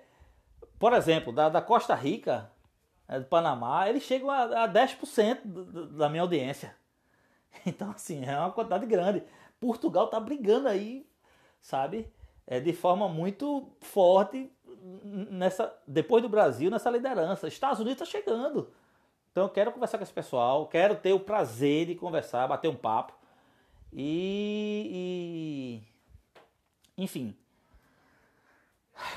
por 0.78 0.92
exemplo, 0.92 1.32
da, 1.32 1.48
da 1.48 1.62
Costa 1.62 1.94
Rica, 1.94 2.50
né, 3.08 3.20
do 3.20 3.26
Panamá, 3.26 3.88
eles 3.88 4.02
chegam 4.02 4.28
a, 4.28 4.64
a 4.64 4.68
10% 4.68 5.42
do, 5.44 5.86
da 5.96 6.08
minha 6.08 6.22
audiência. 6.22 6.74
Então, 7.66 7.90
assim, 7.90 8.24
é 8.24 8.36
uma 8.36 8.50
quantidade 8.50 8.86
grande. 8.86 9.22
Portugal 9.60 10.08
tá 10.08 10.18
brigando 10.18 10.68
aí, 10.68 11.06
sabe? 11.60 12.10
É, 12.46 12.58
de 12.58 12.72
forma 12.72 13.08
muito 13.08 13.70
forte 13.80 14.50
nessa 14.82 15.72
depois 15.86 16.22
do 16.22 16.28
Brasil 16.28 16.70
nessa 16.70 16.90
liderança. 16.90 17.48
Estados 17.48 17.78
Unidos 17.80 18.02
está 18.02 18.18
chegando. 18.18 18.72
Então 19.30 19.44
eu 19.44 19.48
quero 19.48 19.72
conversar 19.72 19.98
com 19.98 20.04
esse 20.04 20.12
pessoal, 20.12 20.66
quero 20.66 20.96
ter 20.96 21.12
o 21.12 21.20
prazer 21.20 21.86
de 21.86 21.94
conversar, 21.94 22.46
bater 22.48 22.68
um 22.68 22.76
papo. 22.76 23.14
E, 23.92 25.82
e 26.96 27.02
enfim, 27.02 27.36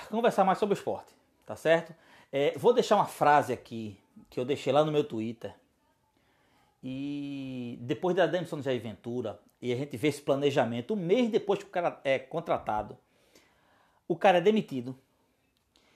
conversar 0.10 0.44
mais 0.44 0.58
sobre 0.58 0.74
o 0.74 0.78
esporte, 0.78 1.14
tá 1.46 1.56
certo? 1.56 1.96
É, 2.32 2.58
vou 2.58 2.74
deixar 2.74 2.96
uma 2.96 3.06
frase 3.06 3.54
aqui 3.54 3.98
que 4.30 4.40
eu 4.40 4.46
deixei 4.46 4.72
lá 4.74 4.84
no 4.84 4.92
meu 4.92 5.04
Twitter, 5.04 5.56
E 6.84 7.78
depois 7.82 8.16
da 8.16 8.28
demissão 8.28 8.60
do 8.60 8.64
Jair 8.64 8.82
Ventura, 8.82 9.40
e 9.62 9.72
a 9.72 9.76
gente 9.76 9.98
vê 9.98 10.10
esse 10.10 10.22
planejamento, 10.22 10.94
um 10.94 10.98
mês 10.98 11.30
depois 11.30 11.60
que 11.60 11.66
o 11.66 11.70
cara 11.72 12.00
é 12.04 12.20
contratado, 12.20 12.98
o 14.08 14.16
cara 14.16 14.38
é 14.38 14.42
demitido. 14.42 14.98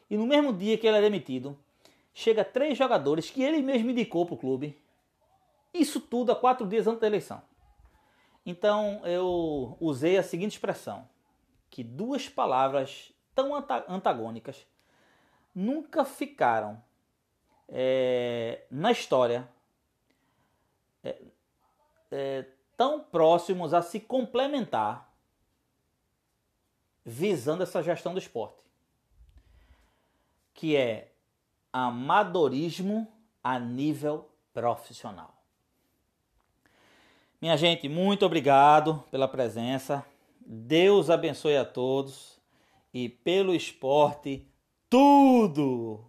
E 0.10 0.18
no 0.18 0.26
mesmo 0.26 0.52
dia 0.52 0.78
que 0.78 0.88
ele 0.88 0.98
é 0.98 1.02
demitido, 1.02 1.58
chega 2.14 2.44
três 2.44 2.78
jogadores 2.78 3.30
que 3.30 3.44
ele 3.44 3.62
mesmo 3.62 3.92
indicou 3.92 4.26
para 4.26 4.36
o 4.36 4.38
clube. 4.38 4.78
Isso 5.74 6.00
tudo 6.00 6.32
há 6.32 6.36
quatro 6.36 6.68
dias 6.68 6.88
antes 6.88 7.00
da 7.00 7.08
eleição. 7.08 7.42
Então 8.46 9.06
eu 9.06 9.78
usei 9.80 10.18
a 10.18 10.24
seguinte 10.24 10.54
expressão: 10.54 11.08
que 11.70 11.84
duas 11.84 12.28
palavras 12.28 13.14
tão 13.36 13.52
antagônicas 13.88 14.66
nunca 15.54 16.04
ficaram 16.04 16.82
é, 17.68 18.64
na 18.72 18.92
história 18.92 19.48
é, 21.04 21.22
é, 22.12 22.46
tão 22.76 23.02
próximos 23.02 23.74
a 23.74 23.82
se 23.82 24.00
complementar 24.00 25.14
visando 27.06 27.64
essa 27.64 27.82
gestão 27.82 28.14
do 28.14 28.20
esporte, 28.20 28.62
que 30.60 30.76
é 30.76 31.14
amadorismo 31.72 33.08
a 33.42 33.58
nível 33.58 34.30
profissional. 34.54 35.34
Minha 37.42 37.56
gente, 37.56 37.88
muito 37.88 38.26
obrigado 38.26 39.02
pela 39.10 39.26
presença. 39.26 40.06
Deus 40.46 41.10
abençoe 41.10 41.56
a 41.56 41.64
todos 41.64 42.38
e 42.94 43.08
pelo 43.08 43.56
esporte 43.56 44.46
tudo! 44.90 46.09